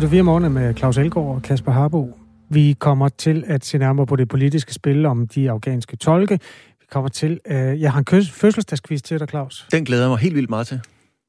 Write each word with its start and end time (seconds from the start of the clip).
Radio 0.00 0.10
4 0.10 0.22
morgen 0.22 0.52
med 0.52 0.74
Claus 0.74 0.98
Elgaard 0.98 1.26
og 1.26 1.42
Kasper 1.42 1.72
Harbo. 1.72 2.18
Vi 2.48 2.76
kommer 2.78 3.08
til 3.08 3.44
at 3.46 3.64
se 3.64 3.78
nærmere 3.78 4.06
på 4.06 4.16
det 4.16 4.28
politiske 4.28 4.74
spil 4.74 5.06
om 5.06 5.26
de 5.26 5.50
afghanske 5.50 5.96
tolke. 5.96 6.38
Vi 6.80 6.86
kommer 6.90 7.08
til... 7.08 7.40
Øh, 7.46 7.80
jeg 7.80 7.92
har 7.92 7.98
en 7.98 8.24
fødselsdagsquiz 8.24 9.02
til 9.02 9.18
dig, 9.18 9.28
Claus. 9.28 9.66
Den 9.72 9.84
glæder 9.84 10.02
jeg 10.02 10.10
mig 10.10 10.18
helt 10.18 10.34
vildt 10.34 10.50
meget 10.50 10.66
til. 10.66 10.80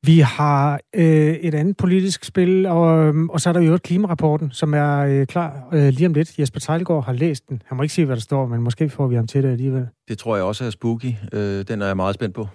Vi 0.05 0.20
har 0.20 0.80
øh, 0.96 1.34
et 1.34 1.54
andet 1.54 1.77
politisk 1.77 2.23
spil, 2.23 2.66
og, 2.66 3.08
øhm, 3.08 3.30
og 3.30 3.41
så 3.41 3.49
er 3.49 3.54
der 3.54 3.62
jo 3.62 3.73
et 3.73 3.84
klimarapporten, 3.84 4.52
som 4.52 4.74
er 4.74 4.98
øh, 4.98 5.27
klar 5.27 5.68
øh, 5.74 5.88
lige 5.88 6.08
om 6.08 6.13
lidt. 6.13 6.40
Jesper 6.40 6.60
Tejlgaard 6.60 7.05
har 7.05 7.13
læst 7.13 7.49
den. 7.49 7.62
Han 7.66 7.77
må 7.77 7.84
ikke 7.84 7.94
sige, 7.94 8.05
hvad 8.05 8.16
der 8.16 8.22
står, 8.22 8.48
men 8.48 8.62
måske 8.62 8.90
får 8.90 9.08
vi 9.08 9.16
ham 9.16 9.27
til 9.27 9.44
det 9.44 9.52
alligevel. 9.52 9.88
Det 10.08 10.18
tror 10.18 10.35
jeg 10.35 10.46
også 10.46 10.66
er 10.66 10.70
spooky. 10.70 11.13
Øh, 11.34 11.66
den 11.68 11.82
er 11.82 11.88
jeg 11.88 11.96
meget 11.96 12.16
spændt 12.16 12.35
på. 12.35 12.48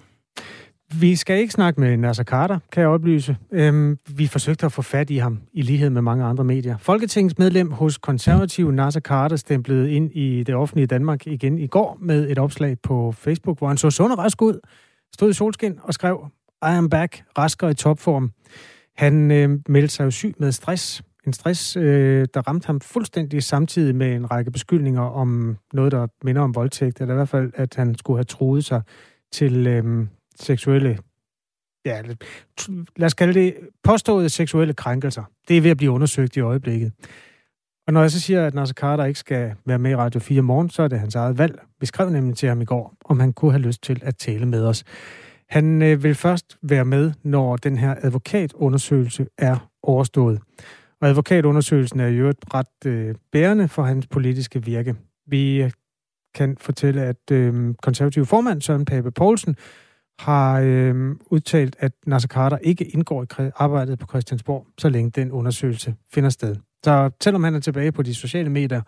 Vi 0.95 1.17
skal 1.17 1.39
ikke 1.39 1.53
snakke 1.53 1.81
med 1.81 1.97
Nasser 1.97 2.25
Carter, 2.25 2.59
kan 2.73 2.81
jeg 2.81 2.89
oplyse. 2.89 3.37
Øhm, 3.53 3.99
vi 4.09 4.27
forsøgte 4.27 4.67
at 4.67 4.73
få 4.73 4.83
fat 4.83 5.11
i 5.11 5.17
ham, 5.17 5.41
i 5.53 5.63
lighed 5.63 5.91
med 5.91 6.03
mange 6.03 6.25
andre 6.25 6.45
medier. 6.45 6.77
Folketingsmedlem 6.79 7.71
hos 7.71 7.99
konservative 7.99 8.73
Nasser 8.73 9.01
Carter 9.01 9.37
stemplede 9.37 9.93
ind 9.93 10.11
i 10.13 10.43
det 10.43 10.55
offentlige 10.55 10.87
Danmark 10.87 11.27
igen 11.27 11.59
i 11.59 11.67
går 11.67 11.99
med 12.01 12.31
et 12.31 12.39
opslag 12.39 12.77
på 12.83 13.13
Facebook, 13.13 13.59
hvor 13.59 13.69
han 13.69 13.77
så 13.77 13.91
sund 13.91 14.13
og 14.13 14.19
rask 14.19 14.43
ud, 14.43 14.61
stod 15.15 15.31
i 15.31 15.33
solskin 15.33 15.79
og 15.83 15.95
skrev, 15.95 16.27
I 16.63 16.67
am 16.67 16.91
back, 16.91 17.23
rasker 17.39 17.69
i 17.69 17.75
topform. 17.75 18.31
Han 18.97 19.31
øh, 19.31 19.59
meldte 19.69 19.95
sig 19.95 20.05
jo 20.05 20.11
syg 20.11 20.35
med 20.39 20.53
stress. 20.53 21.03
En 21.27 21.33
stress, 21.33 21.77
øh, 21.77 22.27
der 22.35 22.41
ramte 22.41 22.67
ham 22.67 22.81
fuldstændig 22.81 23.43
samtidig 23.43 23.97
med 23.97 24.15
en 24.15 24.31
række 24.31 24.51
beskyldninger 24.51 25.03
om 25.03 25.57
noget, 25.73 25.93
der 25.93 26.07
minder 26.23 26.43
om 26.43 26.55
voldtægt, 26.55 27.01
eller 27.01 27.15
i 27.15 27.17
hvert 27.17 27.29
fald, 27.29 27.53
at 27.55 27.75
han 27.75 27.95
skulle 27.95 28.19
have 28.19 28.25
truet 28.25 28.65
sig 28.65 28.83
til 29.33 29.67
øh, 29.67 30.07
seksuelle, 30.41 30.99
ja, 31.85 32.03
lad 32.97 33.07
os 33.07 33.15
kalde 33.15 33.35
det 33.35 33.57
påståede 33.85 34.29
seksuelle 34.29 34.75
krænkelser. 34.75 35.25
Det 35.49 35.57
er 35.57 35.61
ved 35.61 35.71
at 35.71 35.77
blive 35.77 35.91
undersøgt 35.91 36.37
i 36.37 36.41
øjeblikket. 36.41 36.93
Og 37.87 37.93
når 37.93 38.01
jeg 38.01 38.11
så 38.11 38.21
siger, 38.21 38.47
at 38.47 38.55
Nasser 38.55 38.75
Carter 38.75 39.05
ikke 39.05 39.19
skal 39.19 39.55
være 39.65 39.79
med 39.79 39.91
i 39.91 39.97
Radio 39.97 40.21
4 40.21 40.43
morgen, 40.43 40.71
så 40.71 40.83
er 40.83 40.89
det 40.89 41.01
hans 41.01 41.15
eget 41.15 41.39
valg. 41.39 41.61
Vi 41.81 41.87
skrev 41.87 42.11
nemlig 42.11 42.37
til 42.37 42.49
ham 42.49 42.61
i 42.61 42.65
går, 42.65 42.95
om 43.05 43.21
han 43.21 43.33
kunne 43.33 43.51
have 43.51 43.63
lyst 43.63 43.83
til 43.83 44.01
at 44.03 44.17
tale 44.17 44.47
med 44.47 44.65
os. 44.65 44.85
Han 45.49 45.83
øh, 45.83 46.03
vil 46.03 46.15
først 46.15 46.59
være 46.63 46.85
med, 46.85 47.13
når 47.23 47.57
den 47.57 47.79
her 47.79 47.95
advokatundersøgelse 48.03 49.27
er 49.39 49.71
overstået. 49.83 50.41
Og 51.01 51.09
advokatundersøgelsen 51.09 52.01
er 52.01 52.09
jo 52.09 52.29
et 52.29 52.55
ret 52.55 52.87
øh, 52.87 53.15
bærende 53.33 53.69
for 53.69 53.83
hans 53.83 54.07
politiske 54.07 54.65
virke. 54.65 54.95
Vi 55.27 55.63
øh, 55.63 55.71
kan 56.35 56.57
fortælle, 56.61 57.03
at 57.03 57.31
øh, 57.33 57.75
konservativ 57.83 58.27
formand 58.27 58.63
Søren 58.63 58.85
Pape 58.85 59.11
Poulsen 59.11 59.57
har 60.19 60.61
øh, 60.61 61.17
udtalt, 61.31 61.77
at 61.79 61.93
Nasser 62.07 62.29
Carter 62.29 62.59
ikke 62.59 62.85
indgår 62.85 63.23
i 63.23 63.51
arbejdet 63.57 63.99
på 63.99 64.07
Christiansborg, 64.07 64.67
så 64.79 64.89
længe 64.89 65.11
den 65.11 65.33
undersøgelse 65.33 65.95
finder 66.13 66.31
sted. 66.31 66.57
Så 66.85 67.11
selvom 67.23 67.45
han 67.45 67.55
er 67.55 67.61
tilbage 67.61 67.93
på 67.93 68.03
de 68.03 68.15
sociale 68.15 68.51
medier, 68.51 68.83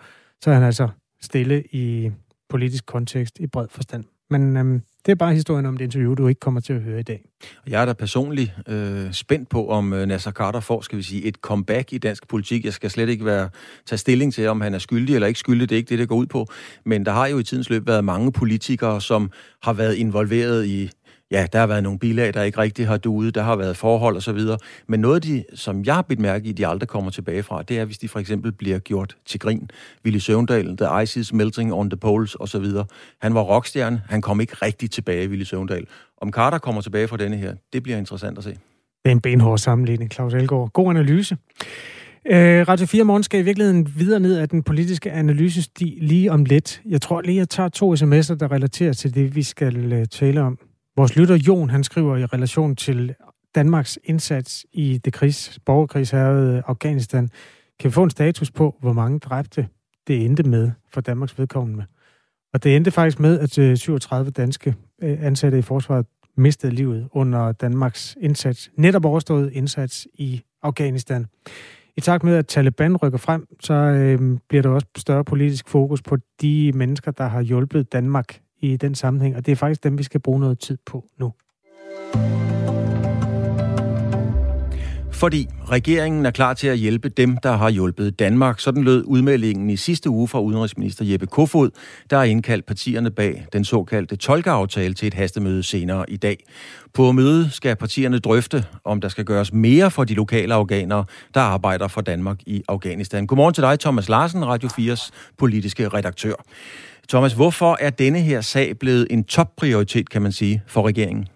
så 0.44 0.50
er 0.50 0.54
han 0.54 0.62
altså 0.62 0.88
stille 1.22 1.62
i 1.72 2.10
politisk 2.48 2.86
kontekst 2.86 3.38
i 3.40 3.46
bred 3.46 3.66
forstand. 3.70 4.04
Men 4.30 4.56
øh, 4.56 4.80
det 5.06 5.12
er 5.12 5.16
bare 5.16 5.34
historien 5.34 5.66
om 5.66 5.76
det 5.76 5.84
interview, 5.84 6.14
du 6.14 6.26
ikke 6.26 6.40
kommer 6.40 6.60
til 6.60 6.72
at 6.72 6.80
høre 6.82 7.00
i 7.00 7.02
dag. 7.02 7.24
Jeg 7.66 7.82
er 7.82 7.86
da 7.86 7.92
personligt 7.92 8.52
øh, 8.68 9.12
spændt 9.12 9.48
på, 9.48 9.68
om 9.68 9.92
øh, 9.92 10.06
Nasser 10.06 10.30
Carter 10.30 10.60
får, 10.60 10.80
skal 10.80 10.98
vi 10.98 11.02
sige, 11.02 11.24
et 11.24 11.34
comeback 11.34 11.92
i 11.92 11.98
dansk 11.98 12.28
politik. 12.28 12.64
Jeg 12.64 12.72
skal 12.72 12.90
slet 12.90 13.08
ikke 13.08 13.24
være 13.24 13.48
tage 13.86 13.98
stilling 13.98 14.34
til, 14.34 14.48
om 14.48 14.60
han 14.60 14.74
er 14.74 14.78
skyldig 14.78 15.14
eller 15.14 15.28
ikke 15.28 15.40
skyldig. 15.40 15.68
Det 15.68 15.74
er 15.74 15.78
ikke 15.78 15.88
det, 15.88 15.98
det 15.98 16.08
går 16.08 16.16
ud 16.16 16.26
på. 16.26 16.46
Men 16.84 17.06
der 17.06 17.12
har 17.12 17.26
jo 17.26 17.38
i 17.38 17.42
tidens 17.42 17.70
løb 17.70 17.86
været 17.86 18.04
mange 18.04 18.32
politikere, 18.32 19.00
som 19.00 19.30
har 19.62 19.72
været 19.72 19.94
involveret 19.94 20.66
i 20.66 20.90
ja, 21.30 21.46
der 21.52 21.58
har 21.58 21.66
været 21.66 21.82
nogle 21.82 21.98
bilag, 21.98 22.34
der 22.34 22.42
ikke 22.42 22.58
rigtig 22.58 22.86
har 22.86 22.96
duet, 22.96 23.34
der 23.34 23.42
har 23.42 23.56
været 23.56 23.76
forhold 23.76 24.16
og 24.16 24.22
så 24.22 24.32
videre. 24.32 24.58
Men 24.86 25.00
noget 25.00 25.24
de, 25.24 25.44
som 25.54 25.84
jeg 25.84 25.94
har 25.94 26.02
bidt 26.02 26.20
mærke 26.20 26.48
i, 26.48 26.52
de 26.52 26.66
aldrig 26.66 26.88
kommer 26.88 27.10
tilbage 27.10 27.42
fra, 27.42 27.62
det 27.62 27.78
er, 27.78 27.84
hvis 27.84 27.98
de 27.98 28.08
for 28.08 28.18
eksempel 28.18 28.52
bliver 28.52 28.78
gjort 28.78 29.16
til 29.26 29.40
grin. 29.40 29.70
Willy 30.04 30.18
Søvndal, 30.18 30.76
The 30.76 31.02
Ice 31.02 31.20
is 31.20 31.32
Melting 31.32 31.74
on 31.74 31.90
the 31.90 31.96
Poles 31.96 32.34
og 32.34 32.48
så 32.48 32.58
videre. 32.58 32.84
Han 33.20 33.34
var 33.34 33.40
rockstjerne, 33.40 34.02
han 34.08 34.20
kom 34.20 34.40
ikke 34.40 34.54
rigtig 34.62 34.90
tilbage, 34.90 35.28
Willy 35.28 35.44
Søvndal. 35.44 35.86
Om 36.20 36.32
Carter 36.32 36.58
kommer 36.58 36.80
tilbage 36.80 37.08
fra 37.08 37.16
denne 37.16 37.36
her, 37.36 37.54
det 37.72 37.82
bliver 37.82 37.98
interessant 37.98 38.38
at 38.38 38.44
se. 38.44 38.50
Det 38.50 38.58
er 39.04 39.10
en 39.10 39.20
benhård 39.20 39.58
sammenligning, 39.58 40.12
Claus 40.12 40.34
Elgaard. 40.34 40.70
God 40.72 40.90
analyse. 40.90 41.36
Øh, 42.26 42.68
Radio 42.68 42.86
4 42.86 43.04
Morgen 43.04 43.22
skal 43.22 43.40
i 43.40 43.42
virkeligheden 43.42 43.88
videre 43.96 44.20
ned 44.20 44.38
af 44.38 44.48
den 44.48 44.62
politiske 44.62 45.12
analysestil 45.12 45.98
lige 46.00 46.32
om 46.32 46.44
lidt. 46.44 46.82
Jeg 46.88 47.00
tror 47.00 47.20
lige, 47.20 47.36
jeg 47.36 47.48
tager 47.48 47.68
to 47.68 47.94
sms'er, 47.94 48.34
der 48.34 48.52
relaterer 48.52 48.92
til 48.92 49.14
det, 49.14 49.36
vi 49.36 49.42
skal 49.42 49.92
uh, 49.92 50.04
tale 50.10 50.40
om. 50.40 50.58
Vores 50.98 51.16
lytter 51.16 51.36
Jon, 51.36 51.70
han 51.70 51.84
skriver 51.84 52.16
i 52.16 52.24
relation 52.24 52.76
til 52.76 53.14
Danmarks 53.54 53.98
indsats 54.04 54.66
i 54.72 54.98
det 55.04 55.12
krigs, 55.12 55.58
borgerkrigsherrede 55.66 56.62
Afghanistan. 56.66 57.28
Kan 57.80 57.90
vi 57.90 57.92
få 57.92 58.02
en 58.02 58.10
status 58.10 58.50
på, 58.50 58.76
hvor 58.80 58.92
mange 58.92 59.18
dræbte 59.18 59.68
det 60.06 60.24
endte 60.24 60.42
med 60.42 60.70
for 60.92 61.00
Danmarks 61.00 61.38
vedkommende? 61.38 61.84
Og 62.54 62.64
det 62.64 62.76
endte 62.76 62.90
faktisk 62.90 63.20
med, 63.20 63.38
at 63.38 63.58
øh, 63.58 63.76
37 63.76 64.30
danske 64.30 64.74
øh, 65.02 65.18
ansatte 65.22 65.58
i 65.58 65.62
forsvaret 65.62 66.06
mistede 66.36 66.72
livet 66.72 67.08
under 67.12 67.52
Danmarks 67.52 68.16
indsats, 68.20 68.70
netop 68.76 69.04
overstået 69.04 69.52
indsats 69.52 70.08
i 70.14 70.42
Afghanistan. 70.62 71.26
I 71.96 72.00
takt 72.00 72.24
med, 72.24 72.36
at 72.36 72.46
Taliban 72.46 72.96
rykker 72.96 73.18
frem, 73.18 73.46
så 73.60 73.74
øh, 73.74 74.38
bliver 74.48 74.62
der 74.62 74.70
også 74.70 74.86
større 74.96 75.24
politisk 75.24 75.68
fokus 75.68 76.02
på 76.02 76.16
de 76.40 76.72
mennesker, 76.74 77.10
der 77.10 77.28
har 77.28 77.42
hjulpet 77.42 77.92
Danmark 77.92 78.40
i 78.60 78.76
den 78.76 78.94
sammenhæng, 78.94 79.36
og 79.36 79.46
det 79.46 79.52
er 79.52 79.56
faktisk 79.56 79.84
dem, 79.84 79.98
vi 79.98 80.02
skal 80.02 80.20
bruge 80.20 80.40
noget 80.40 80.58
tid 80.58 80.78
på 80.86 81.04
nu. 81.18 81.32
Fordi 85.18 85.48
regeringen 85.70 86.26
er 86.26 86.30
klar 86.30 86.54
til 86.54 86.68
at 86.68 86.78
hjælpe 86.78 87.08
dem, 87.08 87.36
der 87.36 87.52
har 87.52 87.70
hjulpet 87.70 88.18
Danmark. 88.18 88.60
Sådan 88.60 88.82
lød 88.82 89.04
udmeldingen 89.06 89.70
i 89.70 89.76
sidste 89.76 90.10
uge 90.10 90.28
fra 90.28 90.40
udenrigsminister 90.40 91.04
Jeppe 91.04 91.26
Kofod, 91.26 91.70
der 92.10 92.16
har 92.16 92.24
indkaldt 92.24 92.66
partierne 92.66 93.10
bag 93.10 93.46
den 93.52 93.64
såkaldte 93.64 94.16
tolkeaftale 94.16 94.94
til 94.94 95.08
et 95.08 95.14
hastemøde 95.14 95.62
senere 95.62 96.10
i 96.10 96.16
dag. 96.16 96.44
På 96.94 97.12
mødet 97.12 97.52
skal 97.52 97.76
partierne 97.76 98.18
drøfte, 98.18 98.64
om 98.84 99.00
der 99.00 99.08
skal 99.08 99.24
gøres 99.24 99.52
mere 99.52 99.90
for 99.90 100.04
de 100.04 100.14
lokale 100.14 100.54
afghanere, 100.54 101.04
der 101.34 101.40
arbejder 101.40 101.88
for 101.88 102.00
Danmark 102.00 102.38
i 102.46 102.62
Afghanistan. 102.68 103.26
Godmorgen 103.26 103.54
til 103.54 103.62
dig, 103.62 103.80
Thomas 103.80 104.08
Larsen, 104.08 104.46
Radio 104.46 104.68
4's 104.68 105.10
politiske 105.38 105.88
redaktør. 105.88 106.34
Thomas, 107.08 107.32
hvorfor 107.32 107.76
er 107.80 107.90
denne 107.90 108.20
her 108.20 108.40
sag 108.40 108.78
blevet 108.78 109.06
en 109.10 109.24
topprioritet, 109.24 110.10
kan 110.10 110.22
man 110.22 110.32
sige, 110.32 110.62
for 110.66 110.86
regeringen? 110.86 111.28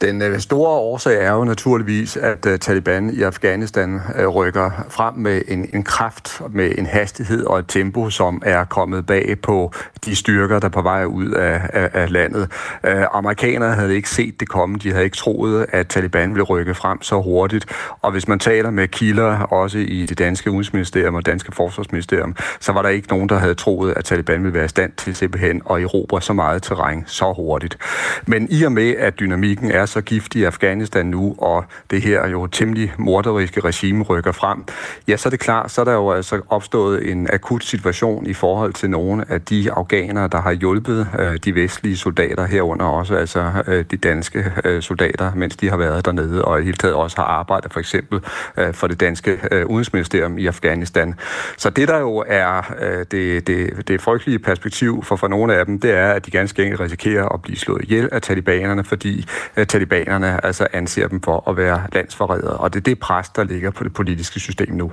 Den 0.00 0.22
øh, 0.22 0.38
store 0.38 0.70
årsag 0.70 1.24
er 1.24 1.32
jo 1.32 1.44
naturligvis, 1.44 2.16
at 2.16 2.46
øh, 2.46 2.58
Taliban 2.58 3.10
i 3.10 3.22
Afghanistan 3.22 4.00
øh, 4.16 4.28
rykker 4.28 4.70
frem 4.88 5.14
med 5.14 5.42
en, 5.48 5.70
en 5.74 5.82
kraft, 5.82 6.42
med 6.50 6.72
en 6.78 6.86
hastighed 6.86 7.44
og 7.44 7.58
et 7.58 7.64
tempo, 7.68 8.10
som 8.10 8.42
er 8.44 8.64
kommet 8.64 9.06
bag 9.06 9.36
på 9.42 9.72
de 10.04 10.16
styrker, 10.16 10.58
der 10.58 10.68
på 10.68 10.82
vej 10.82 11.04
ud 11.04 11.30
af, 11.30 11.60
af, 11.72 11.90
af 11.92 12.12
landet. 12.12 12.50
Amerikanerne 13.12 13.74
havde 13.74 13.94
ikke 13.94 14.10
set 14.10 14.40
det 14.40 14.48
komme. 14.48 14.78
De 14.78 14.90
havde 14.90 15.04
ikke 15.04 15.16
troet, 15.16 15.66
at 15.72 15.88
Taliban 15.88 16.30
ville 16.30 16.42
rykke 16.42 16.74
frem 16.74 17.02
så 17.02 17.20
hurtigt. 17.20 17.66
Og 18.02 18.12
hvis 18.12 18.28
man 18.28 18.38
taler 18.38 18.70
med 18.70 18.88
kilder, 18.88 19.38
også 19.38 19.78
i 19.78 20.06
det 20.06 20.18
danske 20.18 20.50
udenrigsministerium 20.50 21.14
og 21.14 21.26
danske 21.26 21.52
forsvarsministerium, 21.52 22.36
så 22.60 22.72
var 22.72 22.82
der 22.82 22.88
ikke 22.88 23.08
nogen, 23.08 23.28
der 23.28 23.38
havde 23.38 23.54
troet, 23.54 23.92
at 23.96 24.04
Taliban 24.04 24.42
ville 24.42 24.54
være 24.54 24.64
i 24.64 24.68
stand 24.68 24.92
til 24.96 25.16
simpelthen 25.16 25.62
at 25.70 25.82
erobre 25.82 26.22
så 26.22 26.32
meget 26.32 26.62
terræn 26.62 27.04
så 27.06 27.32
hurtigt. 27.32 27.78
Men 28.26 28.46
i 28.50 28.62
og 28.62 28.72
med, 28.72 28.94
at 28.98 29.20
dynamikken 29.20 29.70
er 29.70 29.86
så 29.90 30.00
giftig 30.00 30.40
i 30.40 30.44
Afghanistan 30.44 31.06
nu, 31.06 31.34
og 31.38 31.64
det 31.90 32.02
her 32.02 32.28
jo 32.28 32.46
temmelig 32.46 32.92
morderiske 32.98 33.60
regime 33.60 34.04
rykker 34.04 34.32
frem, 34.32 34.64
ja, 35.08 35.16
så 35.16 35.28
er 35.28 35.30
det 35.30 35.40
klart, 35.40 35.70
så 35.70 35.80
er 35.80 35.84
der 35.84 35.92
jo 35.92 36.10
altså 36.10 36.40
opstået 36.48 37.10
en 37.10 37.28
akut 37.32 37.64
situation 37.64 38.26
i 38.26 38.34
forhold 38.34 38.72
til 38.72 38.90
nogle 38.90 39.24
af 39.28 39.40
de 39.40 39.72
afghanere, 39.72 40.28
der 40.28 40.40
har 40.40 40.52
hjulpet 40.52 41.08
øh, 41.18 41.36
de 41.44 41.54
vestlige 41.54 41.96
soldater 41.96 42.46
herunder 42.46 42.84
også, 42.84 43.14
altså 43.14 43.52
øh, 43.66 43.84
de 43.90 43.96
danske 43.96 44.52
øh, 44.64 44.82
soldater, 44.82 45.32
mens 45.34 45.56
de 45.56 45.70
har 45.70 45.76
været 45.76 46.04
dernede, 46.04 46.44
og 46.44 46.60
i 46.60 46.64
hele 46.64 46.76
taget 46.76 46.94
også 46.94 47.16
har 47.16 47.24
arbejdet 47.24 47.72
for 47.72 47.80
eksempel 47.80 48.20
øh, 48.56 48.74
for 48.74 48.86
det 48.86 49.00
danske 49.00 49.40
øh, 49.52 49.66
udenrigsministerium 49.66 50.38
i 50.38 50.46
Afghanistan. 50.46 51.14
Så 51.56 51.70
det, 51.70 51.88
der 51.88 51.98
jo 51.98 52.24
er 52.26 52.74
øh, 52.80 53.06
det, 53.10 53.46
det, 53.46 53.88
det 53.88 54.00
frygtelige 54.00 54.38
perspektiv 54.38 55.04
for, 55.04 55.16
for 55.16 55.28
nogle 55.28 55.54
af 55.54 55.66
dem, 55.66 55.80
det 55.80 55.90
er, 55.90 56.12
at 56.12 56.26
de 56.26 56.30
ganske 56.30 56.62
enkelt 56.62 56.80
risikerer 56.80 57.28
at 57.28 57.42
blive 57.42 57.56
slået 57.56 57.82
ihjel 57.82 58.08
af 58.12 58.22
talibanerne, 58.22 58.84
fordi 58.84 59.26
øh, 59.56 59.66
talibanerne 59.80 60.44
altså 60.44 60.66
anser 60.72 61.08
dem 61.08 61.22
for 61.22 61.50
at 61.50 61.56
være 61.56 61.86
landsforrædere. 61.92 62.56
Og 62.56 62.74
det 62.74 62.80
er 62.80 62.84
det 62.84 62.98
pres, 62.98 63.28
der 63.28 63.44
ligger 63.44 63.70
på 63.70 63.84
det 63.84 63.92
politiske 63.92 64.40
system 64.40 64.74
nu. 64.74 64.92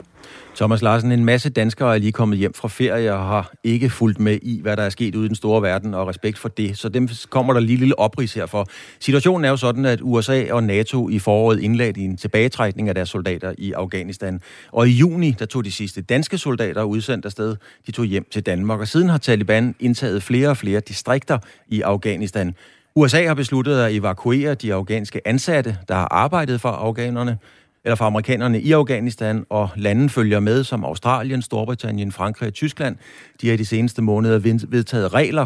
Thomas 0.55 0.81
Larsen, 0.81 1.11
en 1.11 1.25
masse 1.25 1.49
danskere 1.49 1.95
er 1.95 1.99
lige 1.99 2.11
kommet 2.11 2.37
hjem 2.37 2.53
fra 2.53 2.67
ferie 2.67 3.13
og 3.13 3.25
har 3.25 3.51
ikke 3.63 3.89
fulgt 3.89 4.19
med 4.19 4.39
i, 4.41 4.61
hvad 4.61 4.77
der 4.77 4.83
er 4.83 4.89
sket 4.89 5.15
ude 5.15 5.25
i 5.25 5.27
den 5.27 5.35
store 5.35 5.61
verden, 5.61 5.93
og 5.93 6.07
respekt 6.07 6.37
for 6.37 6.49
det. 6.49 6.77
Så 6.77 6.89
dem 6.89 7.09
kommer 7.29 7.53
der 7.53 7.59
lige 7.59 7.77
lille 7.77 7.99
oprids 7.99 8.33
herfor. 8.33 8.67
Situationen 8.99 9.45
er 9.45 9.49
jo 9.49 9.57
sådan, 9.57 9.85
at 9.85 9.99
USA 10.01 10.45
og 10.51 10.63
NATO 10.63 11.09
i 11.09 11.19
foråret 11.19 11.59
indlagde 11.59 12.01
en 12.01 12.17
tilbagetrækning 12.17 12.89
af 12.89 12.95
deres 12.95 13.09
soldater 13.09 13.53
i 13.57 13.71
Afghanistan. 13.71 14.41
Og 14.71 14.87
i 14.87 14.91
juni, 14.91 15.31
der 15.39 15.45
tog 15.45 15.65
de 15.65 15.71
sidste 15.71 16.01
danske 16.01 16.37
soldater 16.37 16.83
udsendt 16.83 17.25
afsted, 17.25 17.55
de 17.87 17.91
tog 17.91 18.05
hjem 18.05 18.25
til 18.31 18.45
Danmark. 18.45 18.79
Og 18.79 18.87
siden 18.87 19.09
har 19.09 19.17
Taliban 19.17 19.75
indtaget 19.79 20.23
flere 20.23 20.49
og 20.49 20.57
flere 20.57 20.79
distrikter 20.79 21.37
i 21.67 21.81
Afghanistan. 21.81 22.55
USA 22.97 23.27
har 23.27 23.33
besluttet 23.33 23.79
at 23.79 23.95
evakuere 23.95 24.53
de 24.55 24.73
afghanske 24.73 25.27
ansatte, 25.27 25.77
der 25.87 25.95
har 25.95 26.07
arbejdet 26.11 26.61
for 26.61 26.69
afghanerne, 26.69 27.37
eller 27.85 27.95
for 27.95 28.05
amerikanerne 28.05 28.61
i 28.61 28.71
Afghanistan, 28.71 29.45
og 29.49 29.69
lande 29.75 30.09
følger 30.09 30.39
med, 30.39 30.63
som 30.63 30.83
Australien, 30.83 31.41
Storbritannien, 31.41 32.11
Frankrig 32.11 32.47
og 32.47 32.53
Tyskland. 32.53 32.95
De 33.41 33.47
har 33.47 33.53
i 33.53 33.57
de 33.57 33.65
seneste 33.65 34.01
måneder 34.01 34.65
vedtaget 34.67 35.13
regler, 35.13 35.45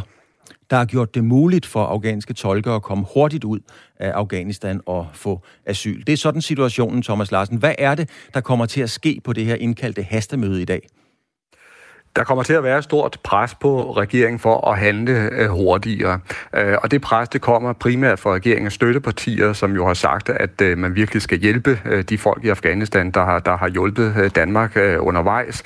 der 0.69 0.77
har 0.77 0.85
gjort 0.85 1.15
det 1.15 1.23
muligt 1.23 1.65
for 1.65 1.83
afghanske 1.83 2.33
tolker 2.33 2.75
at 2.75 2.81
komme 2.81 3.05
hurtigt 3.13 3.43
ud 3.43 3.59
af 3.99 4.11
Afghanistan 4.11 4.81
og 4.85 5.07
få 5.13 5.41
asyl. 5.65 6.03
Det 6.07 6.13
er 6.13 6.17
sådan 6.17 6.41
situationen, 6.41 7.01
Thomas 7.01 7.31
Larsen. 7.31 7.57
Hvad 7.57 7.75
er 7.77 7.95
det, 7.95 8.09
der 8.33 8.41
kommer 8.41 8.65
til 8.65 8.81
at 8.81 8.89
ske 8.89 9.21
på 9.23 9.33
det 9.33 9.45
her 9.45 9.55
indkaldte 9.55 10.03
hastemøde 10.03 10.61
i 10.61 10.65
dag? 10.65 10.87
Der 12.15 12.23
kommer 12.23 12.43
til 12.43 12.53
at 12.53 12.63
være 12.63 12.81
stort 12.81 13.17
pres 13.23 13.55
på 13.55 13.91
regeringen 13.91 14.39
for 14.39 14.71
at 14.71 14.79
handle 14.79 15.29
øh, 15.31 15.49
hurtigere. 15.49 16.19
Øh, 16.55 16.77
og 16.83 16.91
det 16.91 17.01
pres, 17.01 17.29
det 17.29 17.41
kommer 17.41 17.73
primært 17.73 18.19
fra 18.19 18.33
regeringens 18.33 18.73
støttepartier, 18.73 19.53
som 19.53 19.75
jo 19.75 19.87
har 19.87 19.93
sagt, 19.93 20.29
at 20.29 20.61
øh, 20.61 20.77
man 20.77 20.95
virkelig 20.95 21.21
skal 21.21 21.39
hjælpe 21.39 21.79
de 22.09 22.17
folk 22.17 22.45
i 22.45 22.49
Afghanistan, 22.49 23.11
der 23.11 23.25
har, 23.25 23.39
der 23.39 23.57
har 23.57 23.69
hjulpet 23.69 24.31
Danmark 24.35 24.77
undervejs. 24.99 25.63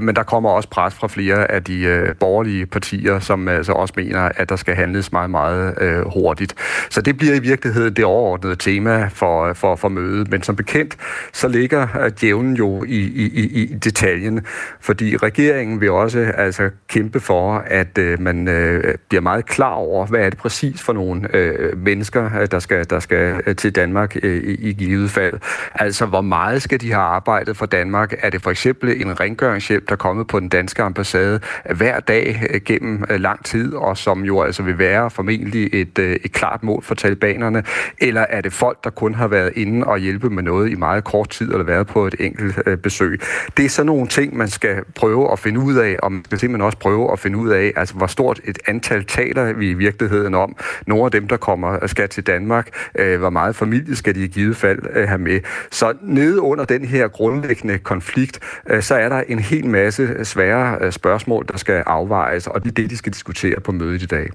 Men 0.00 0.16
der 0.16 0.22
kommer 0.22 0.50
også 0.50 0.68
pres 0.68 0.94
fra 0.94 1.08
flere 1.08 1.50
af 1.50 1.64
de 1.64 2.14
borgerlige 2.20 2.66
partier, 2.66 3.18
som 3.18 3.48
altså 3.48 3.72
også 3.72 3.94
mener, 3.96 4.20
at 4.36 4.48
der 4.48 4.56
skal 4.56 4.74
handles 4.74 5.12
meget, 5.12 5.30
meget 5.30 5.74
hurtigt. 6.12 6.54
Så 6.90 7.00
det 7.00 7.18
bliver 7.18 7.34
i 7.34 7.38
virkeligheden 7.38 7.96
det 7.96 8.04
overordnede 8.04 8.56
tema 8.56 9.08
for, 9.14 9.52
for, 9.52 9.76
for 9.76 9.88
mødet. 9.88 10.30
Men 10.30 10.42
som 10.42 10.56
bekendt, 10.56 10.96
så 11.32 11.48
ligger 11.48 12.08
djævlen 12.20 12.56
jo 12.56 12.84
i, 12.84 12.98
i, 12.98 13.62
i 13.62 13.74
detaljen, 13.74 14.46
fordi 14.80 15.16
regeringen 15.16 15.71
regeringen 15.72 15.80
vil 15.80 15.90
også 15.90 16.32
altså 16.36 16.70
kæmpe 16.88 17.20
for, 17.20 17.64
at 17.66 17.98
øh, 17.98 18.20
man 18.20 18.48
øh, 18.48 18.94
bliver 19.08 19.22
meget 19.22 19.46
klar 19.46 19.72
over, 19.72 20.06
hvad 20.06 20.20
er 20.20 20.30
det 20.30 20.38
præcis 20.38 20.82
for 20.82 20.92
nogle 20.92 21.36
øh, 21.36 21.78
mennesker, 21.78 22.40
øh, 22.40 22.46
der 22.50 22.58
skal, 22.58 22.90
der 22.90 23.00
skal 23.00 23.42
øh, 23.46 23.56
til 23.56 23.74
Danmark 23.74 24.16
øh, 24.22 24.42
i, 24.44 24.68
i 24.68 24.72
givet 24.72 25.10
fald. 25.10 25.34
Altså, 25.74 26.06
hvor 26.06 26.20
meget 26.20 26.62
skal 26.62 26.80
de 26.80 26.92
have 26.92 27.02
arbejdet 27.02 27.56
for 27.56 27.66
Danmark? 27.66 28.14
Er 28.18 28.30
det 28.30 28.42
for 28.42 28.50
eksempel 28.50 29.00
en 29.02 29.20
rengøringshjælp, 29.20 29.88
der 29.88 29.92
er 29.92 29.96
kommet 29.96 30.26
på 30.26 30.40
den 30.40 30.48
danske 30.48 30.82
ambassade 30.82 31.40
hver 31.74 32.00
dag 32.00 32.42
øh, 32.50 32.60
gennem 32.60 33.04
øh, 33.10 33.20
lang 33.20 33.44
tid, 33.44 33.74
og 33.74 33.96
som 33.96 34.24
jo 34.24 34.42
altså 34.42 34.62
vil 34.62 34.78
være 34.78 35.10
formentlig 35.10 35.70
et, 35.72 35.98
øh, 35.98 36.16
et 36.24 36.32
klart 36.32 36.62
mål 36.62 36.82
for 36.82 36.94
talibanerne? 36.94 37.62
Eller 37.98 38.26
er 38.28 38.40
det 38.40 38.52
folk, 38.52 38.84
der 38.84 38.90
kun 38.90 39.14
har 39.14 39.28
været 39.28 39.52
inde 39.56 39.86
og 39.86 39.98
hjælpe 39.98 40.30
med 40.30 40.42
noget 40.42 40.70
i 40.70 40.74
meget 40.74 41.04
kort 41.04 41.28
tid, 41.28 41.52
eller 41.52 41.64
været 41.64 41.86
på 41.86 42.06
et 42.06 42.14
enkelt 42.20 42.62
øh, 42.66 42.78
besøg? 42.78 43.20
Det 43.56 43.64
er 43.64 43.68
sådan 43.68 43.86
nogle 43.86 44.06
ting, 44.06 44.36
man 44.36 44.48
skal 44.48 44.84
prøve 44.94 45.32
at 45.32 45.38
finde 45.38 45.60
ud 45.62 45.74
af, 45.74 45.96
og 46.02 46.12
man 46.12 46.24
skal 46.24 46.38
simpelthen 46.38 46.66
også 46.66 46.78
prøve 46.78 47.12
at 47.12 47.18
finde 47.18 47.38
ud 47.38 47.50
af, 47.50 47.72
altså 47.76 47.94
hvor 47.94 48.06
stort 48.06 48.40
et 48.44 48.58
antal 48.66 49.04
taler 49.04 49.52
vi 49.52 49.70
i 49.70 49.74
virkeligheden 49.74 50.34
om. 50.34 50.56
Nogle 50.86 51.04
af 51.04 51.10
dem, 51.10 51.28
der 51.28 51.36
kommer 51.36 51.78
øh, 51.82 51.88
skal 51.88 52.08
til 52.08 52.26
Danmark, 52.26 52.68
øh, 52.94 53.18
hvor 53.18 53.30
meget 53.30 53.56
familie 53.56 53.96
skal 53.96 54.14
de 54.14 54.24
i 54.24 54.28
givet 54.28 54.56
fald 54.56 54.78
øh, 54.94 55.08
have 55.08 55.18
med. 55.18 55.40
Så 55.70 55.92
nede 56.02 56.40
under 56.40 56.64
den 56.64 56.84
her 56.84 57.08
grundlæggende 57.08 57.78
konflikt, 57.78 58.40
øh, 58.70 58.82
så 58.82 58.94
er 58.94 59.08
der 59.08 59.20
en 59.28 59.38
hel 59.38 59.66
masse 59.66 60.24
svære 60.24 60.78
øh, 60.80 60.92
spørgsmål, 60.92 61.46
der 61.52 61.58
skal 61.58 61.82
afvejes, 61.86 62.46
og 62.46 62.64
det 62.64 62.70
er 62.70 62.74
det, 62.74 62.90
de 62.90 62.96
skal 62.96 63.12
diskutere 63.12 63.60
på 63.60 63.72
mødet 63.72 64.02
i 64.02 64.06
dag. 64.06 64.28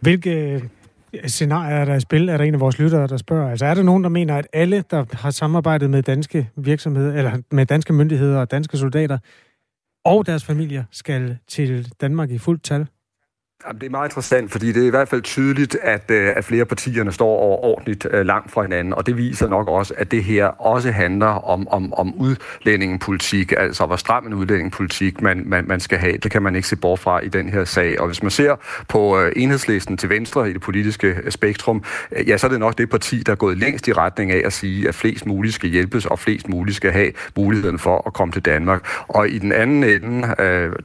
Hvilke 0.00 0.30
øh, 0.30 0.62
scenarier 1.26 1.76
er 1.76 1.84
der 1.84 1.94
i 1.94 2.00
spil? 2.00 2.28
Er 2.28 2.36
der 2.36 2.44
en 2.44 2.54
af 2.54 2.60
vores 2.60 2.78
lyttere, 2.78 3.06
der 3.06 3.16
spørger? 3.16 3.50
Altså 3.50 3.66
er 3.66 3.74
der 3.74 3.82
nogen, 3.82 4.02
der 4.04 4.10
mener, 4.10 4.36
at 4.36 4.46
alle, 4.52 4.84
der 4.90 5.04
har 5.12 5.30
samarbejdet 5.30 5.90
med 5.90 6.02
danske 6.02 6.48
virksomheder, 6.56 7.14
eller 7.14 7.32
med 7.50 7.66
danske 7.66 7.92
myndigheder 7.92 8.40
og 8.40 8.50
danske 8.50 8.76
soldater, 8.76 9.18
og 10.04 10.26
deres 10.26 10.44
familier 10.44 10.84
skal 10.90 11.38
til 11.48 11.92
Danmark 12.00 12.30
i 12.30 12.38
fuldt 12.38 12.62
tal? 12.62 12.86
Jamen, 13.66 13.80
det 13.80 13.86
er 13.86 13.90
meget 13.90 14.08
interessant, 14.08 14.52
fordi 14.52 14.72
det 14.72 14.82
er 14.82 14.86
i 14.86 14.90
hvert 14.90 15.08
fald 15.08 15.22
tydeligt, 15.22 15.76
at, 15.82 16.10
øh, 16.10 16.32
at 16.36 16.44
flere 16.44 16.64
partierne 16.64 17.12
står 17.12 17.64
ordentligt 17.64 18.06
øh, 18.10 18.26
langt 18.26 18.50
fra 18.52 18.62
hinanden, 18.62 18.94
og 18.94 19.06
det 19.06 19.16
viser 19.16 19.48
nok 19.48 19.68
også, 19.68 19.94
at 19.96 20.10
det 20.10 20.24
her 20.24 20.46
også 20.46 20.90
handler 20.90 21.26
om, 21.26 21.68
om, 21.68 21.94
om 21.94 22.14
udlændingepolitik, 22.14 23.52
altså 23.56 23.86
hvor 23.86 23.96
stram 23.96 24.26
en 24.26 24.34
udlændingepolitik 24.34 25.20
man, 25.20 25.42
man, 25.46 25.64
man 25.68 25.80
skal 25.80 25.98
have. 25.98 26.16
Det 26.16 26.30
kan 26.30 26.42
man 26.42 26.56
ikke 26.56 26.68
se 26.68 26.76
bort 26.76 26.98
fra 26.98 27.20
i 27.20 27.28
den 27.28 27.48
her 27.48 27.64
sag. 27.64 28.00
Og 28.00 28.06
hvis 28.06 28.22
man 28.22 28.30
ser 28.30 28.56
på 28.88 29.20
øh, 29.20 29.32
enhedslisten 29.36 29.96
til 29.96 30.08
venstre 30.08 30.50
i 30.50 30.52
det 30.52 30.60
politiske 30.60 31.16
spektrum, 31.28 31.84
ja, 32.26 32.36
så 32.36 32.46
er 32.46 32.50
det 32.50 32.60
nok 32.60 32.78
det 32.78 32.90
parti, 32.90 33.22
der 33.22 33.32
er 33.32 33.36
gået 33.36 33.58
længst 33.58 33.88
i 33.88 33.92
retning 33.92 34.30
af 34.30 34.42
at 34.44 34.52
sige, 34.52 34.88
at 34.88 34.94
flest 34.94 35.26
muligt 35.26 35.54
skal 35.54 35.70
hjælpes, 35.70 36.06
og 36.06 36.18
flest 36.18 36.48
muligt 36.48 36.76
skal 36.76 36.92
have 36.92 37.12
muligheden 37.36 37.78
for 37.78 38.02
at 38.06 38.12
komme 38.12 38.32
til 38.32 38.42
Danmark. 38.42 39.04
Og 39.08 39.28
i 39.28 39.38
den 39.38 39.52
anden 39.52 39.84
ende, 39.84 40.34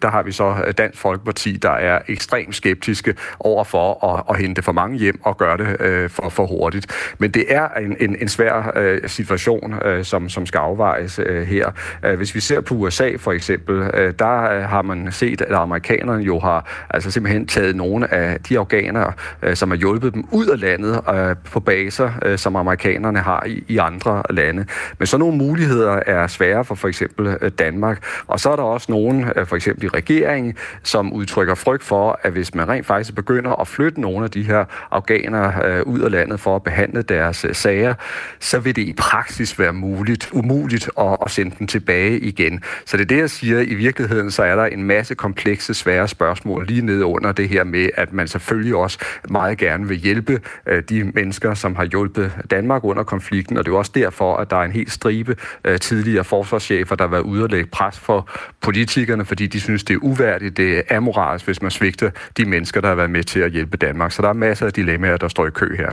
der 0.02 0.10
har 0.10 0.24
vi 0.24 0.32
så 0.32 0.74
Dansk 0.78 1.00
Folkeparti, 1.00 1.58
der 1.58 1.72
er 1.72 2.00
ekstremt 2.08 2.56
skeptiske 2.60 3.16
over 3.40 3.64
for 3.64 3.88
at, 4.06 4.24
at 4.30 4.42
hente 4.42 4.62
for 4.62 4.72
mange 4.72 4.98
hjem 4.98 5.20
og 5.24 5.38
gøre 5.38 5.58
det 5.58 5.82
øh, 5.82 6.10
for, 6.10 6.30
for 6.30 6.46
hurtigt. 6.46 6.86
Men 7.18 7.32
det 7.32 7.46
er 7.48 7.68
en, 7.70 7.96
en, 8.00 8.16
en 8.22 8.30
svær 8.30 8.72
øh, 8.76 9.10
situation, 9.10 9.74
øh, 9.86 10.06
som, 10.06 10.30
som 10.30 10.46
skal 10.46 10.60
afvejes 10.60 11.20
øh, 11.20 11.48
her. 11.48 11.72
Øh, 12.06 12.18
hvis 12.18 12.36
vi 12.36 12.40
ser 12.40 12.62
på 12.62 12.74
USA 12.74 13.10
for 13.18 13.32
eksempel, 13.32 13.76
øh, 13.94 14.14
der 14.20 14.52
øh, 14.52 14.64
har 14.64 14.82
man 14.82 15.12
set, 15.12 15.42
at 15.42 15.56
amerikanerne 15.56 16.24
jo 16.24 16.40
har 16.40 16.86
altså 16.90 17.12
simpelthen 17.12 17.48
taget 17.48 17.76
nogle 17.76 18.14
af 18.14 18.40
de 18.50 18.60
afghanere, 18.60 19.14
øh, 19.42 19.56
som 19.56 19.70
har 19.70 19.78
hjulpet 19.78 20.14
dem 20.14 20.28
ud 20.32 20.48
af 20.48 20.60
landet 20.60 21.02
øh, 21.14 21.36
på 21.52 21.60
baser, 21.60 22.12
øh, 22.26 22.38
som 22.38 22.56
amerikanerne 22.56 23.20
har 23.20 23.44
i, 23.46 23.64
i 23.68 23.78
andre 23.78 24.24
lande. 24.30 24.66
Men 25.00 25.08
sådan 25.08 25.20
nogle 25.20 25.38
muligheder 25.38 26.00
er 26.06 26.28
svære 26.28 26.66
for 26.66 26.76
for 26.76 26.88
eksempel 26.88 27.38
øh, 27.42 27.52
Danmark. 27.60 28.04
Og 28.28 28.40
så 28.40 28.50
er 28.50 28.56
der 28.56 28.64
også 28.64 28.92
nogen, 28.92 29.26
øh, 29.36 29.48
for 29.48 29.56
eksempel 29.56 29.86
i 29.86 29.88
regeringen, 29.88 30.56
som 30.84 31.14
udtrykker 31.14 31.56
frygt 31.56 31.84
for, 31.84 32.20
at 32.24 32.32
hvis 32.32 32.49
man 32.56 32.70
rent 32.70 32.86
faktisk 32.86 33.16
begynder 33.16 33.62
at 33.62 33.68
flytte 33.68 34.02
nogle 34.02 34.24
af 34.24 34.32
de 34.32 34.44
her 34.44 34.66
afghanere 34.92 35.66
øh, 35.66 35.84
ud 35.84 36.00
af 36.00 36.12
landet 36.12 36.40
for 36.40 36.56
at 36.56 36.64
behandle 36.64 37.02
deres 37.02 37.46
øh, 37.46 37.56
sager, 37.56 37.94
så 38.40 38.60
vil 38.60 38.76
det 38.76 38.82
i 38.82 38.94
praksis 38.94 39.60
være 39.60 39.74
muligt, 39.74 40.30
umuligt 40.32 40.90
at, 41.00 41.18
at 41.26 41.32
sende 41.32 41.56
dem 41.60 41.68
tilbage 41.68 42.20
igen. 42.20 42.64
Så 42.86 42.98
det 42.98 43.04
er 43.04 43.08
det, 43.08 43.18
jeg 43.18 43.30
siger. 43.30 43.60
I 43.60 43.74
virkeligheden 43.74 44.32
så 44.32 44.44
er 44.44 44.56
der 44.56 44.66
en 44.66 44.84
masse 44.84 45.16
komplekse, 45.16 45.74
svære 45.74 46.08
spørgsmål 46.08 46.66
lige 46.68 46.82
nede 46.86 47.06
under 47.06 47.32
det 47.32 47.50
her 47.50 47.64
med, 47.64 47.90
at 47.94 48.14
man 48.14 48.28
selvfølgelig 48.28 48.76
også 48.76 49.00
meget 49.30 49.58
gerne 49.58 49.88
vil 49.88 49.98
hjælpe 49.98 50.42
øh, 50.68 50.84
de 50.90 51.04
mennesker, 51.04 51.54
som 51.54 51.76
har 51.76 51.86
hjulpet 51.86 52.32
Danmark 52.52 52.84
under 52.84 53.04
konflikten, 53.04 53.58
og 53.58 53.66
det 53.66 53.72
er 53.72 53.78
også 53.78 53.92
derfor, 53.96 54.36
at 54.38 54.50
der 54.50 54.58
er 54.58 54.64
en 54.64 54.72
helt 54.72 54.92
stribe 54.92 55.36
øh, 55.66 55.80
tidligere 55.80 56.24
forsvarschefer, 56.24 56.96
der 56.96 57.04
har 57.04 57.12
været 57.12 57.22
ude 57.22 57.44
og 57.44 57.50
lægge 57.50 57.70
pres 57.70 58.00
for 58.00 58.30
politikerne, 58.62 59.26
fordi 59.26 59.48
de 59.48 59.60
synes, 59.60 59.84
det 59.84 59.94
er 59.94 60.00
uværdigt, 60.02 60.58
det 60.58 60.78
er 60.78 60.98
amoralsk, 60.98 61.46
hvis 61.46 61.62
man 61.62 61.72
svigter 61.72 62.10
de 62.40 62.46
mennesker, 62.46 62.82
der 62.82 62.88
har 62.88 62.96
været 62.96 63.10
med 63.10 63.24
til 63.24 63.40
at 63.40 63.52
hjælpe 63.52 63.78
Danmark. 63.78 64.12
Så 64.12 64.22
der 64.22 64.30
er 64.30 64.34
masser 64.34 64.66
af 64.66 64.74
dilemmaer, 64.74 65.18
der 65.18 65.28
står 65.28 65.48
i 65.48 65.50
kø 65.50 65.76
her. 65.78 65.92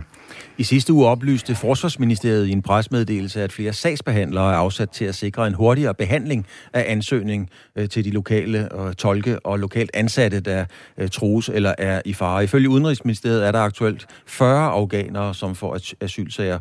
I 0.58 0.62
sidste 0.62 0.92
uge 0.92 1.06
oplyste 1.06 1.54
Forsvarsministeriet 1.54 2.46
i 2.46 2.52
en 2.52 2.62
presmeddelelse, 2.62 3.42
at 3.42 3.52
flere 3.52 3.72
sagsbehandlere 3.72 4.52
er 4.52 4.56
afsat 4.56 4.90
til 4.90 5.04
at 5.04 5.14
sikre 5.14 5.46
en 5.46 5.54
hurtigere 5.54 5.94
behandling 5.94 6.46
af 6.72 6.84
ansøgning 6.88 7.50
øh, 7.76 7.88
til 7.88 8.04
de 8.04 8.10
lokale 8.10 8.72
og 8.72 8.96
tolke 8.96 9.40
og 9.40 9.58
lokalt 9.58 9.90
ansatte, 9.94 10.40
der 10.40 10.64
øh, 10.98 11.08
trues 11.08 11.48
eller 11.48 11.74
er 11.78 12.02
i 12.04 12.12
fare. 12.12 12.44
Ifølge 12.44 12.68
Udenrigsministeriet 12.68 13.46
er 13.46 13.52
der 13.52 13.58
aktuelt 13.58 14.06
40 14.26 14.70
afghanere, 14.70 15.34
som 15.34 15.54
får 15.54 15.78
asylsager 16.00 16.58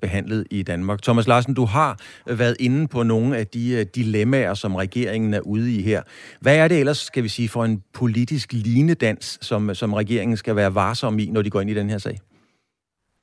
behandlet 0.00 0.46
i 0.50 0.62
Danmark. 0.62 1.02
Thomas 1.02 1.26
Larsen, 1.26 1.54
du 1.54 1.64
har 1.64 1.98
været 2.26 2.56
inde 2.60 2.88
på 2.88 3.02
nogle 3.02 3.36
af 3.36 3.46
de 3.46 3.84
dilemmaer, 3.84 4.54
som 4.54 4.74
regeringen 4.74 5.34
er 5.34 5.40
ude 5.40 5.74
i 5.74 5.82
her. 5.82 6.02
Hvad 6.40 6.56
er 6.56 6.68
det 6.68 6.78
ellers, 6.78 6.98
skal 6.98 7.22
vi 7.22 7.28
sige, 7.28 7.48
for 7.48 7.64
en 7.64 7.82
politisk 7.94 8.52
linedans, 8.52 9.38
som, 9.40 9.74
som 9.74 9.92
regeringen 9.92 10.36
skal 10.36 10.56
være 10.56 10.74
varsom 10.74 11.18
i, 11.18 11.30
når 11.30 11.42
de 11.42 11.50
går 11.50 11.60
ind 11.60 11.70
i 11.70 11.74
den 11.74 11.90
her 11.90 11.98
sag? 11.98 12.18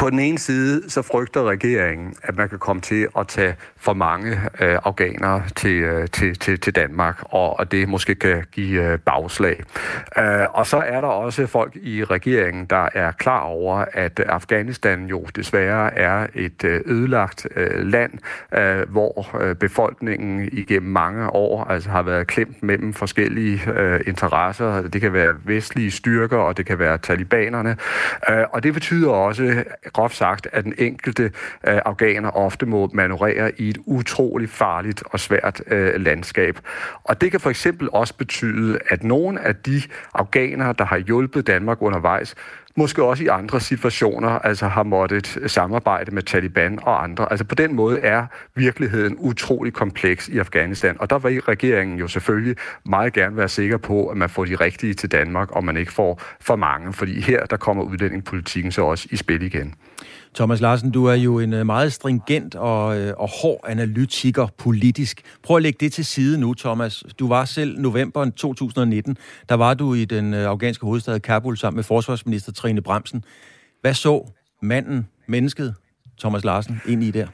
På 0.00 0.10
den 0.10 0.18
ene 0.18 0.38
side, 0.38 0.90
så 0.90 1.02
frygter 1.02 1.42
regeringen, 1.42 2.14
at 2.22 2.36
man 2.36 2.48
kan 2.48 2.58
komme 2.58 2.82
til 2.82 3.08
at 3.18 3.28
tage 3.28 3.54
for 3.76 3.92
mange 3.92 4.30
øh, 4.60 4.78
afghanere 4.84 5.42
til, 5.56 5.70
øh, 5.70 6.08
til, 6.08 6.38
til, 6.38 6.60
til 6.60 6.74
Danmark, 6.74 7.22
og, 7.22 7.58
og 7.58 7.72
det 7.72 7.88
måske 7.88 8.14
kan 8.14 8.44
give 8.52 8.92
øh, 8.92 8.98
bagslag. 8.98 9.62
Øh, 10.18 10.46
og 10.50 10.66
så 10.66 10.76
er 10.76 11.00
der 11.00 11.08
også 11.08 11.46
folk 11.46 11.76
i 11.76 12.04
regeringen, 12.04 12.64
der 12.64 12.88
er 12.94 13.12
klar 13.12 13.40
over, 13.40 13.84
at 13.92 14.20
Afghanistan 14.20 15.06
jo 15.06 15.26
desværre 15.36 15.98
er 15.98 16.26
et 16.34 16.64
øh, 16.64 16.80
ødelagt 16.86 17.46
øh, 17.56 17.86
land, 17.86 18.12
øh, 18.54 18.90
hvor 18.90 19.40
øh, 19.40 19.56
befolkningen 19.56 20.48
igennem 20.52 20.92
mange 20.92 21.30
år 21.30 21.64
altså 21.64 21.90
har 21.90 22.02
været 22.02 22.26
klemt 22.26 22.62
mellem 22.62 22.94
forskellige 22.94 23.70
øh, 23.70 24.00
interesser. 24.06 24.82
Det 24.82 25.00
kan 25.00 25.12
være 25.12 25.34
vestlige 25.44 25.90
styrker, 25.90 26.38
og 26.38 26.56
det 26.56 26.66
kan 26.66 26.78
være 26.78 26.98
talibanerne. 26.98 27.76
Øh, 28.30 28.44
og 28.52 28.62
det 28.62 28.74
betyder 28.74 29.10
også, 29.10 29.64
groft 29.92 30.16
sagt, 30.16 30.48
at 30.52 30.64
den 30.64 30.74
enkelte 30.78 31.24
øh, 31.24 31.80
afghaner 31.84 32.30
ofte 32.30 32.66
må 32.66 32.90
manøvrere 32.92 33.60
i 33.60 33.68
et 33.68 33.78
utroligt 33.86 34.50
farligt 34.50 35.02
og 35.06 35.20
svært 35.20 35.62
øh, 35.66 36.00
landskab. 36.00 36.58
Og 37.04 37.20
det 37.20 37.30
kan 37.30 37.40
for 37.40 37.50
eksempel 37.50 37.88
også 37.92 38.14
betyde, 38.14 38.78
at 38.88 39.04
nogle 39.04 39.40
af 39.40 39.56
de 39.56 39.82
afghanere, 40.14 40.74
der 40.78 40.84
har 40.84 40.98
hjulpet 40.98 41.46
Danmark 41.46 41.82
undervejs, 41.82 42.34
måske 42.76 43.02
også 43.02 43.24
i 43.24 43.26
andre 43.26 43.60
situationer 43.60 44.28
altså 44.28 44.66
har 44.68 44.82
måttet 44.82 45.38
samarbejde 45.46 46.14
med 46.14 46.22
Taliban 46.22 46.78
og 46.82 47.02
andre. 47.02 47.30
Altså 47.30 47.44
på 47.44 47.54
den 47.54 47.74
måde 47.74 48.00
er 48.00 48.26
virkeligheden 48.54 49.16
utrolig 49.18 49.72
kompleks 49.72 50.28
i 50.28 50.38
Afghanistan, 50.38 50.96
og 51.00 51.10
der 51.10 51.18
vil 51.18 51.40
regeringen 51.40 51.98
jo 51.98 52.08
selvfølgelig 52.08 52.56
meget 52.84 53.12
gerne 53.12 53.36
være 53.36 53.48
sikker 53.48 53.76
på, 53.76 54.06
at 54.06 54.16
man 54.16 54.30
får 54.30 54.44
de 54.44 54.54
rigtige 54.54 54.94
til 54.94 55.12
Danmark, 55.12 55.50
og 55.50 55.64
man 55.64 55.76
ikke 55.76 55.92
får 55.92 56.22
for 56.40 56.56
mange, 56.56 56.92
fordi 56.92 57.20
her 57.20 57.46
der 57.46 57.56
kommer 57.56 57.82
udlændingepolitikken 57.82 58.72
så 58.72 58.82
også 58.82 59.08
i 59.10 59.16
spil 59.16 59.42
igen. 59.42 59.74
Thomas 60.34 60.60
Larsen, 60.60 60.90
du 60.90 61.04
er 61.04 61.14
jo 61.14 61.38
en 61.38 61.52
øh, 61.52 61.66
meget 61.66 61.92
stringent 61.92 62.54
og, 62.54 62.98
øh, 62.98 63.14
og 63.16 63.28
hård 63.42 63.60
analytiker 63.68 64.46
politisk. 64.58 65.22
Prøv 65.42 65.56
at 65.56 65.62
lægge 65.62 65.76
det 65.80 65.92
til 65.92 66.04
side 66.04 66.40
nu, 66.40 66.54
Thomas. 66.54 67.04
Du 67.18 67.28
var 67.28 67.44
selv 67.44 67.80
november 67.80 68.30
2019, 68.30 69.16
der 69.48 69.54
var 69.54 69.74
du 69.74 69.94
i 69.94 70.04
den 70.04 70.34
øh, 70.34 70.46
afghanske 70.46 70.86
hovedstad 70.86 71.20
Kabul 71.20 71.56
sammen 71.56 71.76
med 71.76 71.84
forsvarsminister 71.84 72.52
Trine 72.52 72.82
Bremsen. 72.82 73.24
Hvad 73.80 73.94
så 73.94 74.32
manden, 74.62 75.08
mennesket, 75.26 75.74
Thomas 76.20 76.44
Larsen, 76.44 76.80
ind 76.86 77.02
i 77.02 77.10
der? 77.10 77.26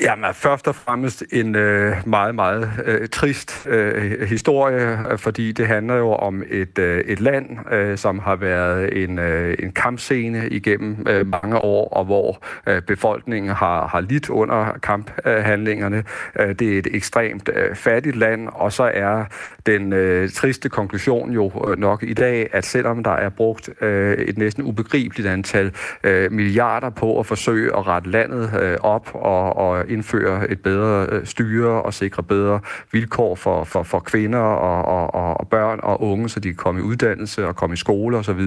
Jamen, 0.00 0.34
først 0.34 0.68
og 0.68 0.74
fremmest 0.74 1.24
en 1.32 1.54
øh, 1.54 1.96
meget, 2.06 2.34
meget 2.34 2.70
øh, 2.84 3.08
trist 3.08 3.66
øh, 3.66 4.28
historie, 4.28 4.98
fordi 5.16 5.52
det 5.52 5.66
handler 5.66 5.94
jo 5.94 6.12
om 6.12 6.42
et, 6.50 6.78
øh, 6.78 7.00
et 7.00 7.20
land, 7.20 7.72
øh, 7.72 7.98
som 7.98 8.18
har 8.18 8.36
været 8.36 9.02
en, 9.02 9.18
øh, 9.18 9.56
en 9.58 9.72
kampscene 9.72 10.48
igennem 10.48 11.06
øh, 11.08 11.26
mange 11.26 11.58
år, 11.58 11.88
og 11.88 12.04
hvor 12.04 12.44
øh, 12.66 12.82
befolkningen 12.82 13.52
har, 13.52 13.86
har 13.86 14.00
lidt 14.00 14.30
under 14.30 14.78
kamphandlingerne. 14.82 16.04
Øh, 16.38 16.54
det 16.54 16.74
er 16.74 16.78
et 16.78 16.88
ekstremt 16.90 17.50
øh, 17.54 17.74
fattigt 17.74 18.16
land, 18.16 18.48
og 18.52 18.72
så 18.72 18.90
er 18.94 19.24
den 19.66 19.92
øh, 19.92 20.30
triste 20.30 20.68
konklusion 20.68 21.30
jo 21.30 21.52
øh, 21.68 21.78
nok 21.78 22.02
i 22.02 22.14
dag, 22.14 22.48
at 22.52 22.64
selvom 22.64 23.02
der 23.02 23.10
er 23.10 23.28
brugt 23.28 23.70
øh, 23.80 24.18
et 24.18 24.38
næsten 24.38 24.64
ubegribeligt 24.64 25.28
antal 25.28 25.72
øh, 26.04 26.32
milliarder 26.32 26.90
på 26.90 27.20
at 27.20 27.26
forsøge 27.26 27.76
at 27.76 27.86
rette 27.86 28.10
landet 28.10 28.50
øh, 28.62 28.76
op 28.80 29.10
og, 29.14 29.56
og 29.56 29.89
indføre 29.90 30.50
et 30.50 30.62
bedre 30.62 31.06
øh, 31.12 31.26
styre 31.26 31.82
og 31.82 31.94
sikre 31.94 32.22
bedre 32.22 32.60
vilkår 32.92 33.34
for, 33.34 33.64
for, 33.64 33.82
for 33.82 34.00
kvinder 34.00 34.38
og, 34.38 35.14
og, 35.14 35.40
og 35.40 35.48
børn 35.48 35.80
og 35.82 36.02
unge, 36.02 36.28
så 36.28 36.40
de 36.40 36.48
kan 36.48 36.56
komme 36.56 36.80
i 36.80 36.84
uddannelse 36.84 37.46
og 37.46 37.56
komme 37.56 37.74
i 37.74 37.76
skole 37.76 38.16
osv., 38.16 38.40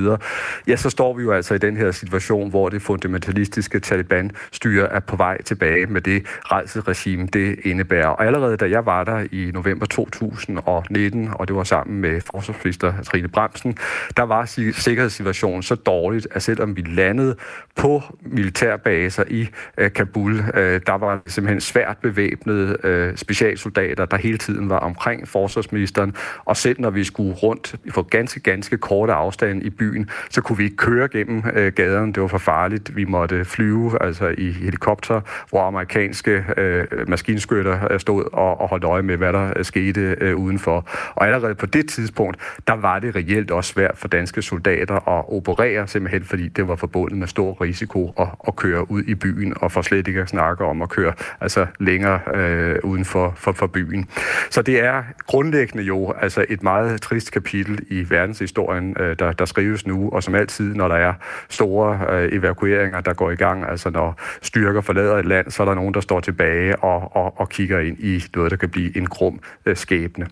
ja, 0.68 0.76
så 0.76 0.90
står 0.90 1.14
vi 1.14 1.24
jo 1.24 1.32
altså 1.32 1.54
i 1.54 1.58
den 1.58 1.78
her 1.78 1.92
situation, 1.92 2.50
hvor 2.50 2.70
det 2.70 2.82
fundamentalistiske 2.82 3.80
Taliban-styre 3.80 4.88
er 4.92 5.00
på 5.00 5.16
vej 5.16 5.42
tilbage 5.42 5.86
med 5.86 6.02
det 6.02 6.26
rejseregime, 6.46 7.28
det 7.28 7.60
indebærer. 7.64 8.08
Og 8.08 8.26
allerede 8.26 8.58
da 8.58 8.70
jeg 8.70 8.86
var 8.86 9.04
der 9.04 9.28
i 9.32 9.52
november 9.54 9.86
2019, 9.86 11.30
og 11.34 11.48
det 11.48 11.56
var 11.56 11.64
sammen 11.64 12.02
med 12.02 12.22
forsvarsminister 12.22 12.94
Trine 13.04 13.28
Bremsen, 13.28 13.78
der 14.18 14.24
var 14.24 14.46
sikkerhedssituationen 14.46 15.64
så 15.64 15.76
dårligt, 15.76 16.28
at 16.32 16.44
selvom 16.44 16.76
vi 16.76 16.82
landede 16.82 17.36
på 17.76 18.02
militærbaser 18.22 19.24
i 19.28 19.48
øh, 19.78 19.94
Kabul, 19.94 20.44
øh, 20.54 20.82
der 20.88 20.98
var 20.98 21.22
simpelthen 21.34 21.62
svært 21.62 21.98
bevæbnede 21.98 22.78
øh, 22.84 23.18
specialsoldater, 23.18 24.06
der 24.06 24.18
hele 24.18 24.38
tiden 24.38 24.70
var 24.70 24.80
omkring 24.80 25.28
forsvarsministeren, 25.28 26.16
og 26.46 26.58
selv 26.58 26.82
når 26.82 26.90
vi 26.90 27.04
skulle 27.04 27.34
rundt 27.34 27.75
på 27.94 28.04
ganske, 28.04 28.40
ganske 28.40 28.78
korte 28.78 29.13
afstande 29.13 29.63
i 29.66 29.70
byen, 29.70 30.10
så 30.30 30.42
kunne 30.42 30.58
vi 30.58 30.63
ikke 30.63 30.75
køre 30.75 31.08
gennem 31.08 31.44
øh, 31.54 31.74
gaderne. 31.74 32.13
Det 32.13 32.22
var 32.22 32.28
for 32.28 32.38
farligt. 32.38 32.96
Vi 32.96 33.06
måtte 33.06 33.46
flyve 33.46 34.04
altså 34.04 34.36
i 34.38 34.52
helikopter, 34.52 35.22
hvor 35.50 35.62
amerikanske 35.62 36.46
øh, 36.58 36.86
maskinskytter 37.08 37.92
øh, 37.92 38.00
stod 38.00 38.24
og, 38.34 38.62
og 38.62 38.68
holdt 38.68 38.84
øje 38.84 39.02
med, 39.02 39.18
hvad 39.18 39.34
der 39.34 39.54
øh, 39.56 39.66
skete 39.66 40.16
øh, 40.22 40.36
udenfor. 40.36 40.88
Og 41.16 41.25
allerede 41.25 41.56
på 41.56 41.66
det 41.66 41.90
tidspunkt, 41.90 42.38
der 42.68 42.74
var 42.74 43.00
det 43.00 43.16
reelt 43.16 43.52
også 43.52 43.74
svært 43.74 43.98
for 43.98 44.08
danske 44.08 44.42
soldater 44.42 44.96
at 44.96 45.25
operere, 45.28 45.88
simpelthen 45.88 46.24
fordi 46.24 46.48
det 46.48 46.68
var 46.68 46.75
forbundet 46.75 47.18
med 47.18 47.28
stor 47.28 47.62
risiko 47.62 48.13
at, 48.20 48.28
at 48.48 48.56
køre 48.56 48.92
ud 48.92 49.04
i 49.04 49.16
byen, 49.16 49.54
og 49.56 49.72
for 49.72 49.82
slet 49.82 50.08
ikke 50.08 50.22
at 50.22 50.30
snakke 50.30 50.66
om 50.66 50.82
at 50.82 50.90
køre 50.90 51.12
altså 51.41 51.65
længere 51.79 52.20
øh, 52.34 52.75
uden 52.84 53.05
for, 53.05 53.34
for, 53.38 53.51
for 53.51 53.67
byen. 53.67 54.10
Så 54.50 54.62
det 54.62 54.84
er 54.84 55.03
grundlæggende 55.27 55.84
jo 55.84 56.13
altså 56.22 56.46
et 56.50 56.63
meget 56.63 57.01
trist 57.01 57.32
kapitel 57.32 57.79
i 57.89 58.10
verdenshistorien, 58.10 58.96
øh, 59.00 59.20
der, 59.20 59.32
der 59.32 59.46
skrives 59.46 59.88
nu, 59.88 60.10
og 60.10 60.24
som 60.24 60.36
altid, 60.36 60.74
når 60.75 60.88
der 60.88 60.96
er 60.96 61.13
store 61.50 62.00
øh, 62.10 62.34
evakueringer, 62.34 63.01
der 63.01 63.13
går 63.13 63.32
i 63.32 63.36
gang, 63.36 63.70
altså 63.70 63.89
når 63.89 64.20
styrker 64.41 64.82
forlader 64.82 65.17
et 65.17 65.25
land, 65.25 65.51
så 65.51 65.63
er 65.63 65.67
der 65.67 65.74
nogen, 65.74 65.93
der 65.93 66.01
står 66.01 66.20
tilbage 66.20 66.75
og, 66.75 67.15
og, 67.15 67.39
og 67.39 67.50
kigger 67.50 67.79
ind 67.79 68.00
i 68.00 68.24
noget, 68.36 68.51
der 68.51 68.58
kan 68.58 68.70
blive 68.70 68.98
en 68.98 69.05
grum 69.05 69.39
øh, 69.65 69.77
skæbne. 69.77 70.27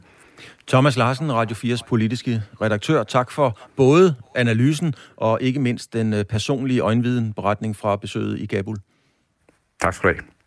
Thomas 0.67 0.97
Larsen, 0.97 1.33
Radio 1.33 1.55
4's 1.55 1.81
politiske 1.88 2.41
redaktør. 2.61 3.03
Tak 3.03 3.31
for 3.31 3.59
både 3.75 4.15
analysen 4.35 4.93
og 5.17 5.41
ikke 5.41 5.59
mindst 5.59 5.93
den 5.93 6.13
øh, 6.13 6.23
personlige 6.23 6.79
øjenviden 6.79 7.33
beretning 7.33 7.75
fra 7.75 7.95
besøget 7.95 8.39
i 8.39 8.45
Kabul. 8.45 8.77
Tak 9.81 9.93
skal 9.93 10.09
du 10.09 10.15
have. 10.15 10.40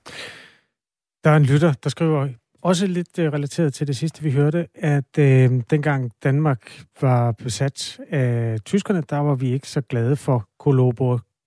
Der 1.25 1.31
er 1.31 1.37
en 1.37 1.45
lytter, 1.45 1.73
der 1.73 1.91
skriver 1.91 2.29
også 2.63 2.87
lidt 2.87 3.19
uh, 3.19 3.25
relateret 3.25 3.75
til 3.75 3.87
det 3.87 3.97
sidste, 3.97 4.23
vi 4.23 4.31
hørte, 4.31 4.69
at 4.75 5.19
øh, 5.19 5.63
dengang 5.71 6.13
Danmark 6.23 6.85
var 7.01 7.33
besat 7.33 8.01
af 8.11 8.59
tyskerne, 8.65 9.03
der 9.11 9.17
var 9.17 9.35
vi 9.35 9.53
ikke 9.53 9.69
så 9.69 9.81
glade 9.81 10.17
for 10.17 10.49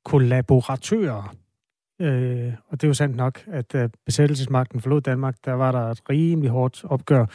kollaboratører. 0.05 1.35
Øh, 2.01 2.53
og 2.67 2.81
det 2.81 2.83
er 2.83 2.87
jo 2.87 2.93
sandt 2.93 3.15
nok, 3.15 3.43
at 3.47 3.73
da 3.73 3.87
besættelsesmagten 4.05 4.81
forlod 4.81 5.01
Danmark, 5.01 5.35
der 5.45 5.53
var 5.53 5.71
der 5.71 5.91
et 5.91 6.01
rimelig 6.09 6.51
hårdt 6.51 6.85
opgør. 6.85 7.25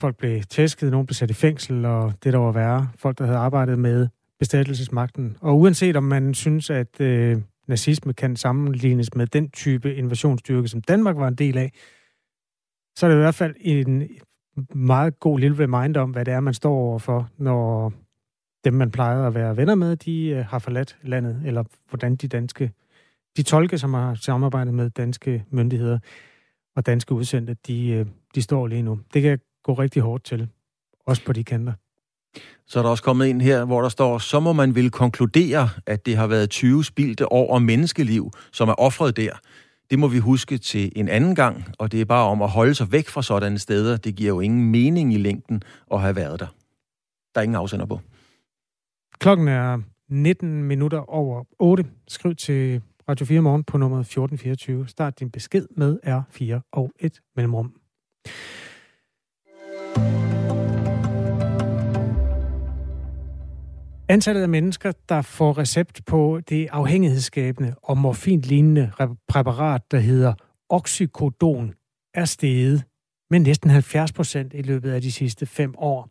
Folk 0.00 0.16
blev 0.16 0.42
tæsket, 0.42 0.90
nogen 0.90 1.06
blev 1.06 1.14
sat 1.14 1.30
i 1.30 1.34
fængsel, 1.34 1.84
og 1.84 2.12
det 2.24 2.32
der 2.32 2.38
var 2.38 2.52
værre, 2.52 2.88
folk, 2.96 3.18
der 3.18 3.24
havde 3.24 3.38
arbejdet 3.38 3.78
med 3.78 4.08
besættelsesmagten. 4.38 5.36
Og 5.40 5.58
uanset 5.58 5.96
om 5.96 6.04
man 6.04 6.34
synes, 6.34 6.70
at 6.70 7.00
øh, 7.00 7.38
nazisme 7.70 8.12
kan 8.12 8.36
sammenlignes 8.36 9.14
med 9.14 9.26
den 9.26 9.50
type 9.50 9.94
invasionsstyrke, 9.94 10.68
som 10.68 10.82
Danmark 10.82 11.16
var 11.16 11.28
en 11.28 11.34
del 11.34 11.58
af, 11.58 11.72
så 12.96 13.06
er 13.06 13.10
det 13.10 13.16
i 13.16 13.20
hvert 13.20 13.34
fald 13.34 13.54
en 13.60 14.08
meget 14.74 15.20
god 15.20 15.38
lille 15.38 15.58
reminder 15.58 16.00
om, 16.00 16.10
hvad 16.10 16.24
det 16.24 16.34
er, 16.34 16.40
man 16.40 16.54
står 16.54 16.74
overfor, 16.74 17.28
når 17.38 17.92
dem, 18.64 18.74
man 18.74 18.90
plejede 18.90 19.26
at 19.26 19.34
være 19.34 19.56
venner 19.56 19.74
med, 19.74 19.96
de 19.96 20.28
øh, 20.28 20.44
har 20.44 20.58
forladt 20.58 20.98
landet, 21.02 21.42
eller 21.46 21.64
hvordan 21.88 22.16
de 22.16 22.28
danske, 22.28 22.72
de 23.36 23.42
tolke, 23.42 23.78
som 23.78 23.94
har 23.94 24.14
samarbejdet 24.14 24.74
med 24.74 24.90
danske 24.90 25.44
myndigheder 25.50 25.98
og 26.76 26.86
danske 26.86 27.14
udsendte, 27.14 27.56
de, 27.66 27.88
øh, 27.88 28.06
de 28.34 28.42
står 28.42 28.66
lige 28.66 28.82
nu. 28.82 29.00
Det 29.14 29.22
kan 29.22 29.38
gå 29.62 29.72
rigtig 29.72 30.02
hårdt 30.02 30.24
til, 30.24 30.48
også 31.06 31.24
på 31.24 31.32
de 31.32 31.44
kanter. 31.44 31.72
Så 32.66 32.78
er 32.78 32.82
der 32.82 32.90
også 32.90 33.02
kommet 33.02 33.26
ind 33.26 33.42
her, 33.42 33.64
hvor 33.64 33.82
der 33.82 33.88
står, 33.88 34.18
så 34.18 34.40
må 34.40 34.52
man 34.52 34.74
vil 34.74 34.90
konkludere, 34.90 35.68
at 35.86 36.06
det 36.06 36.16
har 36.16 36.26
været 36.26 36.50
20 36.50 36.84
spildte 36.84 37.32
år 37.32 37.54
og 37.54 37.62
menneskeliv, 37.62 38.30
som 38.52 38.68
er 38.68 38.74
offret 38.74 39.16
der. 39.16 39.32
Det 39.90 39.98
må 39.98 40.08
vi 40.08 40.18
huske 40.18 40.58
til 40.58 40.92
en 40.96 41.08
anden 41.08 41.34
gang, 41.34 41.64
og 41.78 41.92
det 41.92 42.00
er 42.00 42.04
bare 42.04 42.26
om 42.26 42.42
at 42.42 42.48
holde 42.48 42.74
sig 42.74 42.92
væk 42.92 43.08
fra 43.08 43.22
sådanne 43.22 43.58
steder. 43.58 43.96
Det 43.96 44.14
giver 44.14 44.28
jo 44.28 44.40
ingen 44.40 44.70
mening 44.70 45.14
i 45.14 45.18
længden 45.18 45.62
at 45.92 46.00
have 46.00 46.16
været 46.16 46.40
der. 46.40 46.46
Der 47.34 47.40
er 47.40 47.42
ingen 47.42 47.56
afsender 47.56 47.86
på. 47.86 48.00
Klokken 49.18 49.48
er 49.48 49.78
19 50.08 50.64
minutter 50.64 51.10
over 51.10 51.44
8. 51.58 51.84
Skriv 52.08 52.34
til 52.34 52.82
Radio 53.08 53.26
4 53.26 53.40
Morgen 53.40 53.64
på 53.64 53.78
nummer 53.78 54.00
1424. 54.00 54.88
Start 54.88 55.20
din 55.20 55.30
besked 55.30 55.66
med 55.76 55.98
R4 56.06 56.68
og 56.72 56.92
et 57.00 57.20
mellemrum. 57.36 57.79
Antallet 64.10 64.42
af 64.42 64.48
mennesker, 64.48 64.92
der 65.08 65.22
får 65.22 65.58
recept 65.58 66.00
på 66.06 66.40
det 66.48 66.68
afhængighedsskabende 66.72 67.74
og 67.82 67.98
morfinlignende 67.98 68.92
præparat, 69.28 69.82
der 69.90 69.98
hedder 69.98 70.34
oxycodon, 70.68 71.74
er 72.14 72.24
steget 72.24 72.84
med 73.30 73.40
næsten 73.40 73.70
70 73.70 74.12
procent 74.12 74.54
i 74.54 74.62
løbet 74.62 74.90
af 74.90 75.02
de 75.02 75.12
sidste 75.12 75.46
fem 75.46 75.74
år. 75.78 76.08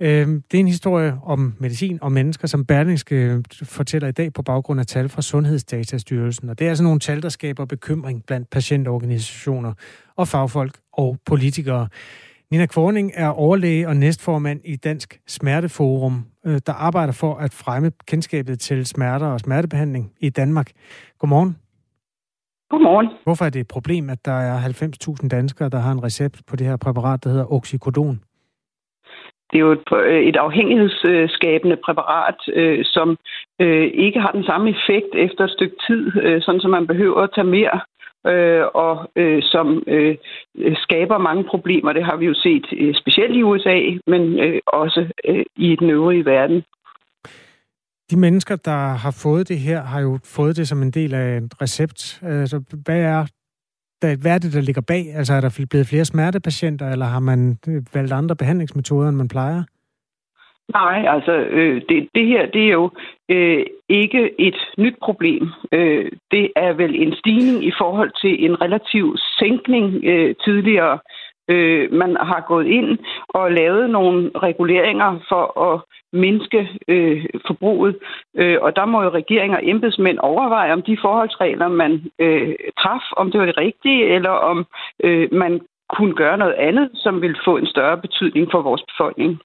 Øhm, 0.00 0.42
det 0.50 0.58
er 0.58 0.60
en 0.60 0.68
historie 0.68 1.18
om 1.24 1.54
medicin 1.58 1.98
og 2.02 2.12
mennesker, 2.12 2.48
som 2.48 2.64
Berlingske 2.64 3.14
øh, 3.14 3.42
fortæller 3.62 4.08
i 4.08 4.12
dag 4.12 4.32
på 4.32 4.42
baggrund 4.42 4.80
af 4.80 4.86
tal 4.86 5.08
fra 5.08 5.22
Sundhedsdatastyrelsen. 5.22 6.48
Og 6.48 6.58
det 6.58 6.64
er 6.64 6.68
altså 6.68 6.84
nogle 6.84 7.00
tal, 7.00 7.22
der 7.22 7.28
skaber 7.28 7.64
bekymring 7.64 8.26
blandt 8.26 8.50
patientorganisationer 8.50 9.72
og 10.16 10.28
fagfolk 10.28 10.78
og 10.92 11.18
politikere. 11.26 11.88
Nina 12.52 12.66
Kvorning 12.66 13.12
er 13.14 13.28
overlæge 13.28 13.88
og 13.88 13.96
næstformand 13.96 14.60
i 14.64 14.76
Dansk 14.76 15.20
Smerteforum, 15.26 16.16
øh, 16.46 16.58
der 16.66 16.72
arbejder 16.72 17.12
for 17.20 17.34
at 17.34 17.52
fremme 17.64 17.90
kendskabet 18.10 18.60
til 18.60 18.86
smerter 18.86 19.26
og 19.26 19.40
smertebehandling 19.40 20.12
i 20.20 20.28
Danmark. 20.28 20.68
Godmorgen. 21.18 21.56
Godmorgen. 22.70 23.08
Hvorfor 23.24 23.44
er 23.44 23.50
det 23.50 23.60
et 23.60 23.68
problem, 23.68 24.10
at 24.10 24.24
der 24.24 24.38
er 24.50 24.56
90.000 24.58 25.28
danskere, 25.28 25.68
der 25.68 25.78
har 25.78 25.92
en 25.92 26.04
recept 26.04 26.36
på 26.48 26.56
det 26.56 26.66
her 26.66 26.76
præparat, 26.76 27.24
der 27.24 27.30
hedder 27.30 27.52
oxycodon? 27.52 28.20
Det 29.50 29.56
er 29.58 29.64
jo 29.66 29.72
et, 29.72 29.88
øh, 29.92 30.22
et 30.22 30.36
afhængighedsskabende 30.36 31.76
præparat, 31.84 32.40
øh, 32.52 32.84
som 32.84 33.18
ikke 34.06 34.20
har 34.20 34.32
den 34.32 34.44
samme 34.44 34.70
effekt 34.70 35.12
efter 35.14 35.44
et 35.44 35.50
stykke 35.50 35.76
tid, 35.86 36.02
sådan 36.40 36.60
som 36.60 36.70
man 36.70 36.86
behøver 36.86 37.20
at 37.22 37.30
tage 37.34 37.52
mere 37.58 37.80
øh, 38.26 38.64
og 38.74 39.10
øh, 39.16 39.42
som 39.42 39.82
øh, 39.86 40.16
skaber 40.74 41.18
mange 41.18 41.44
problemer. 41.44 41.92
Det 41.92 42.04
har 42.04 42.16
vi 42.16 42.26
jo 42.26 42.34
set 42.34 42.66
øh, 42.72 42.94
specielt 42.94 43.36
i 43.36 43.42
USA, 43.42 43.78
men 44.06 44.22
øh, 44.40 44.60
også 44.66 45.06
øh, 45.28 45.44
i 45.56 45.76
den 45.76 45.90
øvrige 45.90 46.24
verden. 46.24 46.62
De 48.10 48.18
mennesker, 48.18 48.56
der 48.56 48.80
har 49.04 49.18
fået 49.22 49.48
det 49.48 49.58
her, 49.58 49.82
har 49.82 50.00
jo 50.00 50.18
fået 50.24 50.56
det 50.56 50.68
som 50.68 50.82
en 50.82 50.90
del 50.90 51.14
af 51.14 51.36
en 51.36 51.50
recept. 51.62 52.20
Altså, 52.22 52.62
hvad 52.84 53.00
er, 53.00 53.26
hvad 54.16 54.34
er 54.34 54.38
det, 54.38 54.52
der 54.52 54.60
ligger 54.60 54.82
bag? 54.82 55.04
Altså, 55.14 55.34
er 55.34 55.40
der 55.40 55.66
blevet 55.70 55.86
flere 55.86 56.04
smertepatienter, 56.04 56.90
eller 56.90 57.06
har 57.06 57.20
man 57.20 57.58
øh, 57.68 57.82
valgt 57.94 58.12
andre 58.12 58.36
behandlingsmetoder, 58.36 59.08
end 59.08 59.16
man 59.16 59.28
plejer? 59.28 59.62
Nej, 60.68 61.04
altså 61.08 61.32
øh, 61.32 61.82
det, 61.88 62.08
det 62.14 62.26
her 62.26 62.46
det 62.46 62.62
er 62.64 62.72
jo 62.72 62.90
øh, 63.28 63.66
ikke 63.88 64.40
et 64.40 64.56
nyt 64.78 64.96
problem. 65.02 65.48
Øh, 65.72 66.12
det 66.30 66.52
er 66.56 66.72
vel 66.72 67.02
en 67.02 67.14
stigning 67.14 67.64
i 67.64 67.72
forhold 67.78 68.10
til 68.22 68.44
en 68.44 68.60
relativ 68.60 69.16
sænkning 69.38 70.04
øh, 70.04 70.34
tidligere. 70.44 70.98
Øh, 71.48 71.92
man 71.92 72.16
har 72.16 72.44
gået 72.48 72.66
ind 72.66 72.98
og 73.28 73.52
lavet 73.52 73.90
nogle 73.90 74.30
reguleringer 74.36 75.18
for 75.28 75.44
at 75.72 75.80
mindske 76.12 76.68
øh, 76.88 77.24
forbruget. 77.46 77.96
Øh, 78.36 78.58
og 78.60 78.76
der 78.76 78.84
må 78.84 79.02
jo 79.02 79.08
regeringer 79.08 79.56
og 79.56 79.68
embedsmænd 79.68 80.18
overveje, 80.18 80.72
om 80.72 80.82
de 80.82 80.98
forholdsregler, 81.02 81.68
man 81.68 82.02
øh, 82.18 82.54
traf, 82.78 83.04
om 83.16 83.30
det 83.30 83.40
var 83.40 83.46
det 83.46 83.58
rigtige, 83.58 84.06
eller 84.06 84.30
om 84.30 84.66
øh, 85.04 85.28
man 85.32 85.60
kunne 85.88 86.14
gøre 86.14 86.38
noget 86.38 86.54
andet, 86.54 86.90
som 86.94 87.22
vil 87.22 87.36
få 87.44 87.56
en 87.56 87.66
større 87.66 87.98
betydning 87.98 88.48
for 88.50 88.62
vores 88.62 88.82
befolkning. 88.82 89.40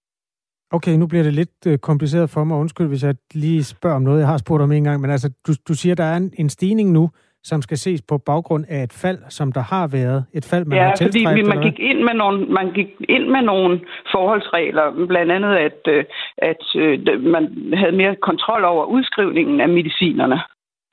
Okay, 0.72 0.96
nu 0.98 1.08
bliver 1.08 1.24
det 1.24 1.34
lidt 1.34 1.68
øh, 1.68 1.78
kompliceret 1.78 2.30
for 2.30 2.44
mig. 2.44 2.58
Undskyld, 2.58 2.88
hvis 2.88 3.04
jeg 3.04 3.16
lige 3.34 3.64
spørger 3.64 3.96
om 3.96 4.02
noget, 4.02 4.20
jeg 4.20 4.28
har 4.28 4.38
spurgt 4.38 4.64
om 4.64 4.72
en 4.72 4.84
gang. 4.84 5.02
Men 5.02 5.12
altså, 5.12 5.30
du, 5.48 5.54
du 5.68 5.74
siger, 5.74 5.96
der 5.96 6.04
er 6.04 6.18
en, 6.18 6.32
en 6.38 6.50
stigning 6.50 6.92
nu, 6.92 7.10
som 7.44 7.62
skal 7.62 7.78
ses 7.78 8.02
på 8.02 8.18
baggrund 8.18 8.66
af 8.70 8.84
et 8.84 8.94
fald, 8.94 9.20
som 9.30 9.52
der 9.52 9.62
har 9.62 9.88
været. 9.88 10.26
Et 10.34 10.46
fald, 10.52 10.66
man 10.66 10.78
ja, 10.78 10.84
har 10.84 10.96
fordi 11.02 11.24
man 11.54 11.62
gik, 11.62 11.80
ind 11.80 12.00
med 12.04 12.14
nogle, 12.14 12.46
man 12.46 12.72
gik 12.72 12.90
ind 13.10 13.26
med 13.36 13.42
nogle 13.42 13.80
forholdsregler, 14.12 15.06
blandt 15.08 15.32
andet 15.32 15.54
at, 15.68 15.80
øh, 15.88 16.04
at, 16.38 16.62
at 16.76 17.22
man 17.22 17.74
havde 17.74 17.96
mere 18.02 18.16
kontrol 18.16 18.64
over 18.66 18.86
udskrivningen 18.86 19.62
af 19.62 19.70
medicinerne. 19.70 20.40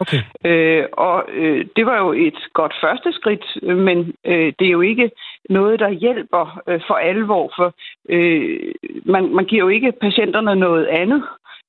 Okay. 0.01 0.23
Øh, 0.45 0.85
og 0.93 1.25
øh, 1.29 1.67
det 1.77 1.87
var 1.87 1.99
jo 1.99 2.13
et 2.13 2.39
godt 2.53 2.75
første 2.81 3.13
skridt, 3.13 3.45
øh, 3.63 3.77
men 3.79 4.15
øh, 4.25 4.53
det 4.59 4.67
er 4.67 4.71
jo 4.71 4.81
ikke 4.81 5.11
noget, 5.51 5.81
der 5.81 5.89
hjælper 5.91 6.61
øh, 6.69 6.81
for 6.87 6.95
alvor, 6.95 7.53
for 7.57 7.75
øh, 8.09 8.75
man, 9.05 9.35
man 9.35 9.45
giver 9.45 9.63
jo 9.63 9.69
ikke 9.69 9.93
patienterne 10.01 10.57
noget 10.57 10.87
andet. 10.87 11.23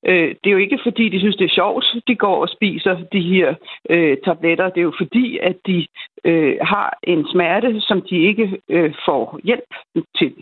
Øh, 0.06 0.28
det 0.28 0.46
er 0.46 0.50
jo 0.50 0.64
ikke 0.66 0.78
fordi, 0.82 1.08
de 1.08 1.18
synes, 1.20 1.36
det 1.36 1.44
er 1.44 1.54
sjovt, 1.54 1.84
de 2.08 2.16
går 2.16 2.42
og 2.42 2.48
spiser 2.48 2.96
de 3.12 3.20
her 3.20 3.54
øh, 3.90 4.16
tabletter. 4.24 4.68
Det 4.68 4.78
er 4.78 4.90
jo 4.90 4.94
fordi, 4.98 5.38
at 5.38 5.56
de 5.66 5.86
øh, 6.24 6.56
har 6.62 6.98
en 7.02 7.26
smerte, 7.32 7.80
som 7.80 8.02
de 8.10 8.16
ikke 8.16 8.60
øh, 8.68 8.94
får 9.06 9.40
hjælp 9.44 9.74
til. 10.18 10.34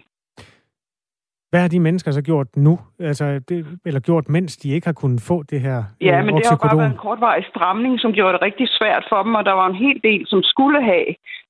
Hvad 1.54 1.62
har 1.62 1.68
de 1.68 1.80
mennesker 1.80 2.10
så 2.10 2.22
gjort 2.22 2.46
nu? 2.56 2.78
Altså, 3.00 3.24
det, 3.48 3.66
eller 3.86 4.00
gjort, 4.00 4.28
mens 4.28 4.56
de 4.56 4.68
ikke 4.74 4.86
har 4.86 4.92
kunnet 4.92 5.20
få 5.20 5.42
det 5.42 5.60
her 5.60 5.82
Ja, 6.00 6.18
øh, 6.18 6.24
men 6.24 6.36
det 6.36 6.46
har 6.46 6.56
bare 6.56 6.78
været 6.78 6.90
en 6.90 6.96
kortvarig 6.96 7.44
stramning, 7.50 8.00
som 8.00 8.12
gjorde 8.12 8.32
det 8.32 8.42
rigtig 8.42 8.68
svært 8.68 9.04
for 9.08 9.22
dem, 9.22 9.34
og 9.34 9.44
der 9.44 9.52
var 9.52 9.66
en 9.66 9.74
hel 9.74 10.00
del, 10.04 10.22
som 10.26 10.42
skulle 10.42 10.82
have 10.82 11.06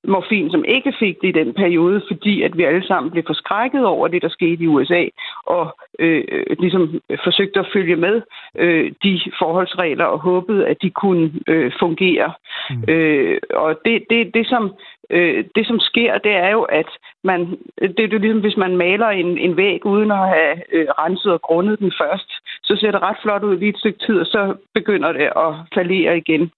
morfin, 0.07 0.49
som 0.51 0.63
ikke 0.65 0.93
fik 0.99 1.15
det 1.21 1.27
i 1.27 1.39
den 1.41 1.53
periode, 1.53 2.01
fordi 2.11 2.41
at 2.41 2.57
vi 2.57 2.63
alle 2.63 2.87
sammen 2.87 3.11
blev 3.11 3.23
forskrækket 3.27 3.85
over 3.85 4.07
det, 4.07 4.21
der 4.21 4.29
skete 4.29 4.63
i 4.63 4.67
USA, 4.67 5.03
og 5.45 5.77
øh, 5.99 6.23
ligesom 6.59 7.01
forsøgte 7.23 7.59
at 7.59 7.69
følge 7.73 7.95
med 7.95 8.21
øh, 8.55 8.91
de 9.03 9.21
forholdsregler 9.39 10.05
og 10.05 10.19
håbede, 10.19 10.67
at 10.67 10.77
de 10.81 10.89
kunne 10.89 11.31
øh, 11.47 11.71
fungere. 11.79 12.33
Mm. 12.69 12.83
Øh, 12.93 13.37
og 13.53 13.79
det, 13.85 14.03
det, 14.09 14.33
det, 14.33 14.47
som 14.47 14.73
øh, 15.09 15.45
det, 15.55 15.67
som 15.67 15.79
sker, 15.79 16.17
det 16.17 16.31
er 16.31 16.49
jo, 16.49 16.61
at 16.61 16.89
man, 17.23 17.39
det 17.81 17.99
er 17.99 18.07
jo 18.13 18.17
ligesom, 18.17 18.41
hvis 18.41 18.57
man 18.57 18.77
maler 18.77 19.07
en, 19.07 19.37
en 19.37 19.57
væg 19.57 19.85
uden 19.85 20.11
at 20.11 20.27
have 20.29 20.55
øh, 20.71 20.87
renset 20.99 21.31
og 21.33 21.41
grundet 21.41 21.79
den 21.79 21.91
først, 22.01 22.31
så 22.63 22.77
ser 22.79 22.91
det 22.91 23.01
ret 23.01 23.17
flot 23.21 23.43
ud 23.43 23.57
lige 23.57 23.69
et 23.69 23.79
stykke 23.79 23.99
tid, 24.05 24.19
og 24.19 24.25
så 24.25 24.55
begynder 24.73 25.11
det 25.11 25.29
at 25.35 25.53
faldere 25.73 26.17
igen. 26.17 26.51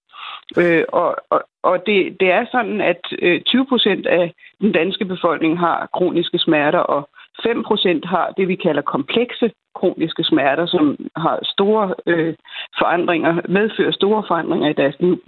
Øh, 0.58 0.84
og 0.88 1.16
og, 1.30 1.40
og 1.62 1.86
det, 1.86 2.16
det 2.20 2.30
er 2.30 2.44
sådan, 2.52 2.80
at 2.80 3.02
øh, 3.22 3.40
20 3.40 3.66
procent 3.66 4.06
af 4.06 4.34
den 4.60 4.72
danske 4.72 5.04
befolkning 5.04 5.58
har 5.58 5.88
kroniske 5.94 6.38
smerter, 6.38 6.78
og 6.78 7.08
5 7.42 7.62
procent 7.62 8.04
har 8.04 8.32
det, 8.36 8.48
vi 8.48 8.54
kalder 8.54 8.82
komplekse 8.82 9.50
kroniske 9.74 10.24
smerter, 10.24 10.66
som 10.66 10.96
har 11.16 11.38
store 11.42 11.94
øh, 12.06 12.34
forandringer, 12.78 13.32
medfører 13.48 13.92
store 13.92 14.22
forandringer 14.28 14.68
i 14.68 14.80
deres 14.82 14.96
liv. 15.00 15.22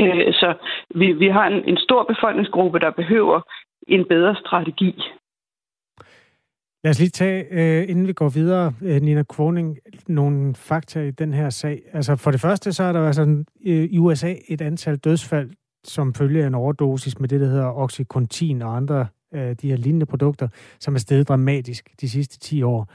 Øh, 0.00 0.32
så 0.32 0.54
vi, 0.94 1.12
vi 1.12 1.28
har 1.28 1.46
en, 1.46 1.64
en 1.64 1.76
stor 1.76 2.04
befolkningsgruppe, 2.04 2.78
der 2.78 2.90
behøver 2.90 3.40
en 3.88 4.04
bedre 4.08 4.36
strategi. 4.36 5.02
Lad 6.84 6.90
os 6.90 6.98
lige 6.98 7.10
tage, 7.10 7.44
øh, 7.50 7.90
inden 7.90 8.06
vi 8.06 8.12
går 8.12 8.28
videre, 8.28 8.72
øh, 8.82 9.02
Nina 9.02 9.22
Kroning, 9.22 9.78
nogle 10.06 10.54
fakta 10.54 11.00
i 11.00 11.10
den 11.10 11.34
her 11.34 11.50
sag. 11.50 11.82
Altså 11.92 12.16
for 12.16 12.30
det 12.30 12.40
første, 12.40 12.72
så 12.72 12.82
er 12.82 12.92
der 12.92 13.06
altså 13.06 13.44
øh, 13.66 13.84
i 13.84 13.98
USA 13.98 14.34
et 14.48 14.60
antal 14.60 14.96
dødsfald, 14.96 15.50
som 15.84 16.14
følger 16.14 16.46
en 16.46 16.54
overdosis 16.54 17.20
med 17.20 17.28
det, 17.28 17.40
der 17.40 17.46
hedder 17.46 17.78
Oxycontin 17.78 18.62
og 18.62 18.76
andre 18.76 19.06
af 19.32 19.56
de 19.56 19.68
her 19.68 19.76
lignende 19.76 20.06
produkter, 20.06 20.48
som 20.80 20.94
er 20.94 20.98
steget 20.98 21.28
dramatisk 21.28 21.90
de 22.00 22.08
sidste 22.08 22.38
10 22.38 22.62
år. 22.62 22.92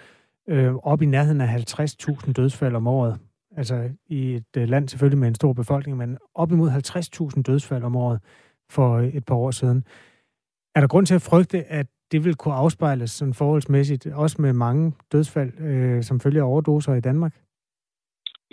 Øh, 0.49 0.75
op 0.75 1.01
i 1.01 1.05
nærheden 1.05 1.41
af 1.41 1.47
50.000 1.47 2.33
dødsfald 2.33 2.75
om 2.75 2.87
året. 2.87 3.19
Altså 3.57 3.89
i 4.09 4.33
et 4.33 4.57
øh, 4.57 4.69
land 4.69 4.87
selvfølgelig 4.87 5.19
med 5.19 5.27
en 5.27 5.35
stor 5.35 5.53
befolkning, 5.53 5.97
men 5.97 6.17
op 6.35 6.51
imod 6.51 6.69
50.000 6.69 7.41
dødsfald 7.41 7.83
om 7.83 7.95
året 7.95 8.19
for 8.69 8.97
øh, 8.97 9.07
et 9.07 9.25
par 9.25 9.35
år 9.35 9.51
siden. 9.51 9.83
Er 10.75 10.79
der 10.79 10.87
grund 10.87 11.05
til 11.05 11.15
at 11.15 11.27
frygte, 11.31 11.57
at 11.69 11.87
det 12.11 12.25
vil 12.25 12.35
kunne 12.35 12.53
afspejles 12.53 13.11
sådan 13.11 13.33
forholdsmæssigt, 13.33 14.07
også 14.15 14.41
med 14.41 14.53
mange 14.53 14.93
dødsfald, 15.11 15.51
øh, 15.59 16.03
som 16.03 16.19
følger 16.19 16.43
overdoser 16.43 16.93
i 16.93 17.01
Danmark? 17.01 17.33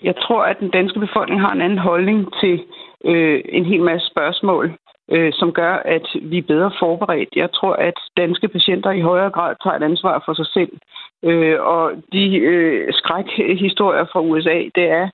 Jeg 0.03 0.17
tror, 0.17 0.43
at 0.45 0.57
den 0.61 0.71
danske 0.71 1.01
befolkning 1.01 1.41
har 1.41 1.53
en 1.53 1.61
anden 1.61 1.79
holdning 1.79 2.19
til 2.41 2.65
øh, 3.05 3.41
en 3.49 3.65
hel 3.65 3.83
masse 3.83 4.07
spørgsmål, 4.07 4.79
øh, 5.11 5.33
som 5.33 5.53
gør, 5.53 5.75
at 5.75 6.07
vi 6.23 6.39
er 6.39 6.51
bedre 6.53 6.73
forberedt. 6.79 7.29
Jeg 7.37 7.53
tror, 7.53 7.73
at 7.73 7.99
danske 8.17 8.49
patienter 8.49 8.91
i 8.91 9.01
højere 9.01 9.31
grad 9.31 9.55
tager 9.63 9.77
et 9.77 9.83
ansvar 9.83 10.23
for 10.27 10.35
sig 10.35 10.47
selv. 10.47 10.73
Øh, 11.25 11.61
og 11.61 11.93
de 12.13 12.37
øh, 12.37 12.93
skrækhistorier 12.93 14.05
fra 14.13 14.21
USA, 14.21 14.59
det 14.75 14.87
er 15.01 15.09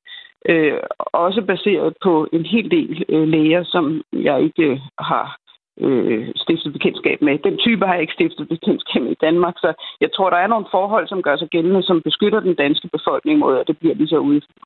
øh, 0.49 0.79
også 0.99 1.43
baseret 1.43 1.95
på 2.03 2.29
en 2.33 2.45
hel 2.47 2.71
del 2.71 3.05
øh, 3.09 3.29
læger, 3.29 3.65
som 3.65 4.03
jeg 4.13 4.43
ikke 4.43 4.63
øh, 4.63 4.79
har 4.99 5.37
øh, 5.81 6.29
stiftet 6.37 6.73
bekendtskab 6.73 7.23
med. 7.23 7.39
Den 7.39 7.59
type 7.59 7.87
har 7.87 7.95
jeg 7.95 8.03
ikke 8.03 8.19
stiftet 8.19 8.49
bekendtskab 8.49 9.03
med 9.03 9.13
i 9.13 9.23
Danmark, 9.27 9.55
så 9.57 9.71
jeg 10.01 10.11
tror, 10.15 10.31
der 10.31 10.37
er 10.37 10.47
nogle 10.47 10.67
forhold, 10.71 11.09
som 11.09 11.23
gør 11.23 11.37
sig 11.37 11.49
gældende, 11.49 11.83
som 11.83 12.03
beskytter 12.03 12.41
den 12.41 12.55
danske 12.55 12.89
befolkning 12.97 13.39
mod, 13.39 13.59
at 13.59 13.67
det 13.67 13.79
bliver 13.79 13.95
lige 13.95 14.09
så 14.09 14.19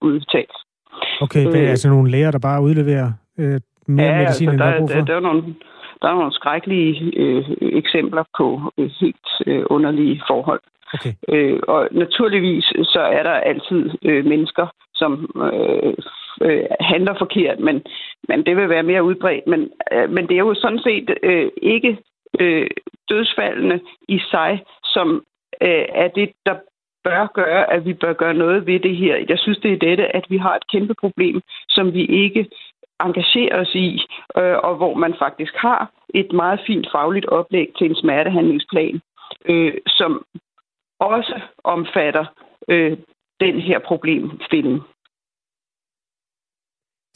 udtalt. 0.03 0.57
Okay, 1.21 1.43
hvad 1.43 1.61
er 1.61 1.63
øh, 1.63 1.71
altså 1.71 1.89
nogle 1.89 2.11
læger, 2.11 2.31
der 2.31 2.39
bare 2.39 2.63
udleverer 2.63 3.13
øh, 3.39 3.61
mere 3.91 4.07
ja, 4.07 4.19
medicin, 4.19 4.49
altså, 4.49 4.51
end 4.51 4.59
der, 4.59 4.65
der 4.65 4.73
er 4.73 4.79
brug 4.79 4.91
for? 4.91 4.99
Der, 4.99 5.05
der 5.05 5.17
er 5.17 5.21
nogle, 5.21 5.43
der 6.03 6.09
er 6.09 6.15
nogle 6.15 6.33
skrækkelige 6.33 7.13
øh, 7.17 7.45
eksempler 7.61 8.25
på 8.39 8.47
øh, 8.79 8.91
helt 9.01 9.29
øh, 9.47 9.63
underlige 9.67 10.23
forhold. 10.27 10.61
Okay. 10.95 11.13
Øh, 11.29 11.61
og 11.69 11.89
naturligvis 11.91 12.65
så 12.65 13.01
er 13.01 13.23
der 13.23 13.31
altid 13.31 13.91
øh, 14.03 14.25
mennesker, 14.25 14.67
som 14.95 15.13
øh, 15.53 15.95
øh, 16.43 16.65
handler 16.81 17.15
forkert, 17.19 17.59
men, 17.61 17.83
men 18.29 18.47
det 18.47 18.57
vil 18.57 18.69
være 18.69 18.83
mere 18.83 19.05
udbredt. 19.05 19.47
Men, 19.47 19.71
øh, 19.93 20.11
men 20.11 20.29
det 20.29 20.35
er 20.35 20.45
jo 20.49 20.55
sådan 20.55 20.79
set 20.79 21.11
øh, 21.23 21.51
ikke 21.63 21.99
øh, 22.41 22.67
dødsfaldene 23.09 23.81
i 24.09 24.19
sig, 24.31 24.63
som 24.85 25.25
øh, 25.63 25.85
er 25.95 26.09
det, 26.09 26.31
der 26.47 26.55
bør 27.05 27.27
gøre, 27.35 27.73
at 27.73 27.85
vi 27.85 27.95
bør 27.95 28.13
gøre 28.13 28.35
noget 28.35 28.67
ved 28.67 28.81
det 28.81 28.97
her. 28.97 29.17
Jeg 29.29 29.39
synes, 29.39 29.59
det 29.59 29.73
er 29.73 29.87
dette, 29.89 30.17
at 30.17 30.25
vi 30.29 30.37
har 30.37 30.55
et 30.57 30.71
kæmpe 30.73 30.95
problem, 31.01 31.41
som 31.69 31.95
vi 31.95 32.05
ikke 32.05 32.47
engagere 33.07 33.53
os 33.63 33.75
i, 33.75 33.89
øh, 34.39 34.57
og 34.67 34.77
hvor 34.77 34.95
man 34.95 35.15
faktisk 35.19 35.55
har 35.55 35.93
et 36.15 36.33
meget 36.33 36.61
fint 36.67 36.87
fagligt 36.95 37.27
oplæg 37.27 37.69
til 37.79 37.91
en 37.91 37.97
smertehandlingsplan, 37.97 39.01
øh, 39.45 39.75
som 39.87 40.25
også 41.01 41.41
omfatter 41.65 42.25
øh, 42.69 42.97
den 43.41 43.61
her 43.61 43.79
problemstilling. 43.79 44.83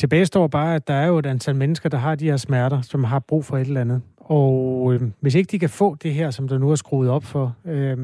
Tilbage 0.00 0.26
står 0.26 0.46
bare, 0.48 0.74
at 0.74 0.88
der 0.88 0.94
er 0.94 1.06
jo 1.06 1.18
et 1.18 1.26
antal 1.26 1.56
mennesker, 1.56 1.88
der 1.88 1.98
har 1.98 2.14
de 2.14 2.30
her 2.30 2.36
smerter, 2.36 2.80
som 2.80 3.04
har 3.04 3.18
brug 3.28 3.44
for 3.44 3.56
et 3.56 3.66
eller 3.66 3.80
andet. 3.80 4.02
Og 4.16 4.92
øh, 4.94 5.00
hvis 5.20 5.34
ikke 5.34 5.50
de 5.50 5.58
kan 5.58 5.70
få 5.70 5.94
det 5.94 6.14
her, 6.14 6.30
som 6.30 6.48
der 6.48 6.58
nu 6.58 6.70
er 6.70 6.74
skruet 6.74 7.10
op 7.10 7.24
for, 7.24 7.56
øh, 7.66 7.98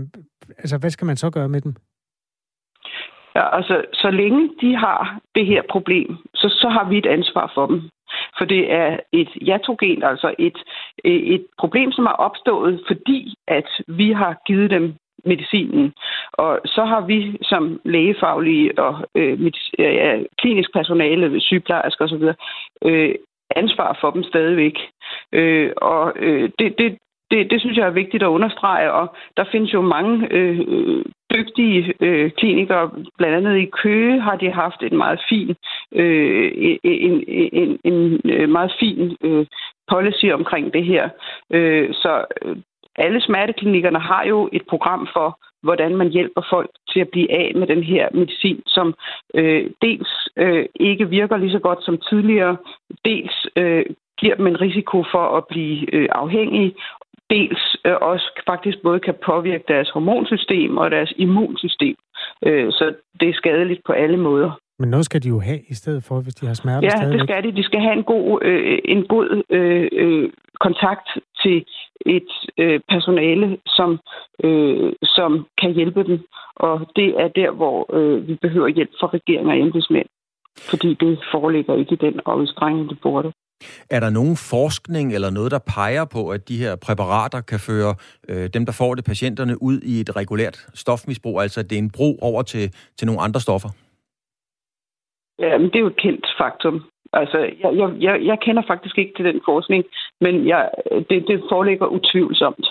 altså 0.58 0.78
hvad 0.78 0.90
skal 0.90 1.06
man 1.06 1.16
så 1.16 1.30
gøre 1.30 1.48
med 1.48 1.60
dem? 1.60 1.74
Ja, 3.40 3.56
altså, 3.56 3.84
så 3.92 4.10
længe 4.10 4.50
de 4.60 4.76
har 4.76 5.18
det 5.34 5.46
her 5.46 5.62
problem, 5.70 6.16
så, 6.34 6.48
så 6.48 6.68
har 6.68 6.88
vi 6.88 6.98
et 6.98 7.06
ansvar 7.06 7.52
for 7.54 7.66
dem. 7.66 7.82
For 8.38 8.44
det 8.44 8.72
er 8.72 8.98
et 9.12 9.28
jatrogen, 9.46 10.02
altså 10.02 10.34
et, 10.38 10.58
et 11.04 11.46
problem, 11.58 11.92
som 11.92 12.04
er 12.04 12.16
opstået, 12.26 12.80
fordi 12.86 13.34
at 13.48 13.68
vi 13.88 14.12
har 14.12 14.42
givet 14.46 14.70
dem 14.70 14.94
medicinen. 15.24 15.92
Og 16.32 16.60
så 16.64 16.84
har 16.84 17.00
vi 17.00 17.38
som 17.42 17.80
lægefaglige 17.84 18.78
og 18.78 18.94
øh, 19.14 19.52
ja, 19.78 20.18
klinisk 20.38 20.72
personale, 20.72 21.40
sygeplejersker 21.40 22.04
osv., 22.04 22.24
øh, 22.84 23.14
ansvar 23.56 23.98
for 24.00 24.10
dem 24.10 24.22
stadigvæk. 24.22 24.78
Øh, 25.32 25.70
og 25.76 26.12
øh, 26.16 26.50
det, 26.58 26.78
det, 26.78 26.98
det, 27.30 27.50
det 27.50 27.60
synes 27.60 27.76
jeg 27.76 27.86
er 27.86 28.00
vigtigt 28.00 28.22
at 28.22 28.26
understrege, 28.26 28.92
og 28.92 29.14
der 29.36 29.44
findes 29.52 29.74
jo 29.74 29.80
mange 29.80 30.28
øh, 30.30 31.04
dygtige 31.34 31.94
øh, 32.00 32.30
klinikere, 32.30 32.90
blandt 33.18 33.36
andet 33.36 33.56
i 33.58 33.70
Køge, 33.82 34.20
har 34.20 34.36
de 34.36 34.50
haft 34.50 34.82
en 34.82 34.96
meget 34.96 35.20
fin, 35.28 35.54
øh, 35.94 36.52
en, 36.54 36.78
en, 36.84 37.48
en, 37.52 37.78
en 37.84 38.20
øh, 38.24 38.48
meget 38.48 38.72
fin 38.80 39.16
øh, 39.24 39.46
policy 39.88 40.26
omkring 40.32 40.72
det 40.74 40.84
her. 40.84 41.08
Øh, 41.50 41.94
så 41.94 42.24
øh, 42.42 42.56
alle 42.96 43.20
smerteklinikkerne 43.20 43.98
har 43.98 44.24
jo 44.24 44.48
et 44.52 44.62
program 44.68 45.08
for, 45.12 45.38
hvordan 45.62 45.96
man 45.96 46.08
hjælper 46.08 46.42
folk 46.50 46.70
til 46.92 47.00
at 47.00 47.08
blive 47.08 47.32
af 47.32 47.52
med 47.54 47.66
den 47.66 47.82
her 47.82 48.08
medicin, 48.14 48.62
som 48.66 48.94
øh, 49.34 49.70
dels 49.82 50.28
øh, 50.36 50.66
ikke 50.74 51.08
virker 51.08 51.36
lige 51.36 51.52
så 51.52 51.58
godt 51.58 51.84
som 51.84 51.98
tidligere, 51.98 52.56
dels 53.04 53.46
øh, 53.56 53.84
giver 54.18 54.34
dem 54.34 54.46
en 54.46 54.60
risiko 54.60 55.04
for 55.12 55.36
at 55.36 55.44
blive 55.46 55.94
øh, 55.94 56.08
afhængige, 56.12 56.74
dels 57.30 57.76
øh, 57.84 57.96
også 58.00 58.42
faktisk 58.46 58.78
både 58.82 59.00
kan 59.00 59.14
påvirke 59.26 59.64
deres 59.68 59.90
hormonsystem 59.90 60.76
og 60.76 60.90
deres 60.90 61.12
immunsystem. 61.16 61.96
Øh, 62.46 62.72
så 62.72 62.94
det 63.20 63.28
er 63.28 63.34
skadeligt 63.34 63.80
på 63.86 63.92
alle 63.92 64.16
måder. 64.16 64.50
Men 64.78 64.90
noget 64.90 65.04
skal 65.04 65.22
de 65.22 65.28
jo 65.28 65.40
have 65.40 65.60
i 65.68 65.74
stedet 65.74 66.04
for, 66.04 66.20
hvis 66.20 66.34
de 66.34 66.46
har 66.46 66.54
smerter 66.54 66.80
Ja, 66.82 66.90
stadigvæk. 66.96 67.18
det 67.20 67.28
skal 67.28 67.42
de. 67.44 67.56
De 67.56 67.62
skal 67.62 67.80
have 67.80 67.92
en 67.92 68.04
god, 68.04 68.42
øh, 68.42 68.78
en 68.84 69.06
god 69.06 69.42
øh, 69.50 69.88
øh, 69.92 70.30
kontakt 70.60 71.08
til 71.42 71.64
et 72.06 72.30
øh, 72.58 72.80
personale, 72.88 73.58
som, 73.66 74.00
øh, 74.44 74.92
som 75.02 75.46
kan 75.60 75.72
hjælpe 75.72 76.02
dem. 76.04 76.18
Og 76.56 76.86
det 76.96 77.08
er 77.20 77.28
der, 77.28 77.50
hvor 77.50 77.94
øh, 77.96 78.28
vi 78.28 78.34
behøver 78.34 78.68
hjælp 78.68 78.90
fra 79.00 79.06
regeringer 79.06 79.52
og 79.52 79.60
embedsmænd. 79.60 80.06
Fordi 80.70 80.94
det 80.94 81.18
foreligger 81.32 81.74
ikke 81.74 81.92
i 81.92 82.02
den 82.06 82.20
udstrækning, 82.36 82.88
det 82.90 82.98
burde. 83.02 83.32
Er 83.90 84.00
der 84.00 84.10
nogen 84.10 84.36
forskning 84.36 85.14
eller 85.14 85.30
noget, 85.30 85.50
der 85.50 85.58
peger 85.76 86.04
på, 86.04 86.30
at 86.30 86.48
de 86.48 86.56
her 86.56 86.76
præparater 86.76 87.40
kan 87.40 87.60
føre 87.60 87.94
øh, 88.28 88.48
dem, 88.54 88.66
der 88.66 88.72
får 88.72 88.94
det, 88.94 89.04
patienterne, 89.04 89.62
ud 89.62 89.80
i 89.82 90.00
et 90.00 90.16
regulært 90.16 90.56
stofmisbrug, 90.74 91.40
altså 91.40 91.60
at 91.60 91.70
det 91.70 91.76
er 91.78 91.82
en 91.82 91.90
bro 91.90 92.18
over 92.22 92.42
til, 92.42 92.64
til 92.96 93.06
nogle 93.06 93.20
andre 93.20 93.40
stoffer? 93.40 93.68
Ja, 95.38 95.58
men 95.58 95.66
det 95.66 95.76
er 95.76 95.80
jo 95.80 95.86
et 95.86 96.02
kendt 96.06 96.26
faktum. 96.38 96.82
Altså, 97.12 97.38
jeg, 97.38 97.70
jeg, 97.80 97.88
jeg, 98.00 98.24
jeg 98.24 98.38
kender 98.40 98.62
faktisk 98.66 98.98
ikke 98.98 99.12
til 99.16 99.24
den 99.24 99.40
forskning, 99.44 99.84
men 100.20 100.48
jeg, 100.48 100.70
det, 101.10 101.24
det 101.28 101.42
foreligger 101.52 101.86
utvivlsomt. 101.86 102.66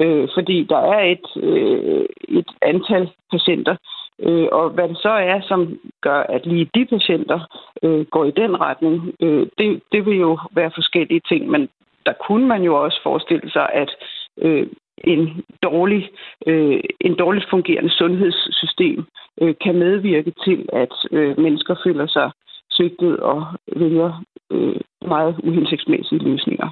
Øh, 0.00 0.28
fordi 0.34 0.66
der 0.68 0.82
er 0.94 1.02
et, 1.14 1.28
øh, 1.36 2.06
et 2.28 2.50
antal 2.62 3.10
patienter, 3.30 3.76
øh, 4.22 4.48
og 4.52 4.70
hvad 4.70 4.88
det 4.88 4.98
så 4.98 5.10
er, 5.10 5.40
som 5.40 5.78
gør, 6.00 6.20
at 6.22 6.46
lige 6.46 6.70
de 6.74 6.86
patienter 6.86 7.40
øh, 7.82 8.06
går 8.06 8.24
i 8.24 8.30
den 8.30 8.60
retning, 8.60 9.14
øh, 9.20 9.46
det, 9.58 9.82
det 9.92 10.06
vil 10.06 10.16
jo 10.18 10.38
være 10.52 10.70
forskellige 10.74 11.20
ting, 11.28 11.50
men 11.50 11.68
der 12.06 12.12
kunne 12.26 12.46
man 12.46 12.62
jo 12.62 12.84
også 12.84 13.00
forestille 13.02 13.50
sig, 13.50 13.68
at 13.72 13.90
øh, 14.38 14.66
en 15.04 15.44
dårlig, 15.62 16.10
øh, 16.46 16.80
en 17.00 17.14
dårligt 17.18 17.46
fungerende 17.50 17.90
sundhedssystem 17.90 19.04
øh, 19.40 19.54
kan 19.64 19.78
medvirke 19.78 20.32
til, 20.44 20.68
at 20.72 20.94
øh, 21.10 21.38
mennesker 21.38 21.74
føler 21.84 22.06
sig 22.06 22.30
svigtet 22.70 23.20
og 23.20 23.46
vælger 23.76 24.22
øh, 24.50 24.80
meget 25.08 25.40
uhensigtsmæssige 25.42 26.24
løsninger. 26.24 26.68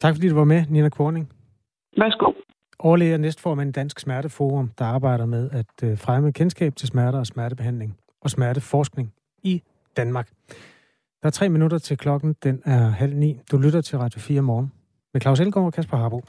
Tak 0.00 0.14
fordi 0.14 0.28
du 0.28 0.34
var 0.34 0.44
med, 0.44 0.62
Nina 0.70 0.88
Korning. 0.88 1.28
Værsgo. 1.96 2.32
Overlæge 2.80 3.14
og 3.14 3.20
næstformand 3.20 3.72
Dansk 3.72 4.00
Smerteforum, 4.00 4.70
der 4.78 4.84
arbejder 4.84 5.26
med 5.26 5.50
at 5.52 5.66
øh, 5.88 5.98
fremme 5.98 6.32
kendskab 6.32 6.76
til 6.76 6.88
smerter 6.88 7.18
og 7.18 7.26
smertebehandling 7.26 7.96
og 8.20 8.30
smerteforskning 8.30 9.12
i 9.42 9.62
Danmark. 9.96 10.28
Der 11.22 11.26
er 11.26 11.30
tre 11.30 11.48
minutter 11.48 11.78
til 11.78 11.96
klokken. 11.96 12.36
Den 12.42 12.62
er 12.64 12.88
halv 12.88 13.16
ni. 13.16 13.40
Du 13.52 13.58
lytter 13.58 13.80
til 13.80 13.98
Radio 13.98 14.20
4 14.20 14.42
morgen 14.42 14.72
med 15.12 15.20
Claus 15.20 15.40
Elgaard 15.40 15.66
og 15.66 15.72
Kasper 15.72 15.96
Harbo. 15.96 16.22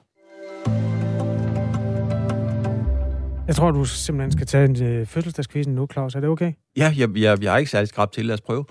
Jeg 3.48 3.56
tror, 3.56 3.72
du 3.72 3.86
simpelthen 3.86 4.32
skal 4.32 4.48
tage 4.48 4.66
en 4.66 4.84
øh, 4.84 5.06
fødselsdagskvisten 5.06 5.76
nu, 5.76 5.88
Claus. 5.92 6.16
Er 6.16 6.20
det 6.20 6.30
okay? 6.30 6.54
Ja, 6.78 6.94
jeg, 6.98 7.18
jeg, 7.18 7.44
jeg 7.44 7.54
er 7.54 7.58
ikke 7.58 7.72
særlig 7.72 7.88
skrab 7.88 8.12
til. 8.12 8.26
Lad 8.26 8.34
os 8.34 8.42
prøve. 8.42 8.66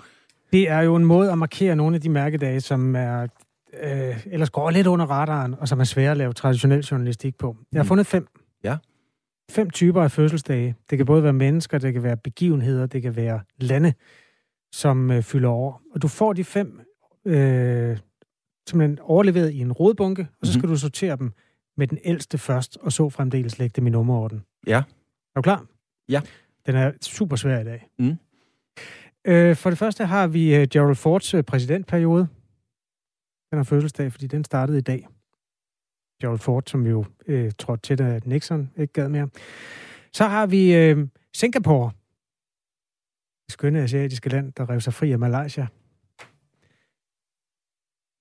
Det 0.51 0.69
er 0.69 0.81
jo 0.81 0.95
en 0.95 1.05
måde 1.05 1.31
at 1.31 1.37
markere 1.37 1.75
nogle 1.75 1.95
af 1.95 2.01
de 2.01 2.09
mærkedage, 2.09 2.61
som 2.61 2.95
er 2.95 3.27
øh, 3.83 4.27
ellers 4.31 4.49
går 4.49 4.69
lidt 4.69 4.87
under 4.87 5.05
radaren, 5.05 5.55
og 5.59 5.67
som 5.67 5.79
er 5.79 5.83
svære 5.83 6.11
at 6.11 6.17
lave 6.17 6.33
traditionel 6.33 6.79
journalistik 6.83 7.37
på. 7.37 7.57
Jeg 7.71 7.79
har 7.79 7.83
Mm. 7.83 7.87
fundet 7.87 8.07
fem. 8.07 8.27
Ja. 8.63 8.77
Fem 9.51 9.69
typer 9.69 10.01
af 10.03 10.11
fødselsdage. 10.11 10.75
Det 10.89 10.97
kan 10.97 11.05
både 11.05 11.23
være 11.23 11.33
mennesker, 11.33 11.77
det 11.77 11.93
kan 11.93 12.03
være 12.03 12.17
begivenheder, 12.17 12.85
det 12.85 13.01
kan 13.01 13.15
være 13.15 13.41
lande, 13.57 13.93
som 14.71 15.11
øh, 15.11 15.23
fylder 15.23 15.49
over. 15.49 15.81
Og 15.95 16.01
du 16.01 16.07
får 16.07 16.33
de 16.33 16.43
fem 16.43 16.79
øh, 17.25 17.97
simpelthen 18.69 18.99
overleveret 19.01 19.51
i 19.51 19.59
en 19.59 19.71
rodbunke, 19.71 20.27
og 20.41 20.47
så 20.47 20.53
skal 20.53 20.65
Mhm. 20.67 20.73
du 20.73 20.79
sortere 20.79 21.15
dem 21.15 21.31
med 21.77 21.87
den 21.87 21.97
ældste 22.03 22.37
først, 22.37 22.77
og 22.81 22.91
så 22.91 23.09
fremdeles 23.09 23.59
lægge 23.59 23.73
dem 23.75 23.87
i 23.87 23.89
nummerorden. 23.89 24.43
Ja. 24.67 24.77
Er 24.77 24.83
du 25.35 25.41
klar? 25.41 25.65
Ja. 26.09 26.21
Den 26.65 26.75
er 26.75 26.91
super 27.01 27.35
svær 27.35 27.59
i 27.59 27.63
dag. 27.63 27.87
Mm. 27.99 28.15
Øh, 29.25 29.55
for 29.55 29.69
det 29.69 29.79
første 29.79 30.05
har 30.05 30.27
vi 30.27 30.55
øh, 30.55 30.67
Gerald 30.71 30.95
Fords 30.95 31.33
øh, 31.33 31.43
præsidentperiode. 31.43 32.27
Den 33.49 33.57
har 33.57 33.63
fødselsdag, 33.63 34.11
fordi 34.11 34.27
den 34.27 34.43
startede 34.43 34.77
i 34.77 34.81
dag. 34.81 35.07
Gerald 36.21 36.39
Ford, 36.39 36.63
som 36.67 36.85
jo 36.87 37.05
øh, 37.27 37.51
trådte 37.59 37.81
til, 37.81 37.97
da 37.97 38.19
Nixon 38.25 38.71
ikke 38.77 38.93
gad 38.93 39.09
mere. 39.09 39.29
Så 40.13 40.25
har 40.25 40.47
vi 40.47 40.75
øh, 40.75 41.07
Singapore. 41.33 41.91
Det 43.45 43.53
skønne 43.53 43.81
asiatiske 43.81 44.29
land, 44.29 44.53
der 44.53 44.69
rev 44.69 44.81
sig 44.81 44.93
fri 44.93 45.11
af 45.11 45.19
Malaysia. 45.19 45.67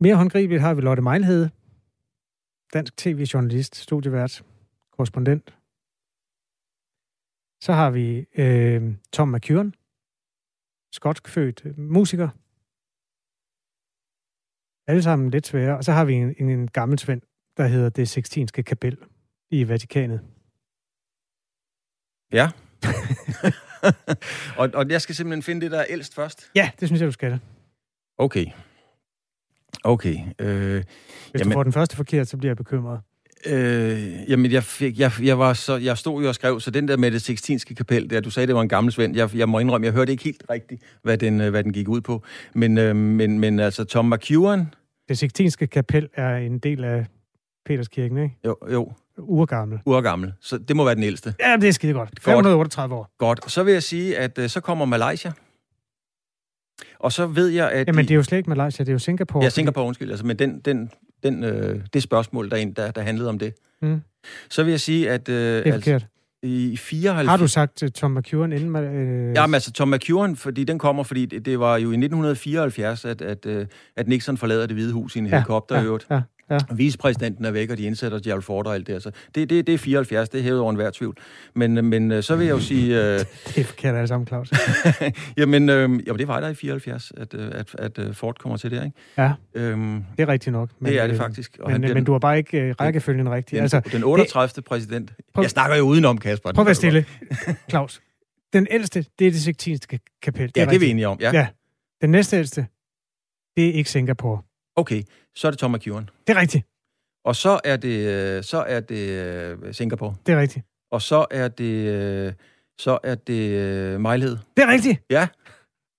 Mere 0.00 0.16
håndgribeligt 0.16 0.60
har 0.60 0.74
vi 0.74 0.80
Lotte 0.80 1.02
Mejlhede. 1.02 1.50
Dansk 2.74 2.96
tv-journalist, 2.96 3.76
studievært, 3.76 4.44
korrespondent. 4.90 5.54
Så 7.60 7.72
har 7.72 7.90
vi 7.90 8.26
øh, 8.38 8.94
Tom 9.12 9.28
McEwan, 9.28 9.74
skotsk 10.92 11.28
født 11.28 11.62
øh, 11.64 11.78
musiker. 11.78 12.28
Alle 14.88 15.02
sammen 15.02 15.30
lidt 15.30 15.46
svære. 15.46 15.76
Og 15.76 15.84
så 15.84 15.92
har 15.92 16.04
vi 16.04 16.14
en, 16.14 16.34
en, 16.38 16.48
en 16.48 16.68
gammel 16.68 16.98
svend, 16.98 17.22
der 17.56 17.66
hedder 17.66 17.88
det 17.88 18.08
Sixtinske 18.08 18.62
Kapel 18.62 18.96
i 19.50 19.68
Vatikanet. 19.68 20.20
Ja. 22.32 22.50
og, 24.60 24.70
og 24.74 24.90
jeg 24.90 25.02
skal 25.02 25.14
simpelthen 25.14 25.42
finde 25.42 25.60
det, 25.60 25.70
der 25.70 25.78
er 25.78 25.86
ældst 25.88 26.14
først. 26.14 26.50
Ja, 26.54 26.70
det 26.80 26.88
synes 26.88 27.00
jeg, 27.00 27.06
du 27.06 27.12
skal. 27.12 27.40
Okay. 28.18 28.46
Okay. 29.84 30.16
Øh, 30.38 30.84
Hvis 31.30 31.40
Jamen- 31.40 31.48
du 31.48 31.52
får 31.52 31.62
den 31.62 31.72
første 31.72 31.96
forkert, 31.96 32.28
så 32.28 32.36
bliver 32.36 32.50
jeg 32.50 32.56
bekymret. 32.56 33.00
Øh, 33.46 34.30
jamen, 34.30 34.52
jeg, 34.52 34.64
fik, 34.64 34.98
jeg, 34.98 35.12
jeg, 35.22 35.38
var 35.38 35.52
så, 35.52 35.76
jeg 35.76 35.98
stod 35.98 36.22
jo 36.22 36.28
og 36.28 36.34
skrev, 36.34 36.60
så 36.60 36.70
den 36.70 36.88
der 36.88 36.96
med 36.96 37.10
det 37.10 37.22
sextinske 37.22 37.74
kapel, 37.74 38.10
der, 38.10 38.20
du 38.20 38.30
sagde, 38.30 38.46
det 38.46 38.54
var 38.54 38.62
en 38.62 38.68
gammel 38.68 38.92
svend. 38.92 39.16
Jeg, 39.16 39.36
jeg 39.36 39.48
må 39.48 39.58
indrømme, 39.58 39.84
jeg 39.84 39.94
hørte 39.94 40.12
ikke 40.12 40.24
helt 40.24 40.42
rigtigt, 40.50 40.82
hvad 41.02 41.18
den, 41.18 41.40
øh, 41.40 41.50
hvad 41.50 41.64
den 41.64 41.72
gik 41.72 41.88
ud 41.88 42.00
på. 42.00 42.22
Men, 42.54 42.78
øh, 42.78 42.96
men, 42.96 43.38
men 43.38 43.60
altså, 43.60 43.84
Tom 43.84 44.04
McEwan, 44.12 44.74
Det 45.08 45.18
Sixtinske 45.18 45.66
Kapel 45.66 46.08
er 46.14 46.36
en 46.36 46.58
del 46.58 46.84
af 46.84 47.06
Peterskirken, 47.66 48.18
ikke? 48.18 48.36
jo, 48.44 48.56
jo, 48.72 48.92
Urgammel. 49.18 49.78
urgammel. 49.86 50.32
Så 50.40 50.58
det 50.58 50.76
må 50.76 50.84
være 50.84 50.94
den 50.94 51.02
ældste. 51.02 51.34
Ja, 51.40 51.56
det 51.60 51.68
er 51.68 51.72
skide 51.72 51.92
godt. 51.92 52.10
538 52.20 52.94
år. 52.94 53.14
Godt. 53.18 53.40
Og 53.44 53.50
så 53.50 53.62
vil 53.62 53.72
jeg 53.72 53.82
sige, 53.82 54.18
at 54.18 54.38
øh, 54.38 54.48
så 54.48 54.60
kommer 54.60 54.84
Malaysia. 54.84 55.32
Og 56.98 57.12
så 57.12 57.26
ved 57.26 57.48
jeg, 57.48 57.70
at... 57.70 57.86
Jamen, 57.86 57.98
de- 58.04 58.08
det 58.08 58.10
er 58.10 58.16
jo 58.16 58.22
slet 58.22 58.38
ikke 58.38 58.50
Malaysia, 58.50 58.84
det 58.84 58.88
er 58.88 58.92
jo 58.92 58.98
Singapore. 58.98 59.50
Tænker 59.50 59.72
på, 59.72 59.84
undskyld, 59.84 60.10
altså, 60.10 60.26
men 60.26 60.38
den, 60.38 60.60
den, 60.60 60.90
den, 61.22 61.44
øh, 61.44 61.80
det 61.92 62.02
spørgsmål, 62.02 62.50
der, 62.50 62.56
en, 62.56 62.72
der, 62.72 62.90
der 62.90 63.00
handlede 63.02 63.28
om 63.28 63.38
det. 63.38 63.54
Mm. 63.82 64.00
Så 64.50 64.62
vil 64.62 64.70
jeg 64.70 64.80
sige, 64.80 65.10
at 65.10 65.28
øh, 65.28 65.34
Det 65.36 65.66
er 65.66 65.72
forkert. 65.72 66.06
i 66.42 66.76
54... 66.76 67.28
Har 67.30 67.36
du 67.36 67.48
sagt 67.48 67.82
Tom 67.94 68.10
McEwan 68.10 68.52
inden... 68.52 68.76
Øh, 68.76 69.34
Jamen 69.34 69.54
altså, 69.54 69.72
Tom 69.72 69.88
McEwan, 69.88 70.36
fordi 70.36 70.64
den 70.64 70.78
kommer, 70.78 71.02
fordi 71.02 71.26
det, 71.26 71.44
det 71.44 71.58
var 71.60 71.72
jo 71.76 71.90
i 71.90 71.94
1974, 71.96 73.04
at, 73.04 73.22
at, 73.22 73.46
øh, 73.46 73.66
at 73.96 74.08
Nixon 74.08 74.36
forlader 74.36 74.66
det 74.66 74.76
hvide 74.76 74.92
hus 74.92 75.16
i 75.16 75.18
en 75.18 75.26
Ja, 75.26 75.30
helikopter 75.34 75.76
ja, 75.76 75.82
øvrigt. 75.82 76.06
ja, 76.10 76.20
ja. 76.50 76.58
Vicepræsidenten 76.74 77.44
er 77.44 77.50
væk, 77.50 77.70
og 77.70 77.78
de 77.78 77.82
indsætter 77.82 78.20
Gerald 78.24 78.42
Ford 78.42 78.66
og 78.66 78.74
alt 78.74 78.86
det. 78.86 78.92
Altså, 78.92 79.10
det, 79.34 79.50
det, 79.50 79.66
det 79.66 79.74
er 79.74 79.78
74, 79.78 80.28
det 80.28 80.38
er 80.38 80.42
hævet 80.42 80.60
over 80.60 80.70
enhver 80.70 80.90
tvivl. 80.90 81.16
Men, 81.54 81.84
men 81.84 82.12
øh, 82.12 82.22
så 82.22 82.36
vil 82.36 82.46
jeg 82.46 82.52
jo 82.54 82.60
sige... 82.60 82.96
Øh, 82.96 83.18
Det 83.46 83.58
er 83.58 83.64
forkert 83.64 83.94
alle 83.94 84.08
sammen, 84.08 84.26
Claus. 84.26 84.50
jamen, 85.36 85.68
øh, 85.68 85.76
jamen, 86.06 86.18
det 86.18 86.28
var 86.28 86.40
der 86.40 86.48
i 86.48 86.54
74, 86.54 87.12
at, 87.16 87.34
øh, 87.34 87.50
at, 87.54 87.74
at 87.78 87.98
øh, 87.98 88.14
Ford 88.14 88.36
kommer 88.38 88.56
til 88.56 88.70
det, 88.70 88.84
ikke? 88.84 88.96
Ja, 89.18 89.32
Øhm, 89.54 90.04
det 90.16 90.22
er 90.22 90.28
rigtigt 90.28 90.52
nok. 90.52 90.70
det 90.84 91.00
er 91.00 91.06
det 91.06 91.16
faktisk. 91.16 91.58
Og 91.60 91.70
Men, 91.72 91.80
bliver 91.80 91.94
men 91.94 92.04
du 92.04 92.12
har 92.12 92.18
bare 92.18 92.38
ikke 92.38 92.60
øh, 92.60 92.74
rækkefølgen 92.80 93.30
rigtig. 93.30 93.56
den, 93.56 93.62
Altså, 93.62 93.76
altså, 93.76 93.96
den 93.96 94.04
38. 94.04 94.52
Det, 94.56 94.64
præsident. 94.64 95.12
Prøv- 95.34 95.42
Jeg 95.42 95.50
snakker 95.50 95.76
jo 95.76 95.82
udenom, 95.84 96.18
Kasper. 96.18 96.52
prøv 96.52 96.62
at 96.62 96.66
være 96.66 96.68
Det 96.68 96.76
stille. 96.76 97.56
Claus, 97.70 98.00
den 98.52 98.66
ældste, 98.70 99.04
det 99.18 99.26
er 99.26 99.30
det 99.30 99.40
Sixtinske 99.40 100.00
Kapel. 100.22 100.46
godt. 100.46 100.56
Ja, 100.56 100.64
det 100.64 100.74
er 100.74 100.78
vi 100.78 100.86
enige 100.90 101.08
om. 101.08 101.18
Ja. 101.20 101.30
Ja. 101.34 101.46
Den 102.02 102.10
næste 102.10 102.36
ældste, 102.36 102.66
det 103.56 103.68
er 103.68 103.72
ikke 103.72 103.90
Singapore. 103.90 104.42
Okay, 104.78 105.02
så 105.34 105.46
er 105.46 105.50
det 105.50 105.58
Tom 105.58 105.70
McEwan. 105.70 106.08
Det 106.26 106.36
er 106.36 106.40
rigtigt. 106.40 106.66
Og 107.24 107.36
så 107.36 107.60
er 107.64 107.76
det, 107.76 108.06
øh, 108.06 108.42
så 108.42 108.64
er 108.68 108.80
det 108.80 109.08
øh, 109.08 109.74
Singapore. 109.74 110.14
Det 110.26 110.34
er 110.34 110.40
rigtigt. 110.40 110.66
Og 110.90 111.02
så 111.02 111.26
er 111.30 111.48
det, 111.48 111.86
øh, 111.88 112.32
så 112.78 112.98
er 113.02 113.14
det 113.14 114.00
Mejlhed. 114.00 114.36
Det 114.56 114.62
er 114.64 114.68
rigtigt. 114.68 114.98
Ja. 115.10 115.28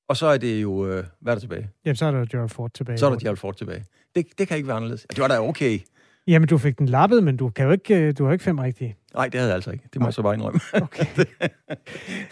Og 0.09 0.17
så 0.17 0.27
er 0.27 0.37
det 0.37 0.61
jo, 0.61 0.85
hvad 0.85 1.03
er 1.25 1.35
der 1.35 1.39
tilbage? 1.39 1.69
Jamen, 1.85 1.95
så 1.95 2.05
er 2.05 2.11
der 2.11 2.25
Gerald 2.25 2.49
Ford 2.49 2.71
tilbage. 2.73 2.97
Så 2.97 3.05
er 3.05 3.09
der 3.09 3.17
Gerald 3.17 3.37
Ford 3.37 3.55
tilbage. 3.55 3.85
Det, 4.15 4.25
det 4.37 4.47
kan 4.47 4.57
ikke 4.57 4.67
være 4.67 4.75
anderledes. 4.77 5.05
Det 5.09 5.19
var 5.19 5.27
da 5.27 5.39
okay. 5.39 5.79
Jamen, 6.27 6.47
du 6.47 6.57
fik 6.57 6.77
den 6.79 6.85
lappet, 6.85 7.23
men 7.23 7.37
du, 7.37 7.49
kan 7.49 7.65
jo 7.65 7.71
ikke, 7.71 8.11
du 8.11 8.25
har 8.25 8.31
ikke 8.31 8.43
fem 8.43 8.59
rigtige. 8.59 8.95
Nej, 9.13 9.25
det 9.25 9.33
havde 9.39 9.47
jeg 9.49 9.55
altså 9.55 9.71
ikke. 9.71 9.83
Det 9.93 10.01
må 10.01 10.07
jeg 10.07 10.13
så 10.13 10.21
bare 10.21 10.33
indrømme. 10.33 10.59
Okay. 10.81 11.05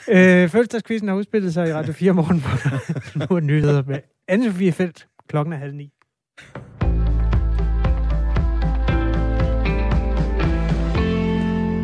øh, 0.10 0.50
Fødselsdagskvisten 0.50 1.08
har 1.08 1.16
udspillet 1.16 1.54
sig 1.54 1.70
i 1.70 1.74
Radio 1.74 1.94
4 1.94 2.14
morgen, 2.14 2.42
hvor 2.42 3.30
nu 3.30 3.36
er 3.36 3.40
nyheder 3.40 3.84
med 3.84 4.00
Anne-Sophie 4.32 4.70
Feldt. 4.72 5.08
Klokken 5.28 5.54
er 5.54 5.58
halv 5.58 5.74
ni. 5.76 5.94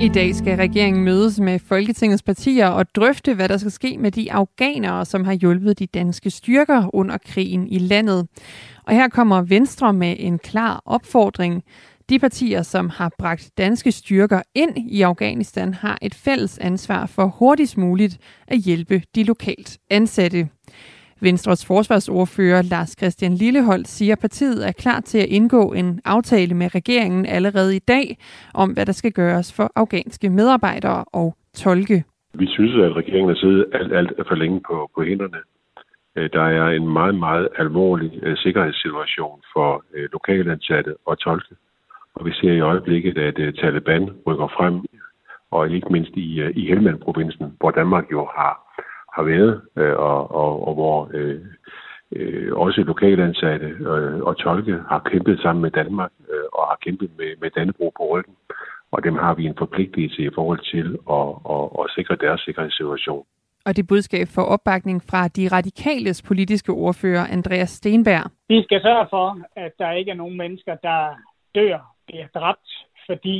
I 0.03 0.07
dag 0.07 0.35
skal 0.35 0.57
regeringen 0.57 1.03
mødes 1.03 1.39
med 1.39 1.59
Folketingets 1.59 2.23
partier 2.23 2.67
og 2.67 2.95
drøfte, 2.95 3.33
hvad 3.33 3.49
der 3.49 3.57
skal 3.57 3.71
ske 3.71 3.97
med 3.97 4.11
de 4.11 4.31
afghanere, 4.31 5.05
som 5.05 5.23
har 5.23 5.33
hjulpet 5.33 5.79
de 5.79 5.85
danske 5.87 6.29
styrker 6.29 6.95
under 6.95 7.17
krigen 7.17 7.67
i 7.67 7.79
landet. 7.79 8.27
Og 8.83 8.93
her 8.93 9.07
kommer 9.07 9.41
Venstre 9.41 9.93
med 9.93 10.15
en 10.19 10.39
klar 10.39 10.81
opfordring. 10.85 11.63
De 12.09 12.19
partier, 12.19 12.61
som 12.61 12.89
har 12.89 13.11
bragt 13.17 13.51
danske 13.57 13.91
styrker 13.91 14.41
ind 14.55 14.77
i 14.77 15.01
Afghanistan, 15.01 15.73
har 15.73 15.97
et 16.01 16.15
fælles 16.15 16.57
ansvar 16.57 17.05
for 17.05 17.25
hurtigst 17.25 17.77
muligt 17.77 18.17
at 18.47 18.57
hjælpe 18.57 19.01
de 19.15 19.23
lokalt 19.23 19.77
ansatte. 19.89 20.49
Venstres 21.23 21.65
forsvarsordfører 21.67 22.61
Lars 22.61 22.95
Christian 22.99 23.33
Lillehold 23.33 23.85
siger, 23.85 24.13
at 24.13 24.19
partiet 24.19 24.67
er 24.67 24.71
klar 24.71 24.99
til 24.99 25.17
at 25.17 25.29
indgå 25.37 25.73
en 25.73 26.01
aftale 26.05 26.53
med 26.55 26.75
regeringen 26.75 27.25
allerede 27.25 27.75
i 27.75 27.79
dag 27.79 28.17
om, 28.53 28.69
hvad 28.73 28.85
der 28.85 28.91
skal 28.91 29.11
gøres 29.11 29.53
for 29.57 29.71
afghanske 29.75 30.29
medarbejdere 30.29 31.05
og 31.13 31.35
tolke. 31.53 32.03
Vi 32.33 32.47
synes, 32.47 32.73
at 32.85 32.95
regeringen 32.95 33.29
har 33.29 33.35
siddet 33.35 33.65
alt, 33.73 33.93
alt 33.93 34.11
for 34.27 34.35
længe 34.35 34.61
på, 34.67 34.91
på 34.95 35.03
hænderne. 35.03 35.37
Øh, 36.15 36.29
der 36.33 36.43
er 36.43 36.67
en 36.67 36.87
meget, 36.87 37.15
meget 37.15 37.47
alvorlig 37.57 38.19
øh, 38.23 38.37
sikkerhedssituation 38.37 39.41
for 39.53 39.83
øh, 39.93 40.09
lokalansatte 40.11 40.93
og 41.05 41.19
tolke. 41.19 41.55
Og 42.15 42.25
vi 42.25 42.31
ser 42.33 42.51
i 42.51 42.59
øjeblikket, 42.59 43.17
at 43.17 43.55
Taliban 43.55 44.09
rykker 44.27 44.47
frem, 44.57 44.75
og 45.51 45.69
ikke 45.69 45.87
mindst 45.91 46.11
i, 46.15 46.41
i 46.61 46.67
Helmand-provincen, 46.67 47.45
hvor 47.59 47.71
Danmark 47.71 48.05
jo 48.11 48.29
har 48.37 48.53
har 49.15 49.23
været, 49.23 49.61
øh, 49.77 49.95
og, 50.09 50.31
og, 50.41 50.67
og 50.67 50.73
hvor 50.73 51.09
øh, 51.13 51.41
øh, 52.15 52.53
også 52.53 52.81
lokalansatte 52.81 53.67
øh, 53.67 54.19
og 54.27 54.37
tolke 54.37 54.75
har 54.89 55.01
kæmpet 55.11 55.39
sammen 55.39 55.61
med 55.61 55.71
Danmark 55.71 56.11
øh, 56.29 56.47
og 56.53 56.63
har 56.67 56.77
kæmpet 56.85 57.09
med, 57.17 57.31
med 57.41 57.49
Dannebro 57.49 57.93
på 57.97 58.03
ryggen. 58.13 58.35
Og 58.91 59.03
dem 59.03 59.15
har 59.15 59.33
vi 59.33 59.45
en 59.45 59.55
forpligtelse 59.57 60.21
i 60.21 60.29
forhold 60.35 60.61
til 60.73 60.87
at, 61.17 61.29
at, 61.55 61.65
at 61.79 61.85
sikre 61.95 62.15
deres 62.25 62.41
sikkerhedssituation. 62.41 63.25
Og 63.65 63.75
det 63.75 63.87
budskab 63.87 64.27
for 64.35 64.41
opbakning 64.41 65.01
fra 65.09 65.27
de 65.27 65.47
radikales 65.47 66.21
politiske 66.21 66.71
ordfører, 66.71 67.25
Andreas 67.31 67.69
Stenberg. 67.69 68.31
Vi 68.49 68.63
skal 68.63 68.81
sørge 68.81 69.07
for, 69.09 69.37
at 69.55 69.71
der 69.79 69.91
ikke 69.91 70.11
er 70.11 70.15
nogen 70.15 70.37
mennesker, 70.37 70.75
der 70.75 71.01
dør, 71.55 71.79
bliver 72.07 72.27
dræbt, 72.33 72.69
fordi 73.05 73.37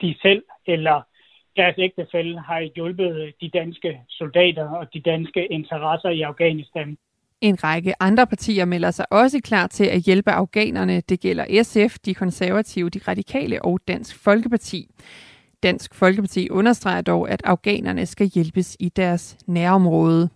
de 0.00 0.14
selv 0.22 0.42
eller 0.66 1.02
deres 1.60 1.78
ægtefælde 1.78 2.38
har 2.48 2.60
hjulpet 2.74 3.34
de 3.40 3.48
danske 3.58 3.90
soldater 4.08 4.68
og 4.80 4.84
de 4.94 5.00
danske 5.00 5.46
interesser 5.46 6.10
i 6.18 6.20
Afghanistan. 6.22 6.88
En 7.40 7.64
række 7.64 7.94
andre 8.00 8.26
partier 8.26 8.64
melder 8.64 8.90
sig 8.90 9.06
også 9.12 9.40
klar 9.44 9.66
til 9.66 9.84
at 9.84 10.00
hjælpe 10.00 10.30
afghanerne. 10.30 11.00
Det 11.00 11.20
gælder 11.20 11.62
SF, 11.62 11.98
de 11.98 12.14
konservative, 12.14 12.90
de 12.90 13.00
radikale 13.08 13.64
og 13.64 13.80
Dansk 13.88 14.24
Folkeparti. 14.24 14.86
Dansk 15.62 15.94
Folkeparti 15.94 16.50
understreger 16.50 17.00
dog, 17.00 17.30
at 17.30 17.42
afghanerne 17.44 18.06
skal 18.06 18.26
hjælpes 18.26 18.76
i 18.80 18.88
deres 18.88 19.38
nærområde. 19.46 20.28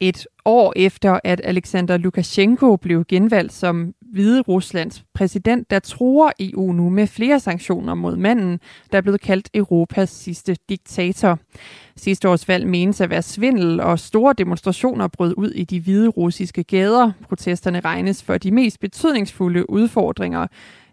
Et 0.00 0.26
år 0.44 0.72
efter, 0.76 1.20
at 1.24 1.40
Alexander 1.44 1.96
Lukashenko 1.96 2.76
blev 2.76 3.04
genvalgt 3.04 3.52
som 3.52 3.94
Hvide 4.14 4.40
Ruslands 4.40 5.04
præsident, 5.14 5.70
der 5.70 5.78
tror 5.78 6.32
EU 6.40 6.72
nu 6.72 6.88
med 6.88 7.06
flere 7.06 7.40
sanktioner 7.40 7.94
mod 7.94 8.16
manden, 8.16 8.60
der 8.92 8.98
er 8.98 9.02
blevet 9.02 9.20
kaldt 9.20 9.50
Europas 9.54 10.10
sidste 10.10 10.56
diktator. 10.68 11.38
Sidste 11.96 12.28
års 12.28 12.48
valg 12.48 12.66
menes 12.66 13.00
at 13.00 13.10
være 13.10 13.22
svindel, 13.22 13.80
og 13.80 13.98
store 13.98 14.34
demonstrationer 14.38 15.08
brød 15.08 15.34
ud 15.36 15.50
i 15.50 15.64
de 15.64 15.80
hvide 15.80 16.08
russiske 16.08 16.64
gader. 16.64 17.12
Protesterne 17.28 17.80
regnes 17.80 18.22
for 18.22 18.38
de 18.38 18.50
mest 18.50 18.80
betydningsfulde 18.80 19.70
udfordringer 19.70 20.46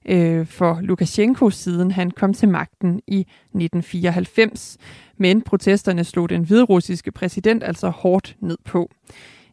øh, 0.06 0.46
for 0.46 0.80
Lukashenko, 0.82 1.50
siden 1.50 1.92
han 1.92 2.12
kom 2.12 2.34
til 2.34 2.50
magten 2.50 3.02
i 3.08 3.20
1994. 3.20 4.78
Men 5.18 5.42
protesterne 5.42 6.04
slog 6.04 6.30
den 6.30 6.44
hviderussiske 6.44 7.12
præsident 7.12 7.64
altså 7.64 7.90
hårdt 7.90 8.36
ned 8.40 8.58
på. 8.66 8.90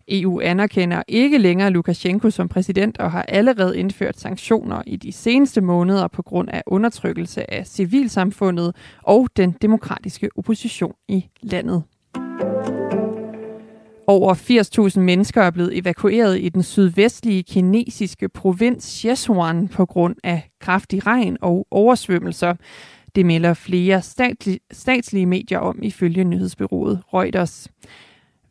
EU 0.08 0.40
anerkender 0.40 1.02
ikke 1.08 1.38
længere 1.38 1.70
Lukashenko 1.70 2.30
som 2.30 2.48
præsident 2.48 2.98
og 2.98 3.12
har 3.12 3.22
allerede 3.22 3.78
indført 3.78 4.20
sanktioner 4.20 4.82
i 4.86 4.96
de 4.96 5.12
seneste 5.12 5.60
måneder 5.60 6.08
på 6.08 6.22
grund 6.22 6.48
af 6.52 6.62
undertrykkelse 6.66 7.54
af 7.54 7.66
civilsamfundet 7.66 8.76
og 9.02 9.28
den 9.36 9.56
demokratiske 9.62 10.28
opposition 10.36 10.94
i 11.08 11.24
landet. 11.42 11.82
Over 14.06 14.34
80.000 14.94 15.00
mennesker 15.00 15.42
er 15.42 15.50
blevet 15.50 15.78
evakueret 15.78 16.40
i 16.40 16.48
den 16.48 16.62
sydvestlige 16.62 17.42
kinesiske 17.42 18.28
provins 18.28 18.84
Sichuan 18.84 19.68
på 19.68 19.86
grund 19.86 20.16
af 20.24 20.50
kraftig 20.60 21.06
regn 21.06 21.36
og 21.40 21.66
oversvømmelser. 21.70 22.54
Det 23.14 23.26
melder 23.26 23.54
flere 23.54 24.02
statslige 24.72 25.26
medier 25.26 25.58
om 25.58 25.82
ifølge 25.82 26.24
nyhedsbyrået 26.24 27.00
Reuters. 27.14 27.68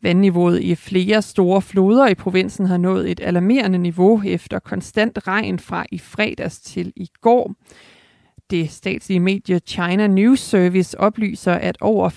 Vandniveauet 0.02 0.60
i 0.60 0.74
flere 0.74 1.22
store 1.22 1.62
floder 1.62 2.08
i 2.08 2.14
provinsen 2.14 2.66
har 2.66 2.76
nået 2.76 3.10
et 3.10 3.20
alarmerende 3.20 3.78
niveau 3.78 4.22
efter 4.26 4.58
konstant 4.58 5.18
regn 5.26 5.58
fra 5.58 5.86
i 5.92 5.98
fredags 5.98 6.60
til 6.60 6.92
i 6.96 7.08
går. 7.20 7.54
Det 8.50 8.70
statslige 8.70 9.20
medie 9.20 9.58
China 9.66 10.06
News 10.06 10.40
Service 10.40 11.00
oplyser, 11.00 11.52
at 11.52 11.76
over 11.80 12.08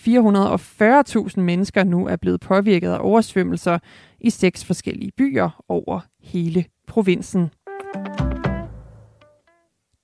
440.000 1.34 1.42
mennesker 1.42 1.84
nu 1.84 2.08
er 2.08 2.16
blevet 2.16 2.42
påvirket 2.42 2.90
af 2.90 2.98
oversvømmelser 3.02 3.80
i 4.20 4.30
seks 4.30 4.66
forskellige 4.66 5.12
byer 5.18 5.64
over 5.70 6.00
hele 6.24 6.66
provinsen. 6.88 7.52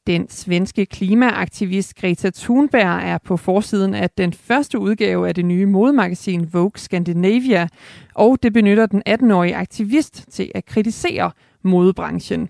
Den 0.07 0.29
svenske 0.29 0.85
klimaaktivist 0.85 1.95
Greta 1.95 2.29
Thunberg 2.29 3.01
er 3.03 3.17
på 3.17 3.37
forsiden 3.37 3.93
af 3.93 4.09
den 4.09 4.33
første 4.33 4.79
udgave 4.79 5.27
af 5.27 5.35
det 5.35 5.45
nye 5.45 5.65
modemagasin 5.65 6.53
Vogue 6.53 6.71
Scandinavia, 6.75 7.67
og 8.15 8.37
det 8.43 8.53
benytter 8.53 8.85
den 8.85 9.03
18-årige 9.09 9.55
aktivist 9.55 10.25
til 10.31 10.51
at 10.55 10.65
kritisere 10.65 11.31
modebranchen. 11.63 12.49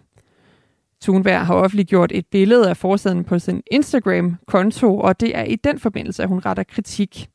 Thunberg 1.04 1.46
har 1.46 1.56
offentliggjort 1.56 2.12
et 2.12 2.26
billede 2.28 2.70
af 2.70 2.78
forsiden 2.78 3.24
på 3.24 3.39
sin 3.39 3.63
Instagram-konto, 3.72 5.00
og 5.00 5.20
det 5.20 5.38
er 5.38 5.43
i 5.43 5.56
den 5.56 5.80
forbindelse, 5.80 6.24
at 6.24 6.30
hun 6.30 6.39
retter 6.39 6.63
kritik. 6.63 7.30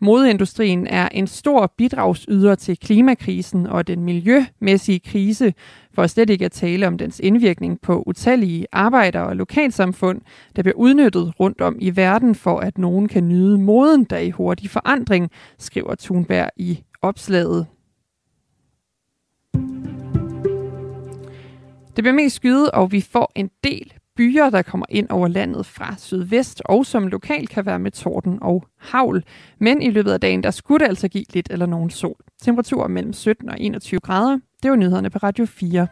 Modeindustrien 0.00 0.86
er 0.86 1.08
en 1.08 1.26
stor 1.26 1.72
bidragsyder 1.76 2.54
til 2.54 2.78
klimakrisen 2.78 3.66
og 3.66 3.86
den 3.86 4.04
miljømæssige 4.04 5.00
krise, 5.00 5.54
for 5.98 6.06
slet 6.06 6.30
ikke 6.30 6.44
at 6.44 6.52
tale 6.52 6.86
om 6.86 6.98
dens 6.98 7.20
indvirkning 7.20 7.80
på 7.80 8.02
utallige 8.06 8.66
arbejdere 8.72 9.26
og 9.26 9.36
lokalsamfund, 9.36 10.20
der 10.56 10.62
bliver 10.62 10.76
udnyttet 10.76 11.32
rundt 11.40 11.60
om 11.60 11.76
i 11.80 11.96
verden 11.96 12.34
for, 12.34 12.58
at 12.58 12.78
nogen 12.78 13.08
kan 13.08 13.28
nyde 13.28 13.58
moden, 13.58 14.04
der 14.04 14.16
er 14.16 14.20
i 14.20 14.30
hurtig 14.30 14.70
forandring, 14.70 15.30
skriver 15.58 15.94
Thunberg 15.94 16.50
i 16.56 16.82
opslaget. 17.02 17.66
Det 21.96 22.04
bliver 22.04 22.12
mest 22.12 22.36
skyde, 22.36 22.70
og 22.70 22.92
vi 22.92 23.00
får 23.00 23.32
en 23.34 23.50
del 23.64 23.92
byer, 24.16 24.50
der 24.50 24.62
kommer 24.62 24.86
ind 24.88 25.10
over 25.10 25.28
landet 25.28 25.66
fra 25.66 25.94
sydvest, 25.96 26.62
og 26.64 26.86
som 26.86 27.06
lokalt 27.06 27.50
kan 27.50 27.66
være 27.66 27.78
med 27.78 27.90
torden 27.90 28.38
og 28.42 28.64
havl. 28.78 29.24
Men 29.58 29.82
i 29.82 29.90
løbet 29.90 30.12
af 30.12 30.20
dagen, 30.20 30.42
der 30.42 30.50
skulle 30.50 30.84
det 30.84 30.88
altså 30.88 31.08
give 31.08 31.24
lidt 31.32 31.48
eller 31.50 31.66
nogen 31.66 31.90
sol. 31.90 32.20
Temperaturer 32.42 32.88
mellem 32.88 33.12
17 33.12 33.48
og 33.48 33.60
21 33.60 34.00
grader. 34.00 34.38
Det 34.62 34.70
var 34.70 34.76
nyhederne 34.76 35.10
på 35.10 35.18
Radio 35.18 35.46
4. 35.46 35.86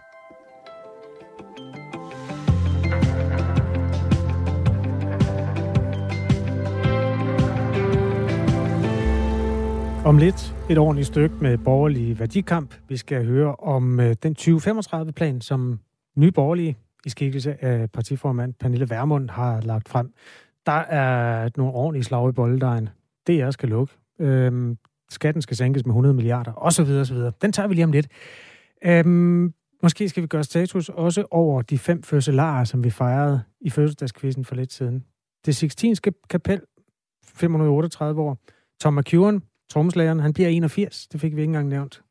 Om 10.06 10.18
lidt 10.18 10.54
et 10.70 10.78
ordentligt 10.78 11.06
stykke 11.06 11.34
med 11.40 11.58
borgerlig 11.58 12.18
værdikamp. 12.18 12.74
Vi 12.88 12.96
skal 12.96 13.26
høre 13.26 13.54
om 13.54 14.00
øh, 14.00 14.16
den 14.22 14.36
2035-plan, 14.40 15.40
som 15.40 15.80
nye 16.16 16.32
borgerlige 16.32 16.76
i 17.04 17.10
skikkelse 17.10 17.64
af 17.64 17.90
partiformand 17.90 18.54
Pernille 18.54 18.90
Vermund 18.90 19.30
har 19.30 19.60
lagt 19.60 19.88
frem. 19.88 20.12
Der 20.66 20.72
er 20.72 21.48
nogle 21.56 21.72
ordentlige 21.72 22.04
slag 22.04 22.30
i 22.30 22.32
Det 23.26 23.40
er 23.40 23.50
skal 23.50 23.68
lukke. 23.68 23.94
Øhm, 24.20 24.78
skatten 25.10 25.42
skal 25.42 25.56
sænkes 25.56 25.86
med 25.86 25.90
100 25.90 26.14
milliarder, 26.14 26.52
osv. 26.56 26.90
osv. 26.90 27.16
Den 27.42 27.52
tager 27.52 27.66
vi 27.66 27.74
lige 27.74 27.84
om 27.84 27.92
lidt. 27.92 28.08
Øhm, 28.84 29.54
måske 29.82 30.08
skal 30.08 30.22
vi 30.22 30.26
gøre 30.26 30.44
status 30.44 30.88
også 30.88 31.26
over 31.30 31.62
de 31.62 31.78
fem 31.78 32.02
fødselarer, 32.02 32.64
som 32.64 32.84
vi 32.84 32.90
fejrede 32.90 33.42
i 33.60 33.70
fødselsdagskvisten 33.70 34.44
for 34.44 34.54
lidt 34.54 34.72
siden. 34.72 35.04
Det 35.46 35.56
Sixtinske 35.56 36.12
kapel, 36.30 36.60
538 37.24 38.20
år. 38.20 38.38
Tom 38.80 38.94
McEwan, 38.94 39.42
trommeslageren, 39.70 40.20
han 40.20 40.32
bliver 40.32 40.48
81. 40.48 41.08
Det 41.08 41.20
fik 41.20 41.36
vi 41.36 41.40
ikke 41.40 41.50
engang 41.50 41.68
nævnt. 41.68 42.02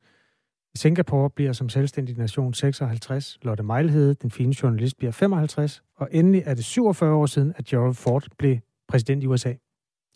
Singapore 0.75 1.29
bliver 1.29 1.53
som 1.53 1.69
selvstændig 1.69 2.17
nation 2.17 2.53
56. 2.53 3.39
Lotte 3.41 3.63
Mejlhede, 3.63 4.13
den 4.13 4.31
fine 4.31 4.55
journalist, 4.63 4.97
bliver 4.97 5.11
55. 5.11 5.83
Og 5.97 6.07
endelig 6.11 6.43
er 6.45 6.53
det 6.53 6.65
47 6.65 7.13
år 7.15 7.25
siden, 7.25 7.53
at 7.57 7.65
Gerald 7.65 7.93
Ford 7.93 8.27
blev 8.37 8.57
præsident 8.87 9.23
i 9.23 9.27
USA. 9.27 9.53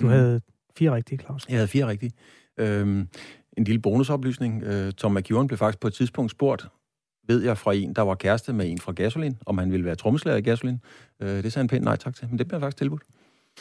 Du 0.01 0.05
mm. 0.05 0.11
havde 0.11 0.41
fire 0.77 0.95
rigtige, 0.95 1.17
Claus. 1.17 1.45
Jeg 1.49 1.57
havde 1.57 1.67
fire 1.67 1.87
rigtige. 1.87 2.11
Øhm, 2.59 3.07
en 3.59 3.65
lille 3.65 3.81
bonusoplysning. 3.81 4.63
Øh, 4.63 4.93
Tom 4.93 5.13
McEwan 5.13 5.47
blev 5.47 5.57
faktisk 5.57 5.79
på 5.79 5.87
et 5.87 5.93
tidspunkt 5.93 6.31
spurgt, 6.31 6.67
ved 7.27 7.43
jeg 7.43 7.57
fra 7.57 7.73
en, 7.73 7.93
der 7.93 8.01
var 8.01 8.15
kæreste 8.15 8.53
med 8.53 8.71
en 8.71 8.77
fra 8.77 8.91
Gasolin, 8.91 9.37
om 9.45 9.57
han 9.57 9.71
ville 9.71 9.85
være 9.85 9.95
trommeslager 9.95 10.37
i 10.37 10.41
Gasolin. 10.41 10.81
Øh, 11.19 11.43
det 11.43 11.53
sagde 11.53 11.63
han 11.63 11.67
pænt 11.67 11.83
nej 11.83 11.95
tak 11.95 12.15
til, 12.15 12.29
men 12.29 12.39
det 12.39 12.47
blev 12.47 12.59
faktisk 12.59 12.77
tilbudt. 12.77 13.01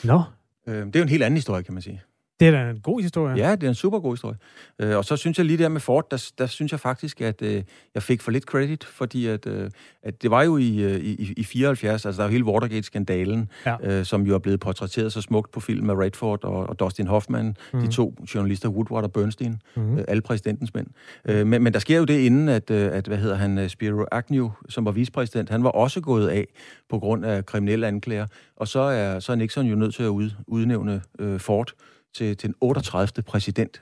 Nå. 0.03 0.21
Øh, 0.67 0.85
det 0.85 0.95
er 0.95 0.99
jo 0.99 1.03
en 1.03 1.09
helt 1.09 1.23
anden 1.23 1.37
historie, 1.37 1.63
kan 1.63 1.73
man 1.73 1.83
sige. 1.83 2.01
Det 2.39 2.47
er 2.47 2.51
da 2.51 2.69
en 2.69 2.79
god 2.79 3.01
historie. 3.01 3.37
Ja, 3.37 3.55
det 3.55 3.63
er 3.63 3.69
en 3.69 3.75
super 3.75 3.99
god 3.99 4.13
historie. 4.13 4.37
Øh, 4.79 4.97
og 4.97 5.05
så 5.05 5.17
synes 5.17 5.37
jeg 5.37 5.45
lige 5.45 5.57
der 5.57 5.69
med 5.69 5.81
Ford, 5.81 6.07
der, 6.11 6.31
der 6.37 6.45
synes 6.45 6.71
jeg 6.71 6.79
faktisk, 6.79 7.21
at 7.21 7.41
øh, 7.41 7.63
jeg 7.95 8.03
fik 8.03 8.21
for 8.21 8.31
lidt 8.31 8.43
credit, 8.43 8.83
fordi 8.83 9.27
at, 9.27 9.47
øh, 9.47 9.71
at 10.03 10.21
det 10.21 10.31
var 10.31 10.43
jo 10.43 10.57
i, 10.57 10.83
øh, 10.83 10.99
i, 10.99 11.33
i 11.37 11.43
74, 11.43 12.05
altså 12.05 12.21
der 12.21 12.27
er 12.27 12.29
jo 12.29 12.31
hele 12.31 12.45
Watergate-skandalen, 12.45 13.49
ja. 13.65 13.75
øh, 13.83 14.05
som 14.05 14.21
jo 14.21 14.33
er 14.33 14.39
blevet 14.39 14.59
portrætteret 14.59 15.13
så 15.13 15.21
smukt 15.21 15.51
på 15.51 15.59
film 15.59 15.85
med 15.85 15.95
Redford 15.95 16.43
og, 16.43 16.69
og 16.69 16.79
Dustin 16.79 17.07
Hoffman, 17.07 17.45
mm. 17.45 17.55
de 17.71 17.77
mhm. 17.77 17.91
to 17.91 18.15
journalister, 18.35 18.69
Woodward 18.69 19.03
og 19.03 19.11
Bernstein, 19.11 19.61
mm. 19.75 19.97
øh, 19.97 20.03
alle 20.07 20.21
præsidentens 20.21 20.73
mænd. 20.73 20.87
Øh, 21.25 21.47
men, 21.47 21.63
men 21.63 21.73
der 21.73 21.79
sker 21.79 21.97
jo 21.97 22.05
det 22.05 22.19
inden, 22.19 22.49
at, 22.49 22.71
at 22.71 23.07
hvad 23.07 23.17
hedder 23.17 23.35
han, 23.35 23.69
Spiro 23.69 24.05
Agnew, 24.11 24.51
som 24.69 24.85
var 24.85 24.91
vicepræsident, 24.91 25.49
han 25.49 25.63
var 25.63 25.69
også 25.69 26.01
gået 26.01 26.27
af 26.27 26.47
på 26.89 26.99
grund 26.99 27.25
af 27.25 27.45
kriminelle 27.45 27.87
anklager, 27.87 28.27
og 28.55 28.67
så 28.67 28.79
er, 28.79 29.19
så 29.19 29.31
er 29.31 29.35
Nixon 29.35 29.65
jo 29.65 29.75
nødt 29.75 29.95
til 29.95 30.03
at 30.03 30.07
ud, 30.07 30.29
udnævne 30.47 31.01
øh, 31.19 31.39
Ford, 31.39 31.73
til, 32.15 32.37
til 32.37 32.47
den 32.47 32.55
38. 32.61 33.23
præsident. 33.23 33.81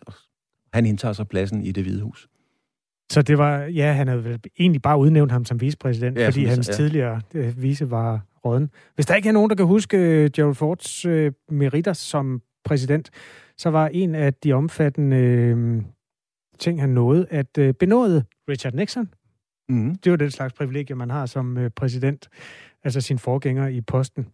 Han 0.73 0.85
indtager 0.85 1.13
sig 1.13 1.27
pladsen 1.27 1.63
i 1.63 1.71
det 1.71 1.83
hvide 1.83 2.01
hus. 2.01 2.27
Så 3.11 3.21
det 3.21 3.37
var, 3.37 3.59
ja, 3.59 3.91
han 3.91 4.07
havde 4.07 4.23
vel 4.23 4.39
egentlig 4.59 4.81
bare 4.81 4.99
udnævnt 4.99 5.31
ham 5.31 5.45
som 5.45 5.61
vicepræsident, 5.61 6.17
ja, 6.17 6.27
fordi 6.27 6.45
hans 6.45 6.67
ja. 6.69 6.73
tidligere 6.73 7.21
øh, 7.33 7.61
vice 7.61 7.91
var 7.91 8.21
råden. 8.45 8.69
Hvis 8.95 9.05
der 9.05 9.15
ikke 9.15 9.29
er 9.29 9.33
nogen, 9.33 9.49
der 9.49 9.55
kan 9.55 9.65
huske 9.65 9.97
øh, 9.97 10.29
Gerald 10.33 10.55
Fords 10.55 11.05
øh, 11.05 11.31
meritter 11.49 11.93
som 11.93 12.41
præsident, 12.63 13.09
så 13.57 13.69
var 13.69 13.87
en 13.87 14.15
af 14.15 14.33
de 14.33 14.53
omfattende 14.53 15.17
øh, 15.17 15.81
ting, 16.59 16.81
han 16.81 16.89
nåede, 16.89 17.27
at 17.29 17.57
øh, 17.57 17.73
benåde 17.73 18.23
Richard 18.49 18.73
Nixon. 18.73 19.09
Mm. 19.69 19.95
Det 19.95 20.11
var 20.11 20.17
den 20.17 20.31
slags 20.31 20.53
privilegie, 20.53 20.95
man 20.95 21.09
har 21.09 21.25
som 21.25 21.57
øh, 21.57 21.69
præsident, 21.69 22.29
altså 22.83 23.01
sin 23.01 23.19
forgænger 23.19 23.67
i 23.67 23.81
posten. 23.81 24.27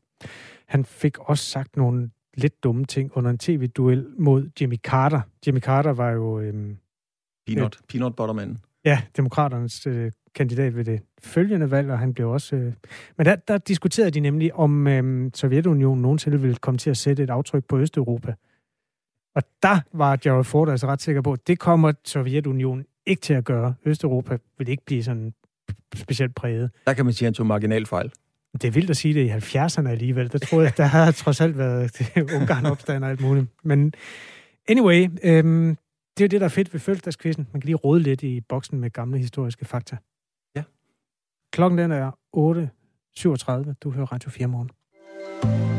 Han 0.67 0.85
fik 0.85 1.19
også 1.19 1.45
sagt 1.45 1.77
nogle 1.77 2.09
lidt 2.37 2.63
dumme 2.63 2.85
ting 2.85 3.11
under 3.13 3.31
en 3.31 3.37
tv-duel 3.37 4.07
mod 4.17 4.49
Jimmy 4.61 4.77
Carter. 4.77 5.21
Jimmy 5.47 5.59
Carter 5.59 5.93
var 5.93 6.09
jo... 6.09 6.39
Øhm, 6.39 6.77
Peanut, 7.47 7.75
øh, 7.81 7.87
peanut 7.87 8.15
buttermanden. 8.15 8.57
Ja, 8.85 9.01
demokraternes 9.17 9.87
øh, 9.87 10.11
kandidat 10.35 10.75
ved 10.75 10.85
det 10.85 11.01
følgende 11.21 11.71
valg, 11.71 11.91
og 11.91 11.99
han 11.99 12.13
blev 12.13 12.29
også... 12.29 12.55
Øh, 12.55 12.73
men 13.17 13.25
der, 13.25 13.35
der 13.35 13.57
diskuterede 13.57 14.11
de 14.11 14.19
nemlig, 14.19 14.53
om 14.53 14.87
øh, 14.87 15.31
Sovjetunionen 15.33 16.01
nogensinde 16.01 16.41
ville 16.41 16.55
komme 16.55 16.77
til 16.77 16.89
at 16.89 16.97
sætte 16.97 17.23
et 17.23 17.29
aftryk 17.29 17.65
på 17.65 17.79
Østeuropa. 17.79 18.33
Og 19.35 19.43
der 19.63 19.79
var 19.93 20.15
Gerald 20.15 20.43
Ford 20.43 20.69
altså 20.69 20.87
ret 20.87 21.01
sikker 21.01 21.21
på, 21.21 21.33
at 21.33 21.47
det 21.47 21.59
kommer 21.59 21.91
Sovjetunionen 22.05 22.85
ikke 23.05 23.21
til 23.21 23.33
at 23.33 23.45
gøre. 23.45 23.73
Østeuropa 23.85 24.37
vil 24.57 24.69
ikke 24.69 24.85
blive 24.85 25.03
sådan 25.03 25.33
specielt 25.95 26.35
præget. 26.35 26.71
Der 26.85 26.93
kan 26.93 27.05
man 27.05 27.13
sige, 27.13 27.25
at 27.25 27.27
han 27.27 27.33
tog 27.33 27.45
marginal 27.45 27.85
fejl. 27.85 28.11
Det 28.53 28.63
er 28.65 28.71
vildt 28.71 28.89
at 28.89 28.97
sige 28.97 29.13
det 29.13 29.25
i 29.25 29.29
70'erne 29.29 29.87
alligevel. 29.87 30.31
Der 30.31 30.37
troede 30.37 30.65
jeg, 30.65 30.77
der 30.77 30.85
har 30.85 31.11
trods 31.11 31.41
alt 31.41 31.57
været 31.57 32.11
Ungarn 32.35 32.65
opstand 32.65 33.03
og 33.03 33.09
alt 33.09 33.21
muligt. 33.21 33.47
Men 33.63 33.93
anyway, 34.69 35.09
øhm, 35.23 35.77
det 36.17 36.23
er 36.23 36.25
jo 36.25 36.27
det, 36.27 36.41
der 36.41 36.45
er 36.45 36.49
fedt 36.49 36.73
ved 36.73 36.79
fødselsdagskvisten. 36.79 37.47
Man 37.51 37.61
kan 37.61 37.65
lige 37.65 37.75
råde 37.75 37.99
lidt 38.03 38.23
i 38.23 38.41
boksen 38.41 38.79
med 38.79 38.89
gamle 38.89 39.17
historiske 39.17 39.65
fakta. 39.65 39.97
Ja. 40.55 40.63
Klokken 41.51 41.77
den 41.77 41.91
er 41.91 42.11
8.37. 43.69 43.73
Du 43.83 43.91
hører 43.91 44.11
Radio 44.11 44.29
4 44.29 44.47
morgen. 44.47 45.72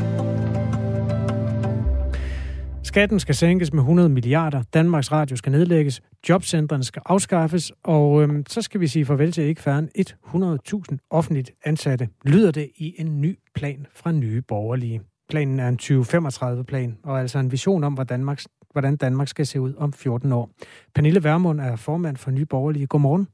Skatten 2.95 3.19
skal 3.19 3.35
sænkes 3.35 3.73
med 3.73 3.81
100 3.81 4.09
milliarder, 4.09 4.63
Danmarks 4.73 5.11
Radio 5.11 5.37
skal 5.37 5.51
nedlægges, 5.51 6.01
jobcentrene 6.29 6.83
skal 6.83 7.01
afskaffes, 7.05 7.71
og 7.83 8.21
øhm, 8.21 8.43
så 8.47 8.61
skal 8.61 8.81
vi 8.81 8.87
sige 8.87 9.05
farvel 9.05 9.31
til 9.31 9.43
ikke 9.43 9.61
færre 9.61 9.79
end 9.79 9.89
100.000 10.91 11.07
offentligt 11.09 11.51
ansatte, 11.65 12.09
lyder 12.25 12.51
det 12.51 12.71
i 12.75 12.95
en 12.97 13.21
ny 13.21 13.39
plan 13.55 13.87
fra 13.95 14.11
Nye 14.11 14.41
Borgerlige. 14.41 15.01
Planen 15.29 15.59
er 15.59 15.67
en 15.67 15.79
2035-plan, 15.81 16.97
og 17.03 17.19
altså 17.19 17.39
en 17.39 17.51
vision 17.51 17.83
om, 17.83 17.93
hvordan 17.93 18.19
Danmark, 18.19 18.41
hvordan 18.71 18.97
Danmark 18.97 19.27
skal 19.27 19.45
se 19.45 19.61
ud 19.61 19.73
om 19.77 19.93
14 19.93 20.31
år. 20.31 20.49
Pernille 20.95 21.23
Vermund 21.23 21.61
er 21.61 21.75
formand 21.75 22.17
for 22.17 22.31
Nye 22.31 22.45
Borgerlige. 22.45 22.87
Godmorgen. 22.87 23.27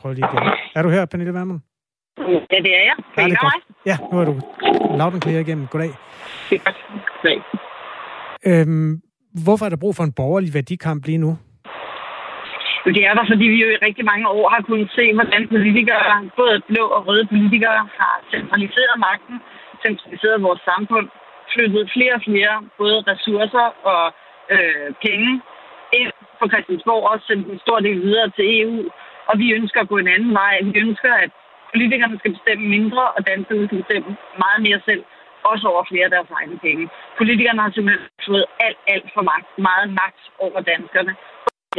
Prøv 0.00 0.12
lige 0.12 0.26
igen. 0.32 0.52
Er 0.74 0.82
du 0.82 0.88
her, 0.88 1.06
Pernille 1.06 1.34
Vermund? 1.34 1.60
Ja, 2.18 2.58
det 2.64 2.72
er 2.78 2.84
jeg. 2.90 2.96
Kan 3.14 3.22
ja, 3.22 3.24
det 3.24 3.32
er 3.32 3.40
godt. 3.40 3.64
Ja, 3.86 3.96
nu 4.12 4.20
er 4.20 4.24
du 4.24 4.32
loud 4.96 5.12
and 5.12 5.22
clear 5.22 5.40
igennem. 5.40 5.66
Goddag. 5.66 5.90
Er 6.52 6.62
godt. 6.66 6.78
Goddag. 7.22 7.38
Øhm, 8.50 8.92
hvorfor 9.44 9.64
er 9.66 9.72
der 9.72 9.82
brug 9.84 9.94
for 9.96 10.04
en 10.04 10.16
borgerlig 10.20 10.50
værdikamp 10.54 11.02
lige 11.06 11.22
nu? 11.24 11.32
Det 12.96 13.02
er 13.08 13.14
der, 13.18 13.24
fordi 13.32 13.44
vi 13.54 13.58
jo 13.64 13.68
i 13.74 13.82
rigtig 13.86 14.04
mange 14.12 14.26
år 14.28 14.46
har 14.54 14.62
kunnet 14.68 14.90
se, 14.98 15.04
hvordan 15.18 15.42
politikere, 15.54 16.30
både 16.40 16.56
blå 16.70 16.84
og 16.96 17.00
røde 17.08 17.26
politikere, 17.34 17.80
har 18.00 18.14
centraliseret 18.34 18.96
magten, 19.08 19.36
centraliseret 19.84 20.42
vores 20.42 20.62
samfund, 20.70 21.06
flyttet 21.52 21.90
flere 21.96 22.14
og 22.18 22.22
flere 22.28 22.54
både 22.80 22.96
ressourcer 23.10 23.66
og 23.92 24.04
øh, 24.54 24.88
penge 25.06 25.30
ind 26.00 26.12
på 26.40 26.44
Christiansborg 26.52 27.04
og 27.10 27.20
sendt 27.28 27.46
en 27.46 27.60
stor 27.64 27.78
del 27.86 27.98
videre 28.06 28.28
til 28.36 28.44
EU. 28.60 28.78
Og 29.30 29.34
vi 29.38 29.46
ønsker 29.58 29.80
at 29.80 29.88
gå 29.88 29.96
en 29.98 30.12
anden 30.14 30.32
vej. 30.40 30.54
Vi 30.62 30.72
ønsker, 30.84 31.12
at 31.24 31.30
politikerne 31.72 32.18
skal 32.18 32.32
bestemme 32.36 32.64
mindre, 32.76 33.04
og 33.16 33.20
danskerne 33.30 33.66
skal 33.66 33.78
bestemme 33.82 34.10
meget 34.44 34.60
mere 34.66 34.80
selv, 34.88 35.02
også 35.50 35.64
over 35.72 35.82
flere 35.90 36.06
af 36.08 36.14
deres 36.16 36.30
egne 36.38 36.56
penge. 36.66 36.84
Politikerne 37.20 37.60
har 37.64 37.70
simpelthen 37.72 38.08
fået 38.28 38.46
alt, 38.66 38.80
alt 38.94 39.08
for 39.14 39.22
magt, 39.30 39.48
meget 39.68 39.88
magt 40.00 40.22
over 40.44 40.60
danskerne 40.72 41.14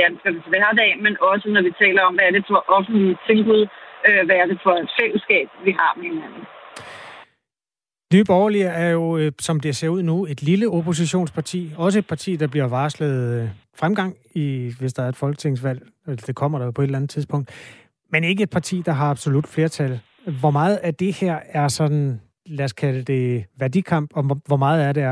danskernes 0.01 0.45
hverdag, 0.53 0.91
men 1.05 1.13
også 1.31 1.45
når 1.55 1.61
vi 1.67 1.71
taler 1.83 2.01
om, 2.07 2.13
hvad 2.15 2.25
er 2.29 2.33
det 2.37 2.45
for 2.51 2.59
offentlige 2.77 3.17
tilbud, 3.27 3.61
øh, 4.07 4.21
hvad 4.27 4.37
er 4.41 4.45
det 4.51 4.59
for 4.65 4.73
et 4.83 4.89
fællesskab, 4.99 5.47
vi 5.65 5.71
har 5.79 5.91
med 5.97 6.07
hinanden. 6.13 6.43
Nye 8.13 8.23
Borgerlige 8.31 8.69
er 8.83 8.89
jo, 8.89 9.17
øh, 9.17 9.31
som 9.39 9.59
det 9.59 9.75
ser 9.75 9.89
ud 9.89 10.01
nu, 10.03 10.25
et 10.25 10.41
lille 10.41 10.67
oppositionsparti. 10.69 11.71
Også 11.77 11.99
et 11.99 12.07
parti, 12.07 12.35
der 12.35 12.47
bliver 12.47 12.67
varslet 12.67 13.41
øh, 13.41 13.49
fremgang, 13.81 14.15
i, 14.35 14.73
hvis 14.79 14.93
der 14.93 15.03
er 15.03 15.09
et 15.09 15.15
folketingsvalg. 15.15 15.81
Altså, 16.07 16.25
det 16.27 16.35
kommer 16.35 16.57
der 16.59 16.65
jo 16.65 16.71
på 16.71 16.81
et 16.81 16.85
eller 16.85 16.97
andet 16.97 17.09
tidspunkt 17.09 17.47
men 18.13 18.23
ikke 18.23 18.43
et 18.43 18.49
parti, 18.49 18.81
der 18.85 18.91
har 18.91 19.09
absolut 19.09 19.47
flertal. 19.47 19.99
Hvor 20.39 20.51
meget 20.51 20.75
af 20.75 20.95
det 20.95 21.13
her 21.13 21.39
er 21.49 21.67
sådan, 21.67 22.21
lad 22.45 22.65
os 22.65 22.73
kalde 22.73 23.03
det 23.03 23.45
værdikamp, 23.59 24.09
og 24.15 24.23
hvor 24.47 24.57
meget 24.57 24.79
er 24.87 24.93
det 24.93 25.03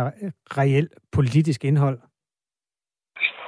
reelt 0.57 0.93
politisk 1.11 1.65
indhold? 1.65 1.99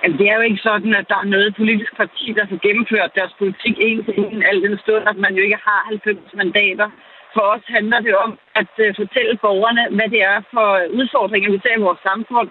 Altså, 0.04 0.18
det 0.20 0.28
er 0.30 0.36
jo 0.36 0.46
ikke 0.50 0.68
sådan, 0.70 0.94
at 1.00 1.06
der 1.12 1.20
er 1.24 1.34
noget 1.36 1.56
politisk 1.62 1.92
parti, 2.02 2.26
der 2.38 2.46
har 2.46 2.60
gennemført 2.68 3.16
deres 3.20 3.34
politik 3.42 3.76
en 3.88 4.00
til 4.06 4.14
en, 4.20 4.44
al 4.50 4.62
den 4.66 4.78
stund, 4.84 5.04
at 5.12 5.18
man 5.26 5.34
jo 5.38 5.42
ikke 5.44 5.60
har 5.70 5.82
90 5.86 6.34
mandater. 6.42 6.90
For 7.34 7.44
os 7.54 7.66
handler 7.76 8.00
det 8.08 8.16
om 8.26 8.32
at 8.62 8.72
uh, 8.84 8.90
fortælle 9.02 9.34
borgerne, 9.46 9.84
hvad 9.96 10.10
det 10.14 10.22
er 10.32 10.40
for 10.54 10.68
udfordringer, 11.00 11.52
vi 11.52 11.60
ser 11.64 11.76
i 11.78 11.86
vores 11.88 12.02
samfund. 12.10 12.50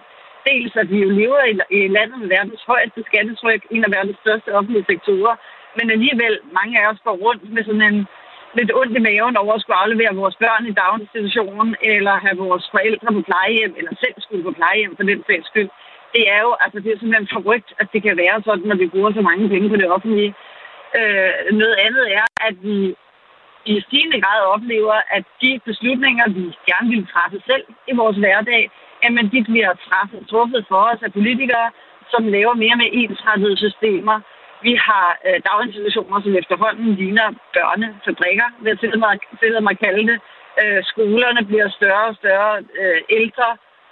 Dels 0.48 0.76
at 0.82 0.90
vi 0.92 0.98
jo 1.04 1.10
lever 1.20 1.42
i, 1.50 1.54
i 1.78 1.80
landet 1.96 2.16
med 2.20 2.28
verdens 2.36 2.62
højeste 2.72 3.00
skattetryk, 3.08 3.62
en 3.70 3.84
af 3.86 3.92
verdens 3.96 4.18
største 4.24 4.54
offentlige 4.56 4.88
sektorer, 4.90 5.34
men 5.76 5.86
alligevel, 5.96 6.34
mange 6.58 6.74
af 6.80 6.84
os 6.90 7.00
går 7.06 7.16
rundt 7.26 7.44
med 7.54 7.62
sådan 7.64 7.86
en 7.90 8.00
lidt 8.58 8.70
ondt 8.80 8.96
i 8.98 9.00
maven 9.06 9.36
over 9.42 9.54
at 9.54 9.60
skulle 9.60 9.82
aflevere 9.82 10.20
vores 10.22 10.36
børn 10.42 10.66
i 10.66 10.72
daginstitutionen, 10.80 11.76
eller 11.92 12.14
have 12.24 12.36
vores 12.36 12.64
forældre 12.74 13.08
på 13.16 13.22
plejehjem, 13.28 13.74
eller 13.78 13.92
selv 14.02 14.16
skulle 14.18 14.44
på 14.44 14.54
plejehjem 14.58 14.96
for 14.96 15.04
den 15.10 15.20
sags 15.26 15.46
skyld. 15.50 15.70
Det 16.14 16.22
er 16.34 16.40
jo 16.46 16.52
altså, 16.64 16.78
det 16.80 16.90
er 16.90 16.98
simpelthen 16.98 17.34
forrygt, 17.36 17.70
at 17.80 17.88
det 17.92 18.00
kan 18.02 18.16
være 18.16 18.42
sådan, 18.46 18.66
når 18.70 18.76
vi 18.82 18.86
bruger 18.92 19.12
så 19.12 19.22
mange 19.28 19.48
penge 19.48 19.68
på 19.68 19.76
det 19.76 19.88
offentlige. 19.94 20.34
Øh, 20.98 21.32
noget 21.60 21.76
andet 21.86 22.04
er, 22.18 22.26
at 22.48 22.56
vi 22.66 22.94
i 23.72 23.74
stigende 23.86 24.20
grad 24.20 24.40
oplever, 24.54 24.96
at 25.16 25.24
de 25.42 25.60
beslutninger, 25.64 26.24
vi 26.28 26.42
gerne 26.70 26.88
vil 26.90 27.06
træffe 27.12 27.38
selv 27.50 27.64
i 27.90 27.92
vores 28.00 28.16
hverdag, 28.16 28.70
jamen 29.02 29.24
de 29.32 29.44
bliver 29.44 29.72
træffet, 29.86 30.28
truffet 30.30 30.64
for 30.68 30.80
os 30.90 31.02
af 31.02 31.12
politikere, 31.12 31.68
som 32.12 32.22
laver 32.36 32.54
mere 32.54 32.76
med 32.76 32.88
ensrettede 32.92 33.56
systemer, 33.56 34.20
vi 34.66 34.74
har 34.88 35.08
øh, 35.26 35.38
daginstitutioner, 35.48 36.18
som 36.22 36.32
efterhånden 36.40 36.88
ligner 37.00 37.28
børnefabrikker, 37.54 38.48
vil 38.60 38.70
jeg 38.70 38.78
tillade 38.78 39.64
mig, 39.64 39.74
at 39.74 39.82
kalde 39.84 40.04
det. 40.10 40.18
Øh, 40.62 40.80
skolerne 40.92 41.42
bliver 41.50 41.68
større 41.78 42.06
og 42.12 42.16
større. 42.22 42.52
Øh, 42.80 43.00
ældre, 43.18 43.48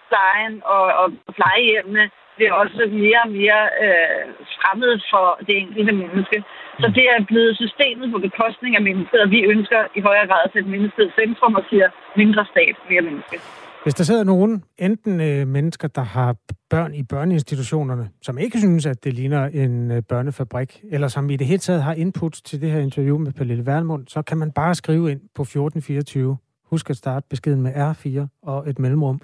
plejen 0.09 0.55
og, 0.75 0.85
og 1.01 1.07
plejehjemmene 1.39 2.05
bliver 2.37 2.53
også 2.63 2.83
mere 3.05 3.21
og 3.27 3.31
mere 3.41 3.63
øh, 3.85 4.25
fremmed 4.59 4.95
for 5.13 5.27
det 5.47 5.55
enkelte 5.65 5.93
menneske. 6.03 6.39
Så 6.81 6.87
det 6.97 7.05
er 7.15 7.29
blevet 7.31 7.57
systemet 7.63 8.07
på 8.13 8.19
bekostning 8.19 8.73
af 8.77 8.83
mennesket, 8.89 9.21
og 9.25 9.31
vi 9.31 9.41
ønsker 9.53 9.81
i 9.99 10.01
højere 10.09 10.27
grad 10.31 10.43
at 10.45 10.53
sætte 10.53 10.69
mennesket 10.75 11.13
centrum 11.21 11.55
og 11.55 11.65
siger 11.71 11.89
mindre 12.17 12.45
stat, 12.53 12.77
mere 12.91 13.03
menneske. 13.09 13.37
Hvis 13.83 13.95
der 13.95 14.05
sidder 14.05 14.25
nogen, 14.25 14.65
enten 14.79 15.21
øh, 15.21 15.49
mennesker, 15.49 15.89
der 15.89 16.03
har 16.03 16.37
børn 16.71 16.95
i 16.95 17.03
børneinstitutionerne, 17.03 18.11
som 18.23 18.39
ikke 18.39 18.59
synes, 18.59 18.87
at 18.87 19.05
det 19.05 19.15
ligner 19.15 19.47
en 19.47 19.91
øh, 19.91 20.03
børnefabrik, 20.03 20.85
eller 20.91 21.09
som 21.09 21.31
i 21.31 21.37
det 21.37 21.47
hele 21.47 21.59
taget 21.59 21.83
har 21.83 21.93
input 21.93 22.41
til 22.45 22.61
det 22.61 22.71
her 22.71 22.81
interview 22.81 23.19
med 23.19 23.33
Pernille 23.33 23.67
Værmund, 23.67 24.09
så 24.09 24.23
kan 24.23 24.39
man 24.39 24.53
bare 24.53 24.75
skrive 24.75 25.11
ind 25.11 25.21
på 25.35 25.43
1424. 25.43 26.37
Husk 26.65 26.91
at 26.91 26.97
starte 26.97 27.27
beskeden 27.31 27.63
med 27.63 27.73
R4 27.73 28.27
og 28.43 28.71
et 28.71 28.79
mellemrum. 28.79 29.21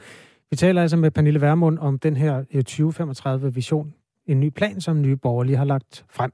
Vi 0.50 0.57
taler 0.57 0.82
altså 0.82 0.96
med 0.96 1.11
Pernille 1.11 1.40
Værmund 1.40 1.78
om 1.78 1.98
den 1.98 2.16
her 2.16 2.44
øh, 2.54 2.64
2035-vision, 2.70 3.94
en 4.26 4.40
ny 4.40 4.48
plan, 4.48 4.80
som 4.80 5.02
Nye 5.02 5.16
Borgerlige 5.16 5.57
har 5.57 5.64
lagt 5.64 6.04
frem. 6.11 6.32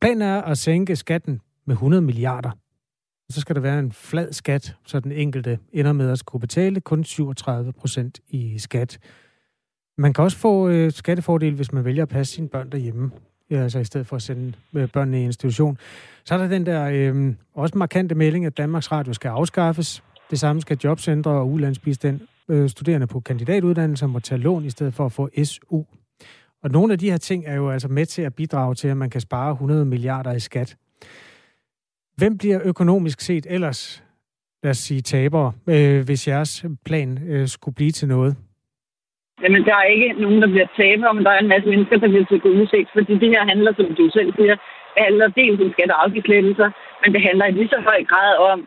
Planen 0.00 0.22
er 0.22 0.42
at 0.42 0.58
sænke 0.58 0.96
skatten 0.96 1.40
med 1.66 1.74
100 1.74 2.02
milliarder 2.02 2.50
så 3.30 3.40
skal 3.40 3.54
der 3.54 3.60
være 3.60 3.78
en 3.78 3.92
flad 3.92 4.32
skat, 4.32 4.76
så 4.86 5.00
den 5.00 5.12
enkelte 5.12 5.58
ender 5.72 5.92
med 5.92 6.10
at 6.10 6.18
skulle 6.18 6.40
betale 6.40 6.80
kun 6.80 7.04
37 7.04 7.72
procent 7.72 8.20
i 8.28 8.58
skat. 8.58 8.98
Man 9.98 10.12
kan 10.12 10.24
også 10.24 10.36
få 10.36 10.68
øh, 10.68 10.92
skattefordel, 10.92 11.54
hvis 11.54 11.72
man 11.72 11.84
vælger 11.84 12.02
at 12.02 12.08
passe 12.08 12.34
sine 12.34 12.48
børn 12.48 12.70
derhjemme, 12.70 13.10
ja, 13.50 13.62
altså 13.62 13.78
i 13.78 13.84
stedet 13.84 14.06
for 14.06 14.16
at 14.16 14.22
sende 14.22 14.52
øh, 14.74 14.88
børnene 14.88 15.20
i 15.20 15.24
institution. 15.24 15.78
Så 16.24 16.34
er 16.34 16.38
der 16.38 16.48
den 16.48 16.66
der 16.66 16.88
øh, 16.92 17.34
også 17.54 17.78
markante 17.78 18.14
melding, 18.14 18.46
at 18.46 18.56
Danmarks 18.56 18.92
Radio 18.92 19.12
skal 19.12 19.28
afskaffes. 19.28 20.02
Det 20.30 20.40
samme 20.40 20.62
skal 20.62 20.78
jobcentre 20.84 21.30
og 21.30 21.48
ulandsbistand. 21.48 22.20
Øh, 22.48 22.70
studerende 22.70 23.06
på 23.06 23.20
kandidatuddannelser 23.20 24.06
må 24.06 24.20
tage 24.20 24.38
lån 24.38 24.64
i 24.64 24.70
stedet 24.70 24.94
for 24.94 25.06
at 25.06 25.12
få 25.12 25.28
SU. 25.44 25.82
Og 26.62 26.70
nogle 26.70 26.92
af 26.92 26.98
de 26.98 27.10
her 27.10 27.16
ting 27.16 27.44
er 27.46 27.54
jo 27.54 27.70
altså 27.70 27.88
med 27.88 28.06
til 28.06 28.22
at 28.22 28.34
bidrage 28.34 28.74
til, 28.74 28.88
at 28.88 28.96
man 28.96 29.10
kan 29.10 29.20
spare 29.20 29.52
100 29.52 29.84
milliarder 29.84 30.32
i 30.32 30.40
skat. 30.40 30.76
Hvem 32.20 32.38
bliver 32.38 32.60
økonomisk 32.64 33.20
set 33.20 33.46
ellers, 33.50 33.80
lad 34.62 34.70
os 34.70 34.76
sige, 34.76 35.00
tabere, 35.00 35.52
øh, 35.74 36.04
hvis 36.06 36.28
jeres 36.28 36.64
plan 36.86 37.08
øh, 37.30 37.48
skulle 37.48 37.74
blive 37.74 37.90
til 37.90 38.08
noget? 38.08 38.36
Jamen, 39.42 39.64
der 39.64 39.76
er 39.82 39.88
ikke 39.94 40.08
nogen, 40.22 40.42
der 40.42 40.48
bliver 40.54 40.68
tabere, 40.76 41.14
men 41.14 41.24
der 41.24 41.30
er 41.30 41.38
en 41.38 41.52
masse 41.54 41.68
mennesker, 41.68 41.96
der 41.98 42.08
bliver 42.08 42.26
tilgodeset, 42.26 42.88
fordi 42.96 43.12
det 43.22 43.28
her 43.34 43.44
handler, 43.52 43.72
som 43.76 43.94
du 43.98 44.04
selv 44.16 44.30
siger, 44.38 44.56
det 44.94 45.02
handler 45.06 45.28
dels 45.28 45.60
om 45.64 45.72
skatte- 45.72 45.94
og 45.96 46.02
afgiftslettelser, 46.04 46.68
men 47.02 47.08
det 47.14 47.20
handler 47.28 47.44
i 47.46 47.52
lige 47.52 47.72
så 47.74 47.80
høj 47.90 48.00
grad 48.12 48.32
om, 48.52 48.58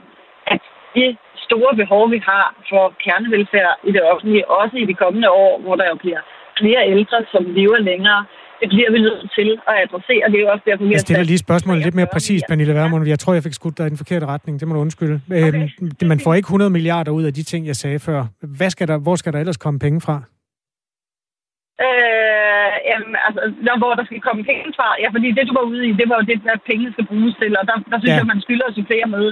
at 0.54 0.62
de 0.96 1.18
store 1.48 1.76
behov, 1.82 2.04
vi 2.16 2.20
har 2.30 2.46
for 2.70 2.84
kernevelfærd 3.04 3.74
i 3.88 3.92
det 3.96 4.04
offentlige, 4.12 4.50
også 4.60 4.76
i 4.78 4.86
de 4.92 5.00
kommende 5.04 5.30
år, 5.32 5.54
hvor 5.64 5.76
der 5.76 5.88
jo 5.92 5.96
bliver 6.04 6.22
flere 6.60 6.82
ældre, 6.96 7.20
som 7.32 7.44
lever 7.60 7.80
længere, 7.92 8.22
det 8.62 8.68
bliver 8.74 8.92
vi 8.96 9.00
nødt 9.08 9.32
til 9.38 9.50
at 9.70 9.76
adressere. 9.84 10.24
Det 10.32 10.38
er 10.40 10.44
jo 10.46 10.50
også 10.56 10.66
derfor, 10.70 10.84
vi 10.84 10.92
Jeg 10.92 11.00
stiller 11.00 11.24
lige 11.24 11.38
spørgsmålet 11.48 11.84
lidt 11.84 11.96
mere 11.96 12.10
præcis, 12.16 12.42
Pernille 12.50 12.74
Vermund. 12.74 13.08
Jeg 13.08 13.20
tror, 13.20 13.34
jeg 13.34 13.44
fik 13.44 13.54
skudt 13.54 13.78
dig 13.78 13.86
i 13.88 13.90
den 13.90 13.98
forkerte 13.98 14.26
retning. 14.26 14.60
Det 14.60 14.68
må 14.68 14.74
du 14.74 14.80
undskylde. 14.80 15.22
Okay. 15.32 15.54
Øhm, 15.54 16.10
man 16.14 16.20
får 16.20 16.34
ikke 16.34 16.48
100 16.48 16.72
milliarder 16.78 17.12
ud 17.12 17.24
af 17.24 17.34
de 17.34 17.44
ting, 17.44 17.62
jeg 17.72 17.76
sagde 17.76 18.00
før. 18.00 18.20
Hvad 18.58 18.70
skal 18.70 18.88
der, 18.88 18.98
hvor 18.98 19.16
skal 19.16 19.34
der 19.34 19.40
ellers 19.40 19.58
komme 19.58 19.80
penge 19.80 20.02
fra? 20.02 20.18
Øh, 21.86 22.74
jamen, 22.90 23.14
altså, 23.28 23.42
der, 23.68 23.76
hvor 23.82 23.94
der 24.00 24.06
skal 24.06 24.22
komme 24.28 24.44
penge 24.52 24.68
fra. 24.78 24.88
Ja, 25.04 25.08
fordi 25.16 25.28
det, 25.38 25.48
du 25.50 25.54
var 25.60 25.66
ude 25.72 25.84
i, 25.90 25.92
det 26.00 26.08
var 26.10 26.18
jo 26.20 26.26
det, 26.32 26.38
hvad 26.46 26.58
pengene 26.70 26.92
skal 26.96 27.10
bruges 27.12 27.36
til. 27.42 27.52
Og 27.60 27.64
der, 27.70 27.76
der 27.92 27.98
synes 28.00 28.16
ja. 28.16 28.22
jeg, 28.22 28.32
man 28.34 28.44
skylder 28.46 28.66
at 28.68 28.76
supplere 28.78 29.08
med, 29.16 29.26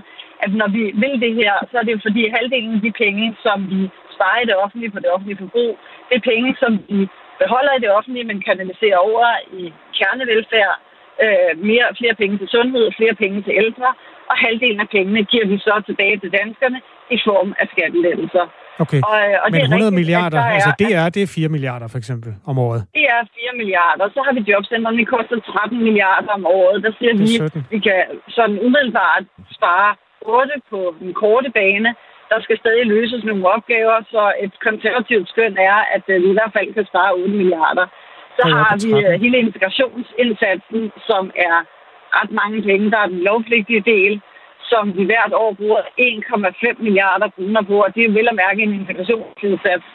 at 0.43 0.51
når 0.61 0.69
vi 0.77 0.83
vil 1.03 1.15
det 1.25 1.33
her, 1.41 1.53
så 1.69 1.75
er 1.79 1.83
det 1.85 1.93
jo 1.95 2.01
fordi 2.07 2.21
halvdelen 2.35 2.73
af 2.77 2.81
de 2.87 2.91
penge, 3.03 3.25
som 3.45 3.57
vi 3.71 3.79
sparer 4.15 4.41
i 4.41 4.49
det 4.49 4.57
offentlige 4.63 4.93
på 4.93 4.99
det 5.03 5.09
offentlige 5.13 5.41
forbrug, 5.43 5.71
det 6.07 6.15
er 6.17 6.29
penge, 6.31 6.49
som 6.61 6.71
vi 6.89 6.99
beholder 7.41 7.73
i 7.75 7.83
det 7.83 7.91
offentlige, 7.97 8.29
men 8.29 8.39
kanaliserer 8.49 8.99
over 9.09 9.27
i 9.61 9.63
kernevelfærd, 9.97 10.75
øh, 11.23 11.51
mere, 11.69 11.87
flere 11.99 12.15
penge 12.21 12.35
til 12.41 12.47
sundhed, 12.55 12.85
flere 12.99 13.15
penge 13.23 13.37
til 13.45 13.53
ældre, 13.63 13.89
og 14.29 14.35
halvdelen 14.43 14.79
af 14.85 14.89
pengene 14.95 15.21
giver 15.31 15.47
vi 15.51 15.57
så 15.67 15.75
tilbage 15.89 16.17
til 16.23 16.31
danskerne 16.39 16.79
i 17.15 17.17
form 17.27 17.49
af 17.61 17.65
skattelettelser. 17.73 18.45
Okay, 18.83 19.01
og, 19.09 19.17
øh, 19.25 19.35
og 19.43 19.47
men 19.47 19.53
det 19.53 19.61
er 19.61 19.71
100 19.71 19.81
rigtigt, 19.81 19.99
milliarder, 19.99 20.39
er, 20.39 20.55
altså 20.57 20.71
det 20.81 20.89
er, 20.99 21.05
det 21.15 21.21
er 21.23 21.27
4 21.27 21.49
milliarder 21.55 21.87
for 21.93 21.97
eksempel 22.01 22.31
om 22.51 22.55
året? 22.67 22.81
Det 22.97 23.05
er 23.15 23.21
4 23.39 23.57
milliarder. 23.61 24.05
Så 24.15 24.19
har 24.25 24.33
vi 24.37 24.41
jobcentrene, 24.51 24.97
det 25.01 25.07
koster 25.15 25.37
13 25.39 25.83
milliarder 25.87 26.31
om 26.39 26.45
året. 26.59 26.77
Der 26.85 26.91
siger 26.99 27.13
vi, 27.23 27.27
vi 27.73 27.79
kan 27.87 28.01
sådan 28.37 28.57
umiddelbart 28.65 29.23
spare 29.57 29.89
8 30.21 30.53
på 30.71 30.79
den 30.99 31.13
korte 31.21 31.49
bane, 31.59 31.89
der 32.31 32.39
skal 32.41 32.57
stadig 32.57 32.85
løses 32.85 33.23
nogle 33.23 33.47
opgaver, 33.55 33.97
så 34.13 34.33
et 34.43 34.53
konservativt 34.67 35.29
skøn 35.29 35.57
er, 35.57 35.77
at 35.95 36.03
øh, 36.07 36.23
vi 36.23 36.29
i 36.29 36.37
hvert 36.37 36.53
fald 36.55 36.73
kan 36.73 36.85
spare 36.85 37.13
8 37.13 37.29
milliarder. 37.41 37.85
Så 38.37 38.43
har 38.55 38.73
vi 38.83 38.91
øh, 39.05 39.13
hele 39.23 39.37
integrationsindsatsen, 39.37 40.91
som 41.09 41.23
er 41.47 41.57
ret 42.17 42.31
mange 42.41 42.61
penge. 42.61 42.91
Der 42.91 42.97
er 42.97 43.13
den 43.13 43.21
lovpligtige 43.29 43.83
del, 43.93 44.21
som 44.71 44.83
vi 44.97 45.03
hvert 45.05 45.33
år 45.33 45.51
bruger 45.59 45.81
1,5 45.99 46.83
milliarder 46.85 47.27
kroner 47.35 47.61
på, 47.69 47.75
og 47.85 47.95
det 47.95 48.03
er 48.03 48.15
vel 48.17 48.27
at 48.31 48.39
mærke 48.43 48.61
en 48.63 48.73
integrationsindsats, 48.81 49.87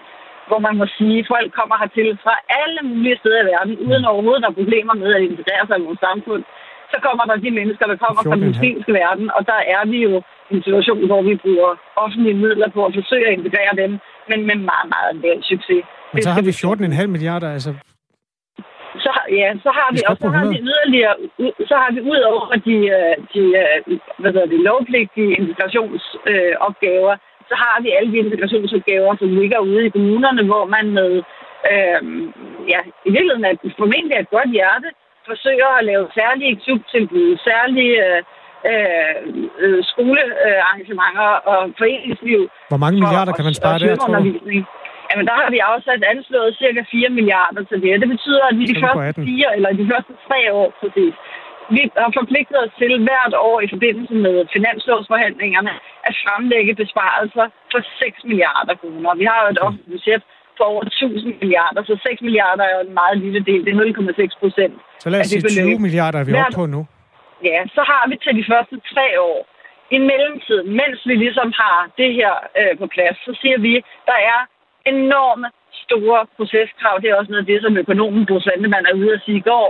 hvor 0.49 0.59
man 0.66 0.76
må 0.81 0.87
sige, 0.99 1.18
at 1.18 1.31
folk 1.35 1.49
kommer 1.59 1.76
hertil 1.83 2.18
fra 2.24 2.35
alle 2.62 2.81
mulige 2.91 3.18
steder 3.22 3.41
i 3.43 3.51
verden, 3.53 3.74
uden 3.87 4.05
overhovedet 4.12 4.43
at 4.43 4.49
have 4.49 4.61
problemer 4.61 4.95
med 4.95 5.14
at 5.14 5.22
integrere 5.31 5.64
sig 5.66 5.76
i 5.78 5.87
vores 5.87 6.01
samfund. 6.09 6.43
Så 6.93 6.97
kommer 7.07 7.24
der 7.24 7.37
de 7.45 7.51
mennesker, 7.59 7.87
der 7.87 7.97
kommer 8.05 8.22
fra 8.22 8.37
den 8.37 8.47
muslimske 8.51 8.93
verden, 8.93 9.26
og 9.37 9.43
der 9.51 9.61
er 9.74 9.83
vi 9.93 9.99
jo 10.09 10.22
en 10.51 10.62
situation, 10.66 11.07
hvor 11.07 11.22
vi 11.22 11.34
bruger 11.44 11.70
offentlige 11.96 12.36
midler 12.44 12.68
på 12.76 12.80
at 12.86 12.92
forsøge 12.98 13.26
at 13.28 13.36
integrere 13.38 13.74
dem, 13.82 13.90
men 14.30 14.38
med 14.48 14.57
meget, 14.70 14.88
meget 14.94 15.12
lav 15.22 15.36
succes. 15.42 15.84
Men 16.14 16.22
så 16.22 16.30
har 16.36 16.42
vi 16.42 16.51
14,5 16.51 17.07
milliarder, 17.07 17.51
altså 17.57 17.72
så, 19.05 19.12
ja, 19.40 19.48
så 19.64 19.70
har 19.78 19.88
vi, 19.94 20.01
og 20.11 20.16
så 20.22 20.28
har 20.36 20.44
vi 20.53 20.59
yderligere, 20.68 21.14
så 21.70 21.74
har 21.82 21.90
vi 21.94 22.01
ud 22.12 22.20
over 22.32 22.55
de, 22.68 22.76
øh, 22.98 23.14
de 23.32 23.42
øh, 23.62 23.98
hvad 24.20 24.30
hedder 24.32 24.53
det, 24.53 24.61
lovpligtige 24.70 25.32
integrationsopgaver, 25.40 27.14
øh, 27.16 27.48
så 27.51 27.55
har 27.64 27.76
vi 27.84 27.88
alle 27.96 28.12
de 28.12 28.22
integrationsopgaver, 28.26 29.16
som 29.20 29.28
ligger 29.40 29.59
ude 29.59 29.86
i 29.86 29.94
kommunerne, 29.96 30.42
hvor 30.51 30.64
man 30.76 30.86
med, 30.98 31.12
øh, 31.72 32.01
ja, 32.72 32.80
i 33.09 33.11
virkeligheden 33.14 33.44
er 33.44 33.55
formentlig 33.82 34.16
et 34.16 34.30
godt 34.36 34.51
hjerte, 34.59 34.88
forsøger 35.30 35.70
at 35.78 35.84
lave 35.90 36.05
særlige 36.18 36.61
klubtilbud, 36.64 37.28
særlige 37.48 37.96
øh, 38.07 38.22
øh, 38.70 39.14
øh, 39.64 39.78
skolearrangementer 39.92 41.28
og 41.52 41.61
foreningsliv. 41.80 42.40
Hvor 42.72 42.80
mange 42.84 42.96
milliarder 43.02 43.32
kan 43.38 43.44
man 43.48 43.54
spare 43.61 43.78
der, 43.78 43.96
tror 43.96 44.18
du? 44.18 44.32
Jamen, 45.11 45.26
der 45.30 45.36
har 45.40 45.50
vi 45.56 45.61
afsat 45.72 46.02
anslået 46.14 46.50
cirka 46.62 46.80
4 46.90 47.08
milliarder 47.18 47.62
til 47.70 47.78
det. 47.84 48.00
Det 48.02 48.08
betyder, 48.14 48.44
at 48.50 48.56
vi 48.61 48.64
de 48.72 48.76
første 48.84 49.20
fire, 49.28 49.48
eller 49.56 49.70
de 49.82 49.86
første 49.92 50.12
tre 50.26 50.38
år, 50.61 50.68
præcis, 50.80 51.14
vi 51.76 51.82
har 52.04 52.12
forpligtet 52.20 52.56
os 52.64 52.72
til 52.80 52.92
hvert 53.06 53.34
år 53.48 53.56
i 53.66 53.68
forbindelse 53.74 54.14
med 54.26 54.36
finanslovsforhandlingerne 54.56 55.72
at 56.08 56.14
fremlægge 56.24 56.72
besparelser 56.82 57.46
for 57.72 57.80
6 58.02 58.24
milliarder 58.30 58.74
kroner. 58.80 59.11
Vi 59.22 59.26
har 59.30 59.38
jo 59.42 59.48
et 59.54 59.61
offentligt 59.66 59.90
budget 59.94 60.22
på 60.58 60.62
over 60.72 60.82
1000 60.82 61.34
milliarder, 61.42 61.80
så 61.90 61.94
6 62.08 62.22
milliarder 62.26 62.64
er 62.68 62.72
jo 62.78 62.82
en 62.88 62.94
meget 63.00 63.16
lille 63.24 63.40
del. 63.48 63.61
Det 63.64 63.70
er 63.72 63.78
0,6 63.78 64.40
procent. 64.42 64.74
Så 65.04 65.08
lad 65.11 65.20
os 65.20 65.26
sige 65.26 65.42
20 65.42 65.78
milliarder 65.86 66.18
er 66.20 66.24
vi 66.28 66.32
oppe 66.32 66.58
på 66.62 66.66
nu. 66.76 66.82
Ja, 67.45 67.61
så 67.74 67.82
har 67.91 68.09
vi 68.09 68.16
til 68.16 68.34
de 68.41 68.45
første 68.53 68.76
tre 68.93 69.20
år. 69.20 69.41
I 69.91 69.99
mellemtiden, 69.99 70.68
mens 70.80 70.99
vi 71.07 71.14
ligesom 71.14 71.53
har 71.62 71.91
det 71.99 72.14
her 72.14 72.34
øh, 72.61 72.78
på 72.78 72.86
plads, 72.86 73.16
så 73.24 73.32
siger 73.41 73.59
vi, 73.59 73.74
der 74.07 74.18
er 74.32 74.41
enorme 74.86 75.49
store 75.84 76.26
proceskrav. 76.36 76.95
Det 77.03 77.11
er 77.11 77.16
også 77.16 77.30
noget 77.30 77.45
af 77.47 77.51
det, 77.53 77.62
som 77.62 77.76
økonomen 77.76 78.26
Bo 78.26 78.41
Sandemann 78.41 78.86
er 78.86 78.95
ude 78.95 79.12
at 79.12 79.22
sige 79.24 79.36
i 79.36 79.47
går. 79.51 79.68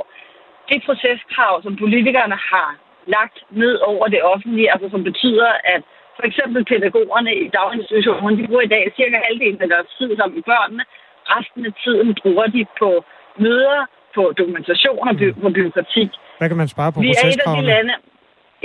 De 0.71 0.81
proceskrav, 0.87 1.63
som 1.63 1.77
politikerne 1.77 2.39
har 2.53 2.77
lagt 3.07 3.39
ned 3.51 3.75
over 3.91 4.07
det 4.09 4.23
offentlige, 4.23 4.73
altså 4.73 4.89
som 4.91 5.05
betyder, 5.05 5.51
at 5.65 5.83
for 6.17 6.25
eksempel 6.27 6.65
pædagogerne 6.65 7.35
i 7.35 7.49
daginstitutionen, 7.49 8.39
de 8.39 8.47
bruger 8.47 8.63
i 8.63 8.73
dag 8.75 8.93
cirka 8.97 9.17
halvdelen 9.27 9.63
af 9.63 9.69
deres 9.69 9.89
tid 9.99 10.17
sammen 10.17 10.35
med 10.35 10.43
børnene. 10.43 10.85
Resten 11.35 11.67
af 11.67 11.73
tiden 11.85 12.15
bruger 12.23 12.47
de 12.47 12.67
på 12.79 13.05
møder, 13.37 13.81
på 14.15 14.33
dokumentation 14.39 15.09
og 15.09 15.17
by- 15.17 15.35
på 15.43 15.49
byråkrati. 15.51 16.11
Hvad 16.41 16.49
kan 16.51 16.59
man 16.63 16.69
spare 16.77 16.93
på 16.93 17.01
Vi 17.01 17.11
er 17.23 17.27
et 17.33 17.41
af 17.47 17.57
de 17.57 17.63
lande, 17.73 17.95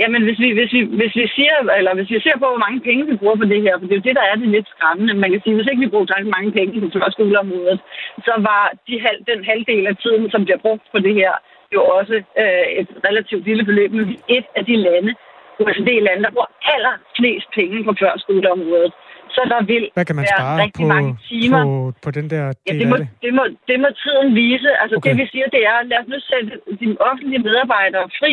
Jamen, 0.00 0.22
hvis 0.26 0.38
vi, 0.44 0.48
hvis, 0.58 0.72
vi, 0.76 0.80
hvis, 1.00 1.14
vi 1.20 1.26
siger, 1.36 1.56
eller 1.78 1.92
hvis 1.94 2.10
vi 2.14 2.18
ser 2.20 2.36
på, 2.38 2.46
hvor 2.52 2.64
mange 2.66 2.80
penge 2.88 3.02
vi 3.10 3.16
bruger 3.20 3.36
på 3.40 3.46
det 3.52 3.60
her, 3.64 3.74
for 3.74 3.86
det 3.86 3.94
er 3.94 4.00
jo 4.00 4.08
det, 4.08 4.18
der 4.20 4.26
er 4.30 4.36
det 4.42 4.48
lidt 4.48 4.68
skræmmende. 4.74 5.14
Man 5.22 5.30
kan 5.30 5.40
sige, 5.42 5.56
hvis 5.56 5.70
ikke 5.70 5.84
vi 5.84 5.92
bruger 5.92 6.06
så 6.06 6.32
mange 6.36 6.52
penge 6.58 6.80
på 6.80 6.88
førskoleområdet, 6.94 7.80
så 8.28 8.34
var 8.48 8.64
de, 8.86 8.94
den 9.30 9.40
halvdel 9.50 9.86
af 9.92 9.96
tiden, 9.96 10.30
som 10.30 10.44
bliver 10.44 10.60
brugt 10.64 10.84
på 10.92 10.98
det 11.06 11.14
her, 11.20 11.32
jo 11.74 11.80
også 11.98 12.16
øh, 12.42 12.66
et 12.80 12.88
relativt 13.08 13.44
lille 13.48 13.64
beløb. 13.68 13.90
Men 13.92 14.18
et 14.36 14.46
af 14.58 14.64
de 14.70 14.76
lande, 14.86 15.12
OECD-lande, 15.60 16.22
der 16.24 16.30
bruger 16.34 16.52
allerflest 16.74 17.48
penge 17.58 17.84
på 17.84 17.92
førskoleområdet. 18.00 18.92
Så 19.36 19.42
der 19.52 19.60
vil 19.72 19.84
Hvad 19.96 20.04
kan 20.08 20.16
man 20.18 20.24
være 20.24 20.38
spare 20.40 20.58
rigtig 20.64 20.86
på, 20.86 20.92
mange 20.94 21.10
timer. 21.30 21.60
På, 21.68 21.74
på 22.04 22.10
den 22.18 22.26
der 22.32 22.42
del 22.52 22.56
ja, 22.68 22.72
det 22.80 22.88
må, 22.92 22.96
det? 23.00 23.08
Det 23.24 23.32
må, 23.38 23.44
det 23.70 23.76
må 23.84 23.88
tiden 24.04 24.28
vise. 24.42 24.70
Altså 24.82 24.94
Okay. 24.96 25.10
det 25.10 25.16
vi 25.22 25.26
siger, 25.32 25.46
det 25.56 25.62
er, 25.72 25.76
lad 25.90 25.98
os 26.02 26.08
nu 26.12 26.18
sætte 26.30 26.50
de 26.82 26.88
offentlige 27.08 27.42
medarbejdere 27.48 28.06
fri. 28.20 28.32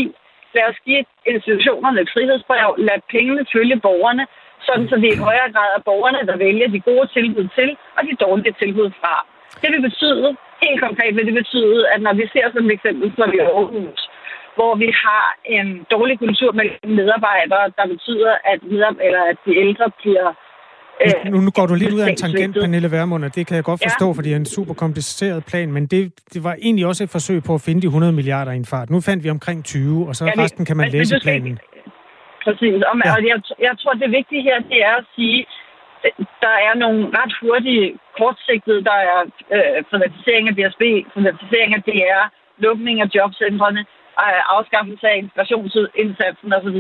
Lad 0.56 0.66
os 0.72 0.80
give 0.88 1.04
institutionerne 1.32 2.00
et 2.04 2.10
frihedsbrev. 2.14 2.70
Lad 2.88 2.98
pengene 3.16 3.44
følge 3.54 3.78
borgerne, 3.88 4.24
sådan 4.68 4.86
så 4.90 4.96
det 5.02 5.08
er 5.10 5.18
i 5.20 5.26
højere 5.30 5.50
grad 5.56 5.70
er 5.78 5.84
borgerne, 5.90 6.22
der 6.30 6.36
vælger 6.46 6.68
de 6.76 6.80
gode 6.90 7.08
tilbud 7.18 7.48
til, 7.58 7.70
og 7.98 8.02
de 8.08 8.14
dårlige 8.26 8.56
tilbud 8.62 8.90
fra. 9.00 9.14
Det 9.62 9.70
vil 9.74 9.82
betyde, 9.90 10.28
helt 10.66 10.82
konkret 10.86 11.16
vil 11.16 11.26
det 11.30 11.36
betyde, 11.42 11.80
at 11.94 12.00
når 12.06 12.14
vi 12.20 12.26
ser 12.34 12.48
som 12.54 12.72
eksempel, 12.76 13.08
som 13.18 13.34
i 13.38 13.40
Aarhus, 13.40 14.02
hvor 14.58 14.74
vi 14.84 14.90
har 15.06 15.26
en 15.58 15.68
dårlig 15.96 16.16
kultur 16.20 16.52
mellem 16.60 16.78
medarbejdere, 17.00 17.66
der 17.78 17.86
betyder, 17.94 18.34
at, 18.52 18.60
eller 19.08 19.24
at 19.32 19.38
de 19.46 19.52
ældre 19.64 19.88
bliver 20.02 20.30
nu, 21.32 21.38
nu 21.42 21.52
går 21.52 21.66
du 21.66 21.74
lidt 21.74 21.94
ud 21.94 22.00
af 22.00 22.10
en 22.10 22.16
tangent, 22.16 22.54
Pernille 22.56 22.92
Vermund, 22.92 23.26
og 23.26 23.36
det 23.36 23.48
kan 23.48 23.56
jeg 23.56 23.64
godt 23.64 23.82
forstå, 23.84 24.08
ja. 24.08 24.14
fordi 24.18 24.30
det 24.30 24.36
er 24.36 24.40
en 24.40 24.46
super 24.58 24.74
kompliceret 24.74 25.46
plan, 25.46 25.72
men 25.72 25.84
det, 25.88 26.02
det 26.34 26.44
var 26.44 26.54
egentlig 26.62 26.86
også 26.86 27.04
et 27.04 27.10
forsøg 27.10 27.44
på 27.44 27.54
at 27.54 27.62
finde 27.62 27.82
de 27.82 27.88
100 27.88 28.14
milliarder 28.14 28.52
i 28.52 28.56
en 28.56 28.66
fart. 28.66 28.90
Nu 28.90 29.02
fandt 29.02 29.24
vi 29.24 29.30
omkring 29.30 29.66
20, 29.66 30.08
og 30.08 30.16
så 30.16 30.26
ja, 30.26 30.44
resten 30.44 30.66
kan 30.66 30.78
man 30.78 30.86
men, 30.86 30.92
læse 30.92 31.16
men 31.16 31.22
planen. 31.22 31.60
Præcis, 32.44 32.80
og, 32.90 32.96
ja. 33.06 33.12
og 33.14 33.20
jeg, 33.32 33.38
jeg 33.68 33.74
tror, 33.80 33.94
det 33.94 34.12
vigtige 34.20 34.42
her, 34.50 34.58
det 34.72 34.80
er 34.90 34.96
at 35.02 35.06
sige, 35.16 35.46
der 36.46 36.56
er 36.68 36.74
nogle 36.84 37.02
ret 37.20 37.34
hurtige, 37.42 37.86
kortsigtede, 38.18 38.84
der 38.90 38.98
er 39.12 39.20
øh, 39.56 39.84
privatisering 39.92 40.46
af 40.50 40.56
DSB, 40.58 40.84
privatisering 41.14 41.70
af 41.78 41.82
DR, 41.90 42.24
lukning 42.66 42.98
af 43.02 43.08
jobcentrene, 43.16 43.82
øh, 44.24 44.42
afskaffelse 44.56 45.06
af 45.12 45.18
integrationsindsatsen 45.24 46.54
osv. 46.58 46.80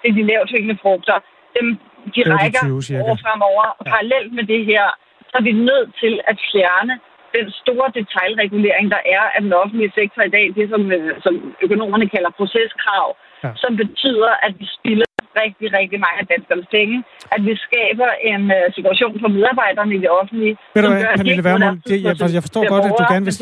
Det 0.00 0.08
er 0.10 0.16
de 0.18 0.28
lavt 0.32 0.50
hængende 0.54 0.78
frugter. 0.82 1.16
Dem, 1.56 1.66
de 2.14 2.20
rækker 2.34 2.62
over 3.04 3.16
fremover. 3.24 3.64
Og 3.78 3.84
parallelt 3.92 4.32
med 4.38 4.44
det 4.52 4.62
her, 4.70 4.84
så 5.30 5.34
er 5.40 5.44
vi 5.50 5.54
nødt 5.68 5.90
til 6.02 6.14
at 6.30 6.36
fjerne 6.50 6.94
den 7.36 7.46
store 7.62 7.88
detaljregulering, 7.98 8.86
der 8.94 9.02
er 9.14 9.24
af 9.34 9.40
den 9.46 9.52
offentlige 9.62 9.92
sektor 10.00 10.22
i 10.28 10.32
dag, 10.36 10.46
det 10.58 10.64
som, 10.72 10.82
øh, 10.96 11.12
som 11.24 11.34
økonomerne 11.66 12.06
kalder 12.14 12.30
proceskrav, 12.40 13.06
ja. 13.44 13.50
som 13.62 13.72
betyder, 13.82 14.32
at 14.46 14.52
vi 14.60 14.66
spilder 14.78 15.08
rigtig, 15.42 15.66
rigtig 15.78 15.98
mange 16.06 16.18
af 16.22 16.26
danskernes 16.32 16.68
penge. 16.76 16.96
At 17.34 17.40
vi 17.48 17.52
skaber 17.66 18.10
en 18.30 18.42
uh, 18.58 18.66
situation 18.78 19.12
for 19.22 19.30
medarbejderne 19.36 19.92
i 19.98 20.00
det 20.04 20.10
offentlige. 20.20 20.54
Ved 20.74 20.82
du 20.82 20.88
hvad, 20.88 21.04
Pernille 21.16 21.44
Vermund, 21.48 21.76
det, 21.90 21.96
jeg, 22.06 22.14
jeg 22.36 22.42
forstår 22.46 22.62
godt, 22.72 22.84
at 22.88 22.92
du 23.00 23.04
gerne 23.12 23.24
vil... 23.28 23.34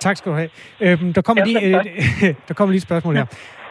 Tak 0.00 0.16
skal 0.16 0.32
du 0.32 0.36
have. 0.36 0.50
Øhm, 0.80 1.12
der, 1.12 1.22
kommer 1.22 1.44
lige, 1.44 1.60
øh, 1.66 1.74
der 2.48 2.54
kommer 2.54 2.70
lige 2.72 2.82
et 2.84 2.88
spørgsmål 2.90 3.14
her. 3.16 3.26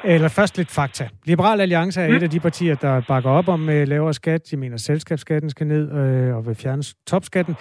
Eller 0.05 0.27
først 0.27 0.57
lidt 0.57 0.71
fakta. 0.71 1.07
Liberal 1.25 1.61
Alliance 1.61 2.01
er 2.01 2.07
mm. 2.07 2.15
et 2.15 2.23
af 2.23 2.29
de 2.29 2.39
partier, 2.39 2.75
der 2.75 3.01
bakker 3.07 3.29
op 3.29 3.47
om 3.47 3.61
uh, 3.61 3.67
lavere 3.67 4.13
skat. 4.13 4.51
De 4.51 4.57
mener, 4.57 4.73
at 4.73 4.81
selskabsskatten 4.81 5.49
skal 5.49 5.67
ned 5.67 5.91
uh, 5.91 6.37
og 6.37 6.47
vil 6.47 6.55
fjerne 6.55 6.83
topskatten. 7.07 7.55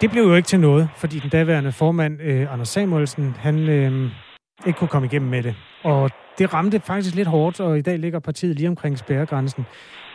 Det 0.00 0.10
blev 0.10 0.22
jo 0.22 0.34
ikke 0.34 0.46
til 0.46 0.60
noget, 0.60 0.88
fordi 0.96 1.18
den 1.18 1.30
daværende 1.30 1.72
formand, 1.72 2.20
uh, 2.20 2.52
Anders 2.52 2.68
Samuelsen, 2.68 3.36
han 3.38 3.54
uh, 3.54 4.10
ikke 4.66 4.78
kunne 4.78 4.88
komme 4.88 5.06
igennem 5.06 5.30
med 5.30 5.42
det. 5.42 5.54
Og 5.82 6.10
det 6.38 6.54
ramte 6.54 6.80
faktisk 6.80 7.14
lidt 7.14 7.28
hårdt, 7.28 7.60
og 7.60 7.78
i 7.78 7.80
dag 7.82 7.98
ligger 7.98 8.18
partiet 8.18 8.56
lige 8.56 8.68
omkring 8.68 8.98
spærregrænsen. 8.98 9.66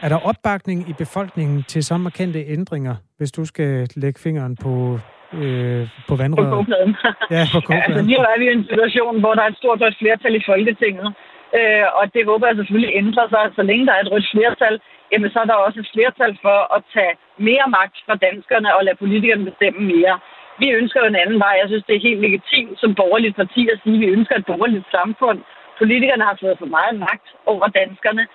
Er 0.01 0.09
der 0.09 0.27
opbakning 0.27 0.89
i 0.89 0.93
befolkningen 0.93 1.63
til 1.63 1.83
så 1.83 1.97
markante 1.97 2.39
ændringer, 2.45 2.95
hvis 3.17 3.31
du 3.31 3.45
skal 3.45 3.87
lægge 3.95 4.19
fingeren 4.19 4.55
på 4.55 4.99
øh, 5.33 5.87
på 6.07 6.15
vandrøret? 6.15 6.49
På 6.49 6.55
kogepladen. 6.55 6.95
ja, 7.31 7.43
på 7.53 7.59
kogepladen. 7.59 7.69
Ja, 7.69 7.85
altså, 7.85 8.01
lige 8.05 8.17
er 8.17 8.39
vi 8.39 8.45
i 8.49 8.53
en 8.53 8.65
situation, 8.71 9.19
hvor 9.19 9.33
der 9.33 9.41
er 9.41 9.47
et 9.47 9.57
stort 9.57 9.79
flertal 9.99 10.35
i 10.35 10.41
Folketinget, 10.45 11.13
øh, 11.59 11.85
og 11.99 12.13
det 12.13 12.25
håber 12.25 12.47
jeg 12.47 12.55
selvfølgelig 12.55 12.93
ændrer 13.01 13.27
sig. 13.29 13.43
Så 13.55 13.61
længe 13.69 13.85
der 13.85 13.93
er 13.93 14.03
et 14.03 14.11
rødt 14.11 14.31
flertal, 14.33 14.75
jamen, 15.11 15.29
så 15.31 15.39
er 15.39 15.47
der 15.49 15.65
også 15.65 15.79
et 15.79 15.91
flertal 15.93 16.37
for 16.41 16.59
at 16.75 16.81
tage 16.93 17.13
mere 17.37 17.67
magt 17.77 17.97
fra 18.05 18.15
danskerne 18.15 18.75
og 18.75 18.83
lade 18.83 19.01
politikerne 19.03 19.45
bestemme 19.49 19.81
mere. 19.93 20.15
Vi 20.61 20.67
ønsker 20.79 20.99
jo 21.01 21.07
en 21.07 21.21
anden 21.23 21.39
vej. 21.39 21.53
Jeg 21.61 21.67
synes, 21.69 21.85
det 21.87 21.95
er 21.95 22.07
helt 22.09 22.21
legitimt 22.21 22.79
som 22.79 22.95
borgerligt 22.95 23.35
parti 23.35 23.61
at 23.73 23.79
sige, 23.83 23.95
at 23.95 24.01
vi 24.01 24.15
ønsker 24.17 24.35
et 24.35 24.45
borgerligt 24.45 24.87
samfund. 24.91 25.39
Politikerne 25.77 26.23
har 26.23 26.37
fået 26.41 26.59
for 26.59 26.69
meget 26.77 26.95
magt 26.99 27.27
over 27.45 27.67
danskerne. 27.67 28.27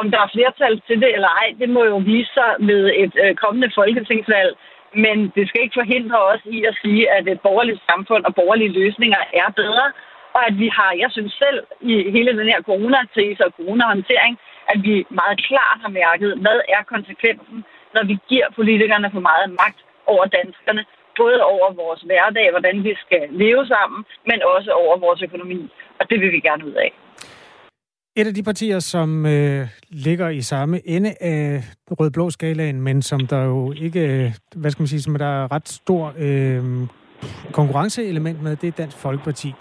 Om 0.00 0.10
der 0.10 0.20
er 0.20 0.34
flertal 0.36 0.80
til 0.86 1.00
det 1.02 1.10
eller 1.14 1.28
ej, 1.28 1.48
det 1.60 1.68
må 1.68 1.84
jo 1.84 1.96
vise 1.96 2.32
sig 2.38 2.50
med 2.58 2.80
et 3.04 3.14
øh, 3.24 3.34
kommende 3.34 3.70
folketingsvalg. 3.74 4.56
Men 5.04 5.16
det 5.34 5.48
skal 5.48 5.62
ikke 5.62 5.80
forhindre 5.82 6.18
os 6.32 6.42
i 6.44 6.64
at 6.64 6.78
sige, 6.82 7.10
at 7.16 7.28
et 7.28 7.40
borgerligt 7.40 7.82
samfund 7.90 8.24
og 8.24 8.34
borgerlige 8.34 8.76
løsninger 8.80 9.20
er 9.42 9.48
bedre. 9.56 9.86
Og 10.36 10.40
at 10.48 10.54
vi 10.62 10.68
har, 10.78 10.90
jeg 11.02 11.10
synes 11.16 11.32
selv, 11.44 11.60
i 11.80 11.94
hele 12.16 12.32
den 12.40 12.48
her 12.52 12.60
coronakrise 12.70 13.42
og 13.46 13.52
coronahåndtering, 13.56 14.34
at 14.72 14.78
vi 14.86 14.94
meget 15.20 15.38
klart 15.48 15.78
har 15.84 15.92
mærket, 16.02 16.30
hvad 16.44 16.58
er 16.76 16.82
konsekvensen, 16.94 17.58
når 17.94 18.04
vi 18.10 18.16
giver 18.30 18.48
politikerne 18.58 19.08
for 19.14 19.22
meget 19.30 19.48
magt 19.62 19.80
over 20.06 20.24
danskerne 20.38 20.82
både 21.20 21.38
over 21.52 21.68
vores 21.82 22.00
hverdag, 22.08 22.46
hvordan 22.54 22.76
vi 22.86 22.92
skal 23.04 23.22
leve 23.42 23.62
sammen, 23.74 24.00
men 24.28 24.38
også 24.54 24.70
over 24.82 24.94
vores 25.06 25.20
økonomi. 25.22 25.60
Og 26.00 26.04
det 26.10 26.20
vil 26.20 26.30
vi 26.32 26.40
gerne 26.40 26.66
ud 26.70 26.76
af. 26.86 26.90
Et 28.16 28.26
af 28.26 28.34
de 28.34 28.42
partier, 28.42 28.78
som 28.78 29.26
øh, 29.26 29.66
ligger 29.90 30.28
i 30.28 30.40
samme 30.40 30.88
ende 30.88 31.14
af 31.20 31.62
rød-blå 31.90 32.30
skalaen, 32.30 32.80
men 32.80 33.02
som 33.02 33.26
der 33.26 33.44
jo 33.44 33.72
ikke, 33.72 34.00
øh, 34.00 34.30
hvad 34.56 34.70
skal 34.70 34.82
man 34.82 34.88
sige, 34.88 35.02
som 35.02 35.14
der 35.14 35.42
er 35.42 35.52
ret 35.52 35.68
stor 35.68 36.14
øh, 36.18 36.62
konkurrenceelement 37.52 38.42
med, 38.42 38.56
det 38.56 38.68
er 38.68 38.72
Dansk 38.72 38.98
Folkeparti. 38.98 39.54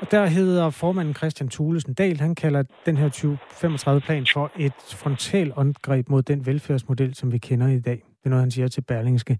Og 0.00 0.10
der 0.10 0.26
hedder 0.26 0.70
formanden 0.70 1.14
Christian 1.14 1.48
Thulesen 1.48 1.94
Dahl, 1.94 2.20
han 2.20 2.34
kalder 2.34 2.62
den 2.86 2.96
her 2.96 3.08
2035-plan 3.08 4.26
for 4.32 4.50
et 4.58 4.72
frontalangreb 4.72 6.08
mod 6.08 6.22
den 6.22 6.46
velfærdsmodel, 6.46 7.14
som 7.14 7.32
vi 7.32 7.38
kender 7.38 7.68
i 7.68 7.80
dag. 7.80 8.02
Det 8.18 8.24
er 8.24 8.30
noget, 8.30 8.42
han 8.42 8.50
siger 8.50 8.68
til 8.68 8.80
Berlingske. 8.80 9.38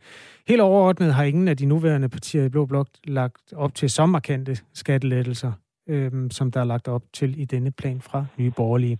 Helt 0.49 0.61
overordnet 0.61 1.15
har 1.15 1.25
ingen 1.25 1.49
af 1.49 1.57
de 1.57 1.67
nuværende 1.67 2.09
partier 2.09 2.45
i 2.45 2.49
Blå 2.49 2.67
Blok 2.67 2.89
lagt 3.05 3.53
op 3.53 3.75
til 3.75 3.91
så 3.91 4.07
markante 4.07 4.59
skattelettelser, 4.75 5.53
øhm, 5.89 6.31
som 6.31 6.51
der 6.51 6.61
er 6.61 6.65
lagt 6.65 6.89
op 6.89 7.03
til 7.13 7.41
i 7.41 7.45
denne 7.45 7.71
plan 7.71 8.01
fra 8.01 8.27
Nye 8.39 8.51
Borgerlige. 8.51 8.99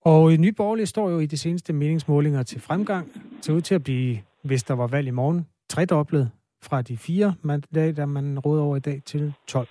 Og 0.00 0.32
Nye 0.32 0.52
Borgerlige 0.52 0.86
står 0.86 1.10
jo 1.10 1.18
i 1.18 1.26
de 1.26 1.36
seneste 1.36 1.72
meningsmålinger 1.72 2.42
til 2.42 2.60
fremgang. 2.60 3.08
Ser 3.40 3.52
ud 3.52 3.60
til 3.60 3.74
at 3.74 3.84
blive, 3.84 4.18
hvis 4.44 4.62
der 4.62 4.74
var 4.74 4.86
valg 4.86 5.08
i 5.08 5.10
morgen, 5.10 5.46
tredoblet 5.68 6.30
fra 6.62 6.82
de 6.82 6.96
fire 6.96 7.34
mandater, 7.42 8.06
man 8.06 8.38
råder 8.38 8.62
over 8.62 8.76
i 8.76 8.80
dag, 8.80 9.02
til 9.06 9.32
12. 9.46 9.68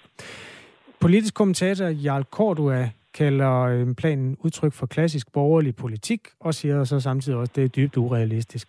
Politisk 1.02 1.34
kommentator 1.34 1.88
Jarl 2.06 2.24
Kordua 2.24 2.90
kalder 3.20 3.54
øh, 3.72 3.96
planen 4.02 4.38
udtryk 4.46 4.74
for 4.74 4.86
klassisk 4.86 5.28
borgerlig 5.34 5.76
politik, 5.76 6.22
og 6.40 6.54
siger 6.54 6.84
så 6.84 7.00
samtidig 7.00 7.40
også, 7.40 7.52
at 7.52 7.56
det 7.56 7.64
er 7.64 7.68
dybt 7.68 7.98
urealistisk. 7.98 8.68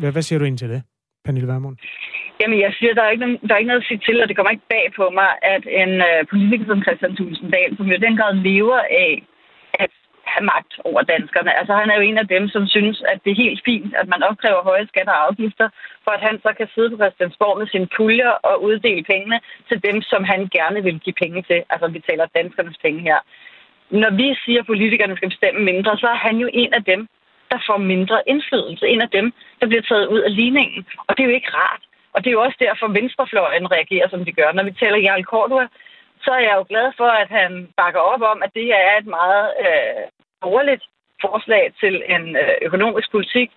Hvad, 0.00 0.12
hvad 0.12 0.22
siger 0.22 0.38
du 0.38 0.44
ind 0.44 0.58
til 0.58 0.68
det, 0.68 0.82
Pernille 1.24 1.48
Vermund? 1.48 1.76
Jamen, 2.40 2.60
jeg 2.60 2.72
siger, 2.78 2.94
der 2.94 3.02
er, 3.02 3.10
ikke, 3.10 3.26
der 3.46 3.52
er 3.54 3.58
ikke 3.58 3.72
noget 3.72 3.84
at 3.84 3.88
sige 3.88 4.02
til, 4.06 4.22
og 4.22 4.28
det 4.28 4.36
kommer 4.36 4.50
ikke 4.50 4.70
bag 4.74 4.86
på 4.96 5.04
mig, 5.18 5.30
at 5.54 5.64
en 5.82 5.92
øh, 6.08 6.20
politiker 6.30 6.66
som 6.66 6.82
Christian 6.82 7.16
Tulsendal, 7.16 7.76
som 7.76 7.86
jo 7.86 7.96
den 8.06 8.16
grad 8.16 8.34
lever 8.48 8.80
af 9.06 9.10
have 10.34 10.44
magt 10.54 10.72
over 10.88 11.02
danskerne. 11.02 11.58
Altså, 11.58 11.72
han 11.80 11.90
er 11.90 11.96
jo 11.96 12.02
en 12.08 12.18
af 12.18 12.28
dem, 12.34 12.48
som 12.54 12.66
synes, 12.66 13.02
at 13.12 13.18
det 13.24 13.30
er 13.30 13.44
helt 13.44 13.60
fint, 13.64 13.92
at 14.00 14.08
man 14.08 14.22
opkræver 14.22 14.62
høje 14.70 14.86
skatter 14.92 15.12
og 15.12 15.26
afgifter, 15.26 15.68
for 16.04 16.10
at 16.10 16.24
han 16.28 16.36
så 16.44 16.50
kan 16.58 16.68
sidde 16.74 16.90
på 16.90 16.96
Christiansborg 16.96 17.58
med 17.58 17.66
sine 17.66 17.88
puljer 17.96 18.32
og 18.48 18.62
uddele 18.62 19.04
pengene 19.12 19.40
til 19.68 19.78
dem, 19.86 19.96
som 20.02 20.24
han 20.24 20.40
gerne 20.58 20.82
vil 20.82 21.00
give 21.04 21.20
penge 21.22 21.42
til. 21.42 21.60
Altså, 21.70 21.86
vi 21.88 22.00
taler 22.08 22.34
danskernes 22.36 22.78
penge 22.84 23.00
her. 23.00 23.18
Når 23.90 24.10
vi 24.20 24.26
siger, 24.44 24.60
at 24.60 24.66
politikerne 24.66 25.16
skal 25.16 25.28
bestemme 25.34 25.60
mindre, 25.70 25.98
så 25.98 26.06
er 26.06 26.20
han 26.26 26.36
jo 26.36 26.48
en 26.52 26.72
af 26.74 26.84
dem, 26.84 27.08
der 27.50 27.58
får 27.66 27.76
mindre 27.76 28.18
indflydelse. 28.26 28.86
En 28.86 29.00
af 29.00 29.10
dem, 29.10 29.32
der 29.60 29.66
bliver 29.66 29.82
taget 29.82 30.06
ud 30.06 30.20
af 30.20 30.36
ligningen. 30.36 30.86
Og 31.06 31.16
det 31.16 31.22
er 31.22 31.28
jo 31.28 31.34
ikke 31.34 31.56
rart. 31.60 31.82
Og 32.12 32.18
det 32.24 32.28
er 32.28 32.36
jo 32.38 32.42
også 32.46 32.58
derfor, 32.60 32.86
venstrefløjen 32.88 33.70
reagerer, 33.70 34.08
som 34.08 34.24
de 34.24 34.32
gør. 34.32 34.52
Når 34.52 34.64
vi 34.64 34.72
taler 34.72 34.98
Jarl 34.98 35.24
Cordua, 35.24 35.66
så 36.24 36.30
er 36.30 36.42
jeg 36.48 36.54
jo 36.56 36.64
glad 36.68 36.88
for, 36.96 37.10
at 37.22 37.30
han 37.40 37.68
bakker 37.76 38.00
op 38.00 38.22
om, 38.32 38.42
at 38.42 38.54
det 38.54 38.64
her 38.64 38.80
er 38.90 38.96
et 38.98 39.06
meget 39.06 39.46
øh, 39.66 40.02
dårligt 40.42 40.84
forslag 41.24 41.64
til 41.80 41.94
en 42.14 42.36
øh, 42.36 42.54
økonomisk 42.62 43.10
politik. 43.10 43.50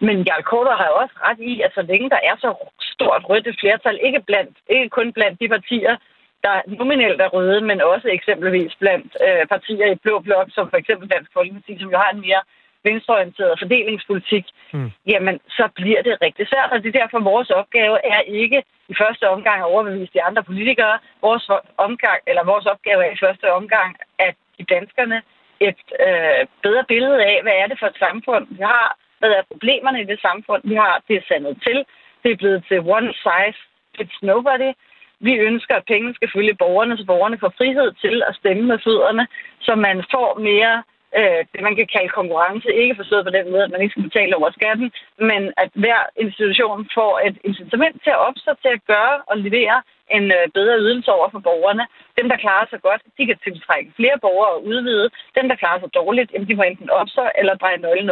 Men 0.00 0.16
Jarl 0.26 0.42
Cordua 0.42 0.76
har 0.76 0.88
også 1.02 1.14
ret 1.26 1.40
i, 1.40 1.60
at 1.60 1.72
så 1.74 1.82
længe 1.82 2.10
der 2.10 2.20
er 2.30 2.36
så 2.44 2.50
stort 2.80 3.22
rødt 3.30 3.56
flertal, 3.60 3.98
ikke, 4.02 4.20
blandt, 4.20 4.56
ikke 4.70 4.88
kun 4.88 5.12
blandt 5.12 5.40
de 5.40 5.48
partier, 5.48 5.96
der 6.44 6.54
nominelt 6.66 7.20
er 7.20 7.28
røde, 7.36 7.60
men 7.60 7.80
også 7.80 8.08
eksempelvis 8.08 8.74
blandt 8.82 9.16
øh, 9.26 9.46
partier 9.46 9.86
i 9.92 10.02
blå 10.04 10.18
blok, 10.18 10.48
som 10.50 10.70
for 10.70 10.76
eksempel 10.76 11.10
Dansk 11.10 11.30
Folkeparti, 11.32 11.78
som 11.78 11.90
jo 11.90 11.98
har 11.98 12.10
en 12.10 12.20
mere 12.20 12.42
venstreorienteret 12.88 13.58
fordelingspolitik, 13.60 14.44
mm. 14.72 14.90
jamen 15.12 15.36
så 15.58 15.64
bliver 15.78 16.02
det 16.02 16.14
rigtig 16.26 16.46
svært. 16.48 16.70
Og 16.72 16.78
det 16.82 16.88
er 16.88 17.00
derfor, 17.00 17.30
vores 17.32 17.50
opgave 17.50 17.96
er 18.14 18.20
ikke 18.20 18.62
i 18.92 18.94
første 19.02 19.24
omgang 19.34 19.58
at 19.60 19.70
overbevise 19.72 20.12
de 20.16 20.22
andre 20.28 20.42
politikere. 20.42 20.98
Vores, 21.26 21.44
omgang, 21.86 22.18
eller 22.30 22.44
vores 22.52 22.66
opgave 22.66 23.00
er 23.06 23.12
i 23.12 23.22
første 23.24 23.46
omgang 23.52 23.90
at 24.18 24.34
give 24.56 24.66
danskerne 24.76 25.18
et 25.60 25.80
øh, 26.06 26.46
bedre 26.62 26.84
billede 26.88 27.24
af, 27.24 27.38
hvad 27.42 27.52
er 27.52 27.66
det 27.66 27.78
for 27.78 27.86
et 27.86 27.98
samfund, 27.98 28.46
vi 28.50 28.62
har, 28.62 28.96
hvad 29.18 29.30
er 29.30 29.42
problemerne 29.52 30.00
i 30.00 30.04
det 30.04 30.20
samfund, 30.20 30.62
vi 30.64 30.74
har. 30.74 31.02
Det 31.08 31.16
er 31.16 31.28
sandet 31.28 31.62
til. 31.66 31.84
Det 32.22 32.32
er 32.32 32.36
blevet 32.36 32.64
til 32.68 32.78
one 32.80 33.12
size 33.24 33.60
fits 33.96 34.22
nobody. 34.22 34.72
Vi 35.20 35.32
ønsker, 35.34 35.74
at 35.76 35.88
pengene 35.92 36.14
skal 36.14 36.30
følge 36.34 36.54
borgerne, 36.54 36.98
så 36.98 37.04
borgerne 37.06 37.38
får 37.38 37.52
frihed 37.58 37.92
til 37.92 38.22
at 38.28 38.34
stemme 38.34 38.62
med 38.62 38.78
fødderne, 38.84 39.26
så 39.60 39.74
man 39.74 40.04
får 40.14 40.38
mere 40.38 40.82
øh, 41.18 41.40
det, 41.52 41.60
man 41.66 41.76
kan 41.76 41.88
kalde 41.94 42.16
konkurrence. 42.20 42.68
Ikke 42.82 42.98
forstået 43.00 43.24
på 43.24 43.34
den 43.38 43.50
måde, 43.50 43.64
at 43.64 43.70
man 43.70 43.80
ikke 43.82 43.94
skal 43.94 44.08
betale 44.10 44.36
over 44.36 44.50
skatten, 44.58 44.88
men 45.30 45.42
at 45.56 45.70
hver 45.82 46.00
institution 46.24 46.88
får 46.94 47.12
et 47.26 47.36
incitament 47.48 47.96
til 48.04 48.12
at 48.16 48.22
opstå 48.28 48.50
til 48.62 48.72
at 48.76 48.84
gøre 48.92 49.16
og 49.30 49.36
levere 49.38 49.78
en 50.16 50.24
øh, 50.36 50.44
bedre 50.54 50.78
ydelse 50.78 51.10
over 51.12 51.28
for 51.30 51.38
borgerne. 51.38 51.84
Dem, 52.18 52.28
der 52.28 52.36
klarer 52.44 52.66
sig 52.70 52.80
godt, 52.88 53.02
de 53.18 53.26
kan 53.26 53.38
tiltrække 53.44 53.92
flere 53.96 54.18
borgere 54.24 54.52
og 54.56 54.64
udvide. 54.66 55.10
Dem, 55.38 55.48
der 55.48 55.56
klarer 55.62 55.80
sig 55.80 55.94
dårligt, 55.94 56.32
jamen, 56.32 56.48
de 56.48 56.56
må 56.56 56.62
enten 56.62 56.90
opstå 56.90 57.22
eller 57.38 57.54
dreje 57.54 57.78
nøglen 57.78 58.10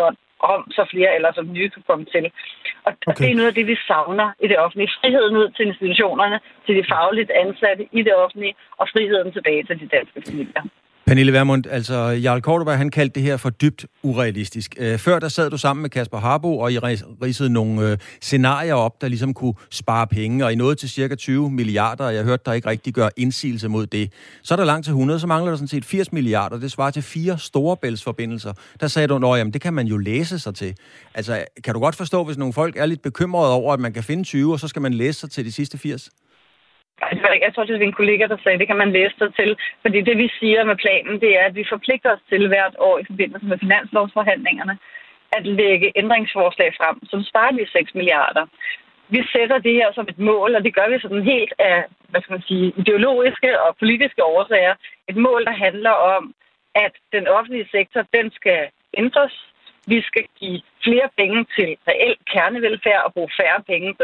om, 0.52 0.72
så 0.76 0.82
flere 0.92 1.14
eller 1.14 1.32
som 1.32 1.52
nye 1.52 1.70
kan 1.70 1.82
komme 1.86 2.04
til. 2.04 2.24
Og 2.86 2.92
okay. 3.06 3.24
det 3.24 3.30
er 3.30 3.36
noget 3.36 3.52
af 3.52 3.54
det, 3.54 3.66
vi 3.66 3.76
savner 3.86 4.28
i 4.44 4.46
det 4.48 4.58
offentlige. 4.58 4.90
Friheden 5.00 5.36
ud 5.36 5.48
til 5.56 5.66
institutionerne, 5.66 6.40
til 6.66 6.76
de 6.76 6.84
fagligt 6.92 7.30
ansatte 7.30 7.84
i 7.92 8.02
det 8.02 8.14
offentlige, 8.14 8.54
og 8.76 8.88
friheden 8.92 9.32
tilbage 9.32 9.62
til 9.64 9.80
de 9.80 9.86
danske 9.96 10.22
familier. 10.26 10.62
Pernille 11.06 11.32
Vermund, 11.32 11.64
altså 11.70 12.08
Jarl 12.08 12.40
Kortberg, 12.40 12.78
han 12.78 12.90
kaldte 12.90 13.14
det 13.14 13.22
her 13.22 13.36
for 13.36 13.50
dybt 13.50 13.86
urealistisk. 14.02 14.74
Øh, 14.78 14.98
før 14.98 15.18
der 15.18 15.28
sad 15.28 15.50
du 15.50 15.58
sammen 15.58 15.82
med 15.82 15.90
Kasper 15.90 16.18
Harbo, 16.18 16.58
og 16.58 16.72
I 16.72 16.78
ridsede 16.78 17.50
nogle 17.50 17.90
øh, 17.90 17.98
scenarier 18.20 18.74
op, 18.74 19.00
der 19.00 19.08
ligesom 19.08 19.34
kunne 19.34 19.54
spare 19.70 20.06
penge, 20.06 20.44
og 20.44 20.52
I 20.52 20.56
nåede 20.56 20.74
til 20.74 20.88
cirka 20.88 21.14
20 21.14 21.50
milliarder, 21.50 22.04
og 22.04 22.14
jeg 22.14 22.24
hørte 22.24 22.42
dig 22.46 22.56
ikke 22.56 22.68
rigtig 22.68 22.94
gøre 22.94 23.10
indsigelse 23.16 23.68
mod 23.68 23.86
det. 23.86 24.12
Så 24.42 24.54
er 24.54 24.56
der 24.56 24.64
langt 24.64 24.84
til 24.84 24.90
100, 24.90 25.20
så 25.20 25.26
mangler 25.26 25.50
der 25.50 25.56
sådan 25.56 25.68
set 25.68 25.84
80 25.84 26.12
milliarder. 26.12 26.58
Det 26.58 26.72
svarer 26.72 26.90
til 26.90 27.02
fire 27.02 27.38
storebæltsforbindelser. 27.38 28.52
Der 28.80 28.88
sagde 28.88 29.08
du, 29.08 29.32
at 29.32 29.46
det 29.52 29.60
kan 29.60 29.74
man 29.74 29.86
jo 29.86 29.96
læse 29.96 30.38
sig 30.38 30.54
til. 30.54 30.74
Altså, 31.14 31.44
kan 31.64 31.74
du 31.74 31.80
godt 31.80 31.96
forstå, 31.96 32.24
hvis 32.24 32.36
nogle 32.36 32.52
folk 32.52 32.76
er 32.76 32.86
lidt 32.86 33.02
bekymrede 33.02 33.52
over, 33.52 33.72
at 33.72 33.80
man 33.80 33.92
kan 33.92 34.02
finde 34.02 34.24
20, 34.24 34.52
og 34.52 34.60
så 34.60 34.68
skal 34.68 34.82
man 34.82 34.94
læse 34.94 35.20
sig 35.20 35.30
til 35.30 35.44
de 35.44 35.52
sidste 35.52 35.78
80? 35.78 36.10
Altså, 37.02 37.38
jeg 37.42 37.54
tror, 37.54 37.64
det 37.64 37.76
er 37.76 37.80
en 37.80 38.00
kollega, 38.00 38.26
der 38.26 38.36
sagde, 38.42 38.58
det 38.58 38.66
kan 38.66 38.76
man 38.76 38.92
læse 38.92 39.14
sig 39.18 39.34
til. 39.34 39.56
Fordi 39.82 40.00
det, 40.00 40.18
vi 40.18 40.28
siger 40.40 40.64
med 40.64 40.76
planen, 40.76 41.20
det 41.20 41.38
er, 41.38 41.44
at 41.46 41.54
vi 41.54 41.64
forpligter 41.68 42.10
os 42.12 42.24
til 42.28 42.48
hvert 42.48 42.76
år 42.78 42.98
i 42.98 43.04
forbindelse 43.04 43.46
med 43.46 43.58
finanslovsforhandlingerne 43.58 44.78
at 45.36 45.46
lægge 45.46 45.92
ændringsforslag 45.96 46.74
frem, 46.78 47.06
som 47.06 47.24
sparer 47.24 47.50
de 47.50 47.66
6 47.72 47.94
milliarder. 47.94 48.46
Vi 49.08 49.20
sætter 49.32 49.58
det 49.58 49.72
her 49.72 49.92
som 49.92 50.06
et 50.08 50.18
mål, 50.18 50.54
og 50.54 50.64
det 50.64 50.74
gør 50.74 50.88
vi 50.88 50.98
sådan 51.00 51.22
helt 51.22 51.54
af 51.58 51.84
hvad 52.08 52.22
skal 52.22 52.32
man 52.32 52.48
sige, 52.50 52.72
ideologiske 52.76 53.60
og 53.60 53.76
politiske 53.82 54.24
årsager. 54.24 54.74
Et 55.08 55.16
mål, 55.16 55.44
der 55.44 55.56
handler 55.66 55.90
om, 55.90 56.34
at 56.74 56.92
den 57.12 57.28
offentlige 57.28 57.68
sektor, 57.70 58.02
den 58.16 58.30
skal 58.30 58.60
ændres, 58.96 59.53
vi 59.86 60.02
skal 60.08 60.24
give 60.40 60.60
flere 60.84 61.08
penge 61.16 61.46
til 61.56 61.68
reel 61.88 62.16
kernevelfærd 62.32 63.02
og 63.06 63.12
bruge 63.14 63.30
færre 63.40 63.60
penge 63.70 63.94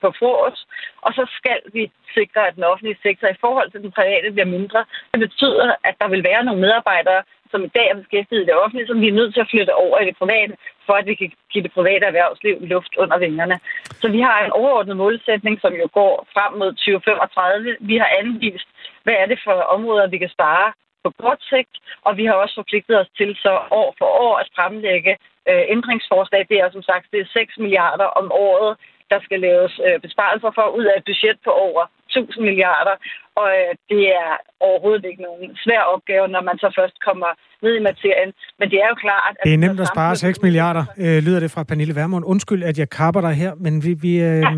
på, 0.00 0.10
på 0.20 0.30
os. 0.46 0.66
Og 1.04 1.10
så 1.14 1.24
skal 1.38 1.60
vi 1.72 1.82
sikre, 2.14 2.48
at 2.48 2.54
den 2.56 2.64
offentlige 2.64 3.02
sektor 3.02 3.28
i 3.28 3.40
forhold 3.40 3.70
til 3.70 3.82
den 3.82 3.92
private 3.92 4.30
bliver 4.32 4.54
mindre. 4.56 4.84
Det 5.12 5.20
betyder, 5.20 5.74
at 5.84 5.94
der 6.00 6.08
vil 6.08 6.24
være 6.24 6.44
nogle 6.44 6.60
medarbejdere, 6.60 7.22
som 7.50 7.64
i 7.64 7.74
dag 7.76 7.86
er 7.90 8.00
beskæftiget 8.00 8.42
i 8.42 8.48
det 8.50 8.60
offentlige, 8.62 8.86
som 8.86 9.00
vi 9.00 9.08
er 9.08 9.18
nødt 9.20 9.34
til 9.34 9.40
at 9.44 9.50
flytte 9.50 9.74
over 9.84 9.96
i 9.98 10.06
det 10.08 10.16
private, 10.22 10.54
for 10.86 10.94
at 11.00 11.06
vi 11.06 11.14
kan 11.14 11.30
give 11.52 11.64
det 11.64 11.72
private 11.72 12.04
erhvervsliv 12.06 12.56
luft 12.74 12.92
under 13.02 13.18
vingerne. 13.18 13.56
Så 14.00 14.06
vi 14.16 14.20
har 14.20 14.38
en 14.44 14.56
overordnet 14.60 14.96
målsætning, 14.96 15.60
som 15.60 15.72
jo 15.82 15.86
går 15.98 16.26
frem 16.34 16.52
mod 16.60 16.70
2035. 16.72 17.76
Vi 17.80 17.96
har 17.96 18.10
anvist, 18.20 18.68
hvad 19.04 19.14
er 19.22 19.26
det 19.26 19.38
for 19.44 19.52
områder, 19.76 20.06
vi 20.06 20.18
kan 20.18 20.28
spare 20.36 20.72
på 21.04 21.10
kort 21.22 21.40
sigt, 21.52 21.74
og 22.06 22.12
vi 22.18 22.24
har 22.28 22.36
også 22.42 22.54
forpligtet 22.60 22.94
os 23.02 23.10
til 23.18 23.30
så 23.44 23.54
år 23.80 23.90
for 23.98 24.08
år 24.26 24.34
at 24.42 24.48
fremlægge 24.56 25.12
øh, 25.50 25.64
ændringsforslag. 25.74 26.42
Det 26.50 26.58
er 26.62 26.68
som 26.70 26.82
sagt 26.90 27.12
det 27.12 27.20
er 27.20 27.28
6 27.32 27.58
milliarder 27.64 28.08
om 28.20 28.26
året, 28.48 28.72
der 29.12 29.18
skal 29.26 29.38
laves 29.48 29.74
øh, 29.86 29.96
besparelser 30.06 30.50
for 30.58 30.66
ud 30.78 30.84
af 30.90 30.94
et 30.98 31.04
budget 31.10 31.38
på 31.46 31.50
over 31.66 31.82
1000 32.16 32.44
milliarder. 32.48 32.94
Og 33.40 33.48
øh, 33.60 33.72
det 33.90 34.02
er 34.22 34.30
overhovedet 34.68 35.04
ikke 35.10 35.22
nogen 35.28 35.46
svær 35.64 35.82
opgave, 35.94 36.24
når 36.34 36.42
man 36.48 36.56
så 36.62 36.68
først 36.78 36.96
kommer 37.08 37.30
ned 37.64 37.74
i 37.80 37.82
materien. 37.88 38.30
Men 38.58 38.66
det 38.72 38.78
er 38.84 38.88
jo 38.92 38.96
klart... 39.06 39.32
At 39.40 39.44
det 39.44 39.54
er 39.54 39.62
nemt 39.66 39.80
at 39.80 39.88
spare 39.94 40.16
6 40.16 40.42
milliarder, 40.42 40.84
øh, 41.04 41.18
lyder 41.26 41.40
det 41.40 41.50
fra 41.54 41.62
Pernille 41.70 41.94
Vermund. 42.00 42.24
Undskyld, 42.32 42.62
at 42.70 42.76
jeg 42.78 42.88
kapper 42.90 43.20
dig 43.20 43.34
her, 43.42 43.52
men 43.64 43.74
vi, 43.84 43.92
vi, 44.04 44.12
øh, 44.28 44.40
ja. 44.40 44.50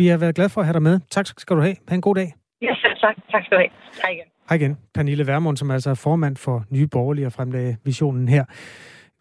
vi 0.00 0.04
har 0.12 0.18
været 0.18 0.34
glade 0.34 0.50
for 0.54 0.60
at 0.60 0.66
have 0.66 0.78
dig 0.78 0.82
med. 0.82 1.00
Tak 1.10 1.26
skal 1.26 1.56
du 1.56 1.62
have. 1.62 1.76
Ha' 1.88 1.94
en 1.94 2.06
god 2.08 2.14
dag. 2.14 2.28
Ja, 2.62 2.72
selv 2.82 2.96
tak. 3.04 3.16
Tak 3.32 3.42
skal 3.44 3.56
du 3.56 3.60
have. 3.64 3.72
Hej 4.02 4.10
igen. 4.16 4.28
Hej 4.50 4.56
igen. 4.56 4.76
Pernille 4.94 5.26
Vermund, 5.26 5.56
som 5.56 5.70
altså 5.70 5.90
er 5.90 5.94
formand 5.94 6.36
for 6.36 6.64
Nye 6.70 6.86
Borgerlige 6.86 7.26
og 7.26 7.32
fremlagde 7.32 7.76
visionen 7.84 8.28
her. 8.28 8.44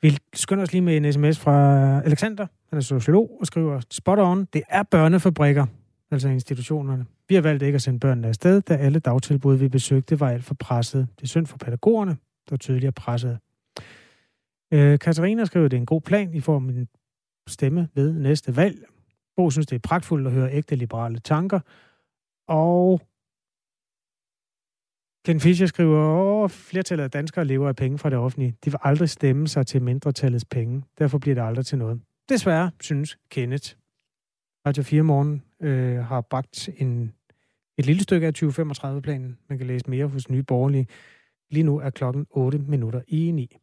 Vi 0.01 0.17
skynder 0.33 0.63
os 0.63 0.71
lige 0.71 0.81
med 0.81 0.97
en 0.97 1.13
sms 1.13 1.39
fra 1.39 2.01
Alexander. 2.05 2.47
Han 2.69 2.77
er 2.77 2.81
sociolog 2.81 3.37
og 3.39 3.47
skriver, 3.47 3.81
spot 3.91 4.19
on, 4.19 4.45
det 4.45 4.61
er 4.69 4.83
børnefabrikker, 4.83 5.65
altså 6.11 6.29
institutionerne. 6.29 7.05
Vi 7.27 7.35
har 7.35 7.41
valgt 7.41 7.63
ikke 7.63 7.75
at 7.75 7.81
sende 7.81 7.99
børnene 7.99 8.27
afsted, 8.27 8.61
da 8.61 8.75
alle 8.75 8.99
dagtilbud, 8.99 9.55
vi 9.55 9.67
besøgte, 9.67 10.19
var 10.19 10.29
alt 10.29 10.43
for 10.43 10.55
presset. 10.59 11.07
Det 11.15 11.23
er 11.23 11.27
synd 11.27 11.45
for 11.45 11.57
pædagogerne, 11.57 12.17
der 12.49 12.57
tydeligere 12.57 12.91
presset. 12.91 13.39
Øh, 14.73 14.99
Katarina 14.99 15.45
skriver, 15.45 15.67
det 15.67 15.77
er 15.77 15.81
en 15.81 15.85
god 15.85 16.01
plan. 16.01 16.33
I 16.33 16.41
får 16.41 16.59
min 16.59 16.87
stemme 17.47 17.87
ved 17.95 18.13
næste 18.13 18.55
valg. 18.55 18.83
Bo 19.37 19.49
synes, 19.49 19.67
det 19.67 19.75
er 19.75 19.87
pragtfuldt 19.87 20.27
at 20.27 20.33
høre 20.33 20.53
ægte 20.53 20.75
liberale 20.75 21.19
tanker. 21.19 21.59
Og 22.47 23.01
Ken 25.25 25.39
Fischer 25.39 25.67
skriver, 25.67 26.43
at 26.43 26.51
flertallet 26.51 27.03
af 27.03 27.11
danskere 27.11 27.45
lever 27.45 27.67
af 27.67 27.75
penge 27.75 27.97
fra 27.97 28.09
det 28.09 28.17
offentlige. 28.17 28.55
De 28.65 28.71
vil 28.71 28.79
aldrig 28.83 29.09
stemme 29.09 29.47
sig 29.47 29.67
til 29.67 29.81
mindretallets 29.81 30.45
penge. 30.45 30.83
Derfor 30.99 31.17
bliver 31.17 31.35
det 31.35 31.41
aldrig 31.41 31.65
til 31.65 31.77
noget. 31.77 32.01
Desværre, 32.29 32.71
synes 32.81 33.17
Kenneth. 33.31 33.69
Radio 34.67 34.83
4 34.83 35.03
Morgen 35.03 35.43
øh, 35.61 35.97
har 36.05 36.21
bragt 36.21 36.69
en, 36.77 37.13
et 37.77 37.85
lille 37.85 38.03
stykke 38.03 38.27
af 38.27 38.43
2035-planen. 38.43 39.37
Man 39.49 39.57
kan 39.57 39.67
læse 39.67 39.89
mere 39.89 40.05
hos 40.07 40.29
Nye 40.29 40.43
Borgerlige. 40.43 40.87
Lige 41.51 41.63
nu 41.63 41.79
er 41.79 41.89
klokken 41.89 42.25
8 42.29 42.57
minutter 42.57 43.01
i 43.07 43.31
9. 43.31 43.57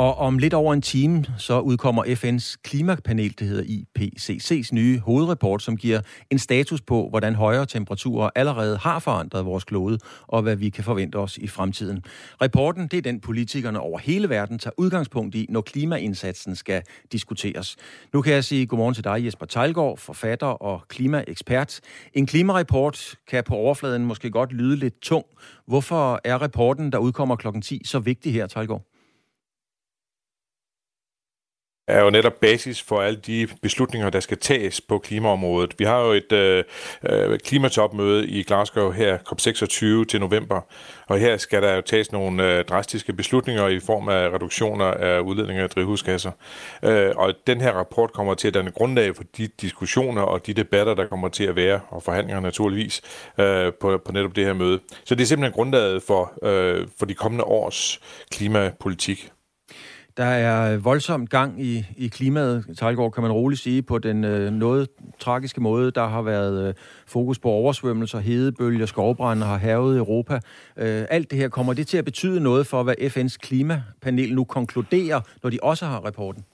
Og 0.00 0.18
om 0.18 0.38
lidt 0.38 0.54
over 0.54 0.74
en 0.74 0.82
time, 0.82 1.24
så 1.38 1.60
udkommer 1.60 2.04
FN's 2.04 2.56
klimapanel, 2.64 3.34
det 3.38 3.46
hedder 3.46 3.62
IPCC's 3.62 4.68
nye 4.72 4.98
hovedrapport, 4.98 5.62
som 5.62 5.76
giver 5.76 6.00
en 6.30 6.38
status 6.38 6.80
på, 6.80 7.08
hvordan 7.08 7.34
højere 7.34 7.66
temperaturer 7.66 8.30
allerede 8.34 8.76
har 8.76 8.98
forandret 8.98 9.44
vores 9.44 9.64
klode, 9.64 9.98
og 10.26 10.42
hvad 10.42 10.56
vi 10.56 10.68
kan 10.68 10.84
forvente 10.84 11.16
os 11.16 11.38
i 11.38 11.46
fremtiden. 11.46 12.02
Rapporten, 12.42 12.86
det 12.86 12.96
er 12.96 13.02
den 13.02 13.20
politikerne 13.20 13.80
over 13.80 13.98
hele 13.98 14.28
verden 14.28 14.58
tager 14.58 14.74
udgangspunkt 14.76 15.34
i, 15.34 15.46
når 15.48 15.60
klimaindsatsen 15.60 16.56
skal 16.56 16.82
diskuteres. 17.12 17.76
Nu 18.12 18.22
kan 18.22 18.32
jeg 18.32 18.44
sige 18.44 18.66
godmorgen 18.66 18.94
til 18.94 19.04
dig, 19.04 19.24
Jesper 19.24 19.46
Tejlgaard, 19.46 19.98
forfatter 19.98 20.46
og 20.46 20.82
klimaekspert. 20.88 21.80
En 22.14 22.26
klimarapport 22.26 23.14
kan 23.28 23.44
på 23.44 23.54
overfladen 23.54 24.06
måske 24.06 24.30
godt 24.30 24.52
lyde 24.52 24.76
lidt 24.76 25.00
tung. 25.02 25.24
Hvorfor 25.66 26.20
er 26.24 26.38
rapporten, 26.42 26.92
der 26.92 26.98
udkommer 26.98 27.36
klokken 27.36 27.62
10, 27.62 27.82
så 27.84 27.98
vigtig 27.98 28.32
her, 28.32 28.46
Tejlgaard? 28.46 28.89
Er 31.90 32.04
jo 32.04 32.10
netop 32.10 32.40
basis 32.40 32.82
for 32.82 33.00
alle 33.00 33.20
de 33.26 33.48
beslutninger, 33.62 34.10
der 34.10 34.20
skal 34.20 34.38
tages 34.38 34.80
på 34.80 34.98
klimaområdet. 34.98 35.74
Vi 35.78 35.84
har 35.84 36.00
jo 36.00 36.12
et 36.12 36.32
øh, 36.32 36.64
øh, 37.10 37.38
klimatopmøde 37.38 38.28
i 38.28 38.42
Glasgow 38.42 38.90
her, 38.90 39.18
COP26 39.18 40.04
til 40.04 40.20
november, 40.20 40.60
og 41.06 41.18
her 41.18 41.36
skal 41.36 41.62
der 41.62 41.74
jo 41.74 41.80
tages 41.80 42.12
nogle 42.12 42.58
øh, 42.58 42.64
drastiske 42.64 43.12
beslutninger 43.12 43.68
i 43.68 43.80
form 43.80 44.08
af 44.08 44.28
reduktioner 44.28 44.84
af 44.84 45.20
udledninger 45.20 45.62
af 45.62 45.70
drivhusgasser. 45.70 46.30
Øh, 46.82 47.10
og 47.16 47.34
den 47.46 47.60
her 47.60 47.72
rapport 47.72 48.12
kommer 48.12 48.34
til 48.34 48.48
at 48.48 48.54
danne 48.54 48.70
grundlag 48.70 49.16
for 49.16 49.24
de 49.36 49.48
diskussioner 49.60 50.22
og 50.22 50.46
de 50.46 50.54
debatter, 50.54 50.94
der 50.94 51.06
kommer 51.06 51.28
til 51.28 51.44
at 51.44 51.56
være, 51.56 51.80
og 51.88 52.02
forhandlinger 52.02 52.40
naturligvis, 52.40 53.02
øh, 53.38 53.72
på, 53.80 53.98
på 54.06 54.12
netop 54.12 54.36
det 54.36 54.44
her 54.44 54.52
møde. 54.52 54.80
Så 55.04 55.14
det 55.14 55.22
er 55.22 55.26
simpelthen 55.26 55.52
grundlaget 55.52 56.02
for, 56.02 56.32
øh, 56.42 56.86
for 56.98 57.06
de 57.06 57.14
kommende 57.14 57.44
års 57.44 58.00
klimapolitik. 58.30 59.30
Der 60.20 60.26
er 60.26 60.76
voldsomt 60.76 61.30
gang 61.30 61.62
i, 61.62 61.86
i 61.96 62.08
klimaet, 62.08 62.64
Tejlgaard, 62.78 63.12
kan 63.12 63.22
man 63.22 63.32
roligt 63.32 63.60
sige, 63.60 63.82
på 63.82 63.98
den 63.98 64.24
øh, 64.24 64.52
noget 64.52 64.88
tragiske 65.18 65.60
måde. 65.60 65.90
Der 65.90 66.06
har 66.06 66.22
været 66.22 66.68
øh, 66.68 66.74
fokus 67.06 67.38
på 67.38 67.48
oversvømmelser, 67.48 68.18
hedebølger, 68.18 68.86
skovbrænde 68.86 69.46
har 69.46 69.56
hervet 69.56 69.98
Europa. 69.98 70.34
Øh, 70.76 71.04
alt 71.10 71.30
det 71.30 71.38
her, 71.38 71.48
kommer 71.48 71.72
det 71.72 71.86
til 71.86 71.98
at 71.98 72.04
betyde 72.04 72.40
noget 72.40 72.66
for, 72.66 72.82
hvad 72.82 72.94
FN's 73.00 73.36
klimapanel 73.42 74.34
nu 74.34 74.44
konkluderer, 74.44 75.20
når 75.42 75.50
de 75.50 75.58
også 75.62 75.86
har 75.86 76.00
rapporten? 76.00 76.44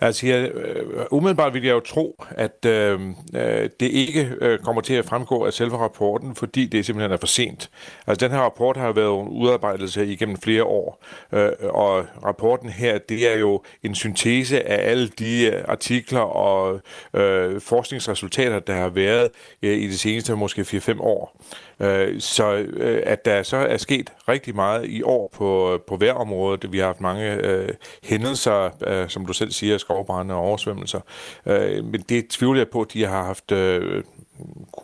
Altså, 0.00 0.26
jeg, 0.26 0.50
øh, 0.50 1.04
umiddelbart 1.10 1.54
vil 1.54 1.64
jeg 1.64 1.72
jo 1.72 1.80
tro, 1.80 2.24
at 2.30 2.64
øh, 2.66 3.00
øh, 3.34 3.70
det 3.80 3.86
ikke 3.90 4.32
øh, 4.40 4.58
kommer 4.58 4.82
til 4.82 4.94
at 4.94 5.04
fremgå 5.04 5.44
af 5.44 5.52
selve 5.52 5.76
rapporten, 5.76 6.34
fordi 6.34 6.66
det 6.66 6.86
simpelthen 6.86 7.12
er 7.12 7.16
for 7.16 7.26
sent. 7.26 7.70
Altså, 8.06 8.26
den 8.26 8.36
her 8.36 8.42
rapport 8.42 8.76
har 8.76 8.92
været 8.92 9.28
udarbejdet 9.28 9.92
sig 9.92 10.08
igennem 10.08 10.36
flere 10.36 10.64
år, 10.64 11.04
øh, 11.32 11.50
og 11.60 12.06
rapporten 12.24 12.68
her, 12.68 12.98
det 12.98 13.34
er 13.34 13.38
jo 13.38 13.62
en 13.82 13.94
syntese 13.94 14.68
af 14.68 14.90
alle 14.90 15.08
de 15.08 15.46
øh, 15.46 15.64
artikler 15.68 16.20
og 16.20 16.80
øh, 17.14 17.60
forskningsresultater, 17.60 18.58
der 18.58 18.74
har 18.74 18.88
været 18.88 19.30
øh, 19.62 19.76
i 19.76 19.86
de 19.86 19.98
seneste 19.98 20.36
måske 20.36 20.62
4-5 20.62 21.00
år. 21.00 21.40
Øh, 21.80 22.20
så 22.20 22.54
øh, 22.54 23.02
at 23.06 23.24
der 23.24 23.42
så 23.42 23.56
er 23.56 23.76
sket 23.76 24.12
rigtig 24.28 24.54
meget 24.54 24.86
i 24.86 25.02
år 25.02 25.30
på, 25.34 25.78
på 25.88 25.96
hver 25.96 26.12
område. 26.12 26.70
Vi 26.70 26.78
har 26.78 26.86
haft 26.86 27.00
mange 27.00 27.34
øh, 27.34 27.68
hændelser, 28.04 28.70
øh, 28.86 29.08
som 29.08 29.26
du 29.26 29.32
selv 29.32 29.50
siger, 29.50 29.78
skovbrænde 29.78 30.34
og 30.34 30.40
oversvømmelser. 30.40 31.00
Øh, 31.46 31.84
men 31.84 32.00
det 32.00 32.28
tvivler 32.28 32.60
jeg 32.60 32.68
på, 32.68 32.80
at 32.80 32.92
de 32.92 33.04
har 33.04 33.24
haft 33.24 33.52
øh, 33.52 34.04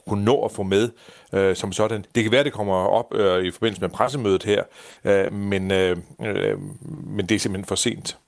kunne 0.07 0.24
nå 0.24 0.45
at 0.45 0.53
få 0.53 0.62
med 0.62 0.90
øh, 1.32 1.57
som 1.57 1.72
sådan. 1.72 2.05
Det 2.14 2.22
kan 2.22 2.32
være, 2.32 2.45
det 2.45 2.53
kommer 2.53 2.74
op 2.74 3.14
øh, 3.14 3.45
i 3.45 3.51
forbindelse 3.51 3.80
med 3.80 3.88
pressemødet 3.88 4.43
her, 4.43 4.62
øh, 5.05 5.32
men, 5.32 5.70
øh, 5.70 5.97
øh, 6.22 6.59
men 7.07 7.26
det 7.26 7.34
er 7.34 7.38
simpelthen 7.38 7.68
for 7.68 7.74
sent. 7.74 8.18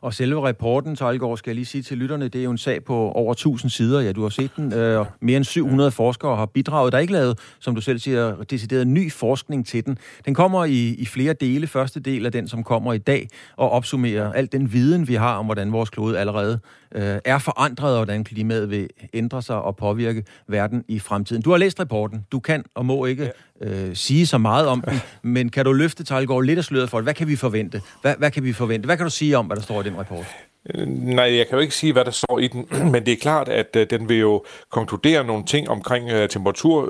Og 0.00 0.14
selve 0.14 0.48
rapporten, 0.48 0.96
Tejlgaard, 0.96 1.36
skal 1.36 1.50
jeg 1.50 1.54
lige 1.54 1.66
sige 1.66 1.82
til 1.82 1.98
lytterne, 1.98 2.28
det 2.28 2.38
er 2.38 2.44
jo 2.44 2.50
en 2.50 2.58
sag 2.58 2.84
på 2.84 3.10
over 3.10 3.32
1000 3.32 3.70
sider. 3.70 4.00
Ja, 4.00 4.12
du 4.12 4.22
har 4.22 4.28
set 4.28 4.50
den. 4.56 4.72
Øh, 4.72 5.06
mere 5.20 5.36
end 5.36 5.44
700 5.44 5.90
forskere 5.90 6.36
har 6.36 6.46
bidraget. 6.46 6.92
Der 6.92 6.98
er 6.98 7.02
ikke 7.02 7.12
lavet, 7.12 7.38
som 7.60 7.74
du 7.74 7.80
selv 7.80 7.98
siger, 7.98 8.36
decideret 8.50 8.86
ny 8.86 9.12
forskning 9.12 9.66
til 9.66 9.86
den. 9.86 9.98
Den 10.24 10.34
kommer 10.34 10.64
i, 10.64 10.94
i 10.94 11.06
flere 11.06 11.32
dele. 11.32 11.66
Første 11.66 12.00
del 12.00 12.26
af 12.26 12.32
den, 12.32 12.48
som 12.48 12.64
kommer 12.64 12.92
i 12.92 12.98
dag, 12.98 13.28
og 13.56 13.70
opsummerer 13.70 14.32
al 14.32 14.48
den 14.52 14.72
viden, 14.72 15.08
vi 15.08 15.14
har 15.14 15.36
om, 15.36 15.44
hvordan 15.44 15.72
vores 15.72 15.90
klode 15.90 16.18
allerede 16.18 16.60
øh, 16.96 17.18
er 17.24 17.38
forandret, 17.38 17.90
og 17.90 17.98
hvordan 17.98 18.24
klimaet 18.24 18.70
vil 18.70 18.88
ændre 19.14 19.42
sig 19.42 19.62
og 19.62 19.76
påvirke 19.76 20.24
verden 20.48 20.84
i 20.88 20.98
fremtiden. 20.98 21.42
Du 21.42 21.50
har 21.50 21.56
læst 21.56 21.80
rapporten. 21.80 22.26
Du 22.32 22.40
kan 22.40 22.64
og 22.74 22.86
må 22.86 23.04
ikke 23.04 23.32
øh, 23.62 23.96
sige 23.96 24.26
så 24.26 24.38
meget 24.38 24.66
om 24.66 24.80
den, 24.80 25.00
men 25.34 25.48
kan 25.48 25.64
du 25.64 25.72
løfte 25.72 26.04
Tejlgaard 26.04 26.42
lidt 26.42 26.58
af 26.58 26.64
sløret 26.64 26.90
for 26.90 26.98
det? 26.98 27.04
Hvad 27.04 27.14
kan 27.14 27.28
vi 27.28 27.36
forvente? 27.36 27.82
Hvad, 28.02 28.14
hvad 28.18 28.30
kan 28.30 28.44
vi 28.44 28.52
forvente? 28.52 28.86
Hvad 28.86 28.96
kan 28.96 29.06
du 29.06 29.10
sige 29.10 29.38
om, 29.38 29.46
hvad 29.46 29.56
der 29.56 29.62
står 29.62 29.80
i 29.80 29.84
den 29.84 29.98
rapport? 29.98 30.26
Øh, 30.74 30.88
nej, 30.88 31.36
jeg 31.36 31.46
kan 31.46 31.56
jo 31.56 31.62
ikke 31.62 31.74
sige, 31.74 31.92
hvad 31.92 32.04
der 32.04 32.10
står 32.10 32.38
i 32.38 32.48
den, 32.48 32.68
men 32.92 33.06
det 33.06 33.12
er 33.12 33.16
klart, 33.16 33.48
at 33.48 33.76
uh, 33.76 33.82
den 33.90 34.08
vil 34.08 34.18
jo 34.18 34.44
konkludere 34.70 35.24
nogle 35.24 35.44
ting 35.44 35.68
omkring 35.68 36.12
uh, 36.12 36.28
temperatur, 36.28 36.82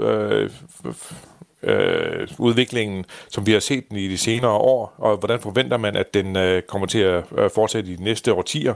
uh, 0.84 0.94
øh, 1.66 2.28
udviklingen, 2.38 3.04
som 3.30 3.46
vi 3.46 3.52
har 3.52 3.60
set 3.60 3.88
den 3.88 3.96
i 3.96 4.08
de 4.08 4.18
senere 4.18 4.50
år, 4.50 4.94
og 4.98 5.16
hvordan 5.16 5.40
forventer 5.40 5.76
man, 5.76 5.96
at 5.96 6.14
den 6.14 6.36
øh, 6.36 6.62
kommer 6.62 6.86
til 6.86 6.98
at 6.98 7.24
øh, 7.38 7.50
fortsætte 7.54 7.90
i 7.90 7.96
de 7.96 8.04
næste 8.04 8.32
årtier. 8.32 8.74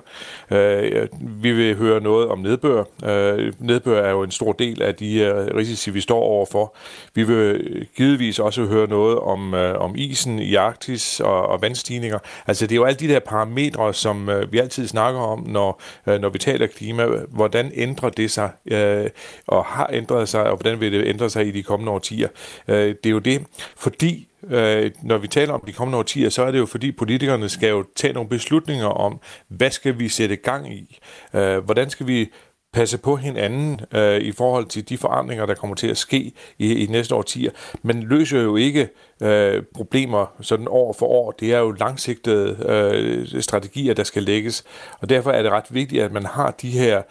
Øh, 0.50 1.08
vi 1.20 1.52
vil 1.52 1.76
høre 1.76 2.00
noget 2.00 2.28
om 2.28 2.38
nedbør. 2.38 2.84
Øh, 3.04 3.52
nedbør 3.58 4.02
er 4.02 4.10
jo 4.10 4.22
en 4.22 4.30
stor 4.30 4.52
del 4.52 4.82
af 4.82 4.94
de 4.94 5.20
øh, 5.20 5.56
risici, 5.56 5.90
vi 5.90 6.00
står 6.00 6.20
overfor. 6.20 6.76
Vi 7.14 7.22
vil 7.22 7.86
givetvis 7.96 8.38
også 8.38 8.64
høre 8.64 8.88
noget 8.88 9.18
om, 9.18 9.54
øh, 9.54 9.78
om 9.78 9.94
isen 9.96 10.38
i 10.38 10.54
Arktis 10.54 11.20
og, 11.20 11.46
og 11.46 11.62
vandstigninger. 11.62 12.18
Altså 12.46 12.66
det 12.66 12.72
er 12.72 12.76
jo 12.76 12.84
alle 12.84 12.98
de 12.98 13.08
der 13.08 13.18
parametre, 13.18 13.94
som 13.94 14.28
øh, 14.28 14.52
vi 14.52 14.58
altid 14.58 14.86
snakker 14.86 15.20
om, 15.20 15.44
når, 15.46 15.82
øh, 16.06 16.20
når 16.20 16.28
vi 16.28 16.38
taler 16.38 16.66
klima. 16.66 17.06
Hvordan 17.28 17.72
ændrer 17.74 18.10
det 18.10 18.30
sig, 18.30 18.50
øh, 18.66 19.10
og 19.46 19.64
har 19.64 19.90
ændret 19.92 20.28
sig, 20.28 20.42
og 20.42 20.56
hvordan 20.56 20.80
vil 20.80 20.92
det 20.92 21.06
ændre 21.06 21.30
sig 21.30 21.46
i 21.46 21.50
de 21.50 21.62
kommende 21.62 21.92
årtier? 21.92 22.28
Øh, 22.68 22.79
Øh, 22.80 22.94
det 23.04 23.06
er 23.06 23.10
jo 23.10 23.18
det, 23.18 23.46
fordi 23.76 24.28
øh, 24.50 24.90
når 25.02 25.18
vi 25.18 25.28
taler 25.28 25.52
om 25.52 25.62
de 25.66 25.72
kommende 25.72 25.98
årtier, 25.98 26.28
så 26.28 26.42
er 26.42 26.50
det 26.50 26.58
jo 26.58 26.66
fordi 26.66 26.92
politikerne 26.92 27.48
skal 27.48 27.68
jo 27.68 27.84
tage 27.96 28.12
nogle 28.12 28.28
beslutninger 28.28 28.86
om, 28.86 29.20
hvad 29.48 29.70
skal 29.70 29.98
vi 29.98 30.08
sætte 30.08 30.36
gang 30.36 30.74
i? 30.74 30.98
Øh, 31.34 31.58
hvordan 31.64 31.90
skal 31.90 32.06
vi 32.06 32.30
passe 32.72 32.98
på 32.98 33.16
hinanden 33.16 33.80
øh, 33.94 34.20
i 34.20 34.32
forhold 34.32 34.66
til 34.66 34.88
de 34.88 34.98
forandringer, 34.98 35.46
der 35.46 35.54
kommer 35.54 35.76
til 35.76 35.88
at 35.88 35.96
ske 35.96 36.32
i, 36.58 36.84
i 36.84 36.86
næste 36.86 37.14
årtier. 37.14 37.50
Men 37.82 38.02
løser 38.02 38.40
jo 38.40 38.56
ikke 38.56 38.88
øh, 39.22 39.62
problemer 39.74 40.26
sådan 40.40 40.66
år 40.68 40.92
for 40.92 41.06
år. 41.06 41.30
Det 41.30 41.54
er 41.54 41.58
jo 41.58 41.70
langsigtede 41.70 42.56
øh, 42.68 43.42
strategier, 43.42 43.94
der 43.94 44.04
skal 44.04 44.22
lægges. 44.22 44.64
Og 45.00 45.08
derfor 45.08 45.30
er 45.30 45.42
det 45.42 45.52
ret 45.52 45.74
vigtigt, 45.74 46.02
at 46.02 46.12
man 46.12 46.26
har 46.26 46.50
de 46.50 46.70
her 46.70 47.02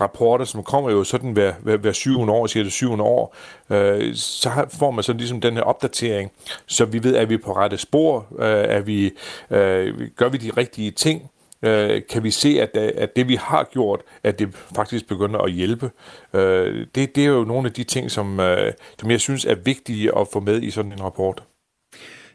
rapporter, 0.00 0.44
som 0.44 0.62
kommer 0.62 0.90
jo 0.90 1.04
sådan 1.04 1.32
hver, 1.32 1.52
hver, 1.62 1.76
hver 1.76 1.92
syvende 1.92 2.32
år, 2.32 2.46
siger 2.46 2.64
det 2.64 2.72
syvende 2.72 3.04
år, 3.04 3.36
øh, 3.70 4.14
så 4.14 4.66
får 4.78 4.90
man 4.90 5.04
sådan 5.04 5.18
ligesom 5.18 5.40
den 5.40 5.54
her 5.54 5.62
opdatering, 5.62 6.32
så 6.66 6.84
vi 6.84 7.04
ved, 7.04 7.16
at 7.16 7.28
vi 7.28 7.34
er 7.34 7.38
på 7.44 7.52
rette 7.52 7.78
spor, 7.78 8.26
øh, 8.38 8.64
er 8.68 8.80
vi, 8.80 9.12
øh, 9.50 10.08
gør 10.16 10.28
vi 10.28 10.38
de 10.38 10.50
rigtige 10.56 10.90
ting, 10.90 11.30
øh, 11.62 12.02
kan 12.10 12.24
vi 12.24 12.30
se, 12.30 12.48
at, 12.60 12.76
at 12.76 13.16
det 13.16 13.28
vi 13.28 13.34
har 13.34 13.68
gjort, 13.72 14.00
at 14.22 14.38
det 14.38 14.54
faktisk 14.76 15.08
begynder 15.08 15.40
at 15.40 15.52
hjælpe. 15.52 15.90
Øh, 16.34 16.86
det, 16.94 17.16
det 17.16 17.24
er 17.24 17.28
jo 17.28 17.44
nogle 17.44 17.68
af 17.68 17.72
de 17.72 17.84
ting, 17.84 18.10
som, 18.10 18.40
øh, 18.40 18.72
som 19.00 19.10
jeg 19.10 19.20
synes 19.20 19.44
er 19.44 19.54
vigtige 19.54 20.18
at 20.18 20.28
få 20.32 20.40
med 20.40 20.62
i 20.62 20.70
sådan 20.70 20.92
en 20.92 21.02
rapport. 21.02 21.42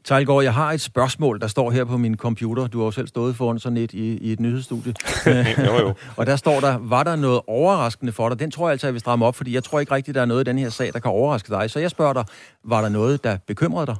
Tejlgaard, 0.03 0.43
jeg 0.43 0.53
har 0.53 0.71
et 0.71 0.81
spørgsmål, 0.81 1.39
der 1.39 1.47
står 1.47 1.71
her 1.71 1.85
på 1.85 1.97
min 1.97 2.17
computer. 2.17 2.67
Du 2.67 2.77
har 2.77 2.85
jo 2.85 2.91
selv 2.91 3.07
stået 3.07 3.35
foran 3.35 3.59
sådan 3.59 3.77
et 3.77 3.93
i, 3.93 4.17
i 4.17 4.31
et 4.31 4.39
nyhedsstudie. 4.39 4.93
jo, 5.67 5.73
jo. 5.79 5.93
og 6.17 6.25
der 6.25 6.35
står 6.35 6.59
der, 6.59 6.77
var 6.81 7.03
der 7.03 7.15
noget 7.15 7.41
overraskende 7.47 8.11
for 8.11 8.29
dig? 8.29 8.39
Den 8.39 8.51
tror 8.51 8.67
jeg 8.67 8.71
altså, 8.71 8.87
jeg 8.87 8.93
vil 8.93 8.99
stramme 8.99 9.25
op, 9.25 9.35
fordi 9.35 9.53
jeg 9.53 9.63
tror 9.63 9.79
ikke 9.79 9.95
rigtigt, 9.95 10.15
der 10.15 10.21
er 10.21 10.25
noget 10.25 10.47
i 10.47 10.49
den 10.49 10.59
her 10.59 10.69
sag, 10.69 10.93
der 10.93 10.99
kan 10.99 11.11
overraske 11.11 11.53
dig. 11.53 11.69
Så 11.69 11.79
jeg 11.79 11.89
spørger 11.89 12.13
dig, 12.13 12.25
var 12.63 12.81
der 12.81 12.89
noget, 12.89 13.23
der 13.23 13.37
bekymrede 13.47 13.85
dig? 13.85 13.95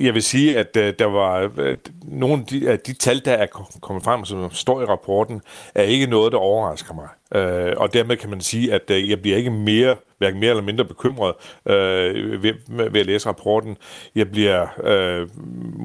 Jeg 0.00 0.14
vil 0.14 0.22
sige, 0.22 0.58
at 0.58 0.76
øh, 0.76 0.94
der 0.98 1.06
var 1.06 1.50
øh, 1.58 1.76
nogle 2.02 2.34
af 2.34 2.46
de, 2.46 2.70
af 2.70 2.78
de 2.78 2.92
tal, 2.92 3.24
der 3.24 3.32
er 3.32 3.46
kommet 3.80 4.04
frem, 4.04 4.24
som 4.24 4.50
står 4.52 4.82
i 4.82 4.84
rapporten, 4.84 5.40
er 5.74 5.82
ikke 5.82 6.06
noget, 6.06 6.32
der 6.32 6.38
overrasker 6.38 6.94
mig. 6.94 7.08
Uh, 7.34 7.72
og 7.76 7.92
dermed 7.92 8.16
kan 8.16 8.30
man 8.30 8.40
sige, 8.40 8.72
at 8.72 8.82
jeg 9.08 9.22
bliver 9.22 9.36
ikke 9.36 9.50
mere, 9.50 9.96
hverken 10.18 10.40
mere 10.40 10.50
eller 10.50 10.62
mindre 10.62 10.84
bekymret 10.84 11.34
uh, 11.64 12.42
ved, 12.42 12.54
ved 12.68 13.00
at 13.00 13.06
læse 13.06 13.28
rapporten. 13.28 13.76
Jeg 14.14 14.30
bliver 14.30 14.66
uh, 14.78 15.28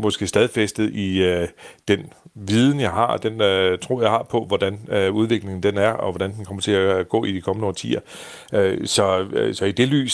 måske 0.01 0.27
stadfæstet 0.27 0.89
i 0.93 1.37
den 1.87 2.13
viden, 2.35 2.79
jeg 2.79 2.91
har, 2.91 3.17
den 3.17 3.33
uh, 3.33 3.79
tro, 3.79 4.01
jeg 4.01 4.09
har 4.09 4.23
på, 4.29 4.45
hvordan 4.45 4.79
udviklingen 5.11 5.63
den 5.63 5.77
er, 5.77 5.91
og 5.91 6.11
hvordan 6.11 6.35
den 6.35 6.45
kommer 6.45 6.61
til 6.61 6.71
at 6.71 7.09
gå 7.09 7.25
i 7.25 7.31
de 7.31 7.41
kommende 7.41 7.67
årtier. 7.67 7.99
Uh, 8.53 8.59
så, 8.85 9.25
så 9.53 9.65
i 9.65 9.71
det 9.71 9.87
lys, 9.87 10.13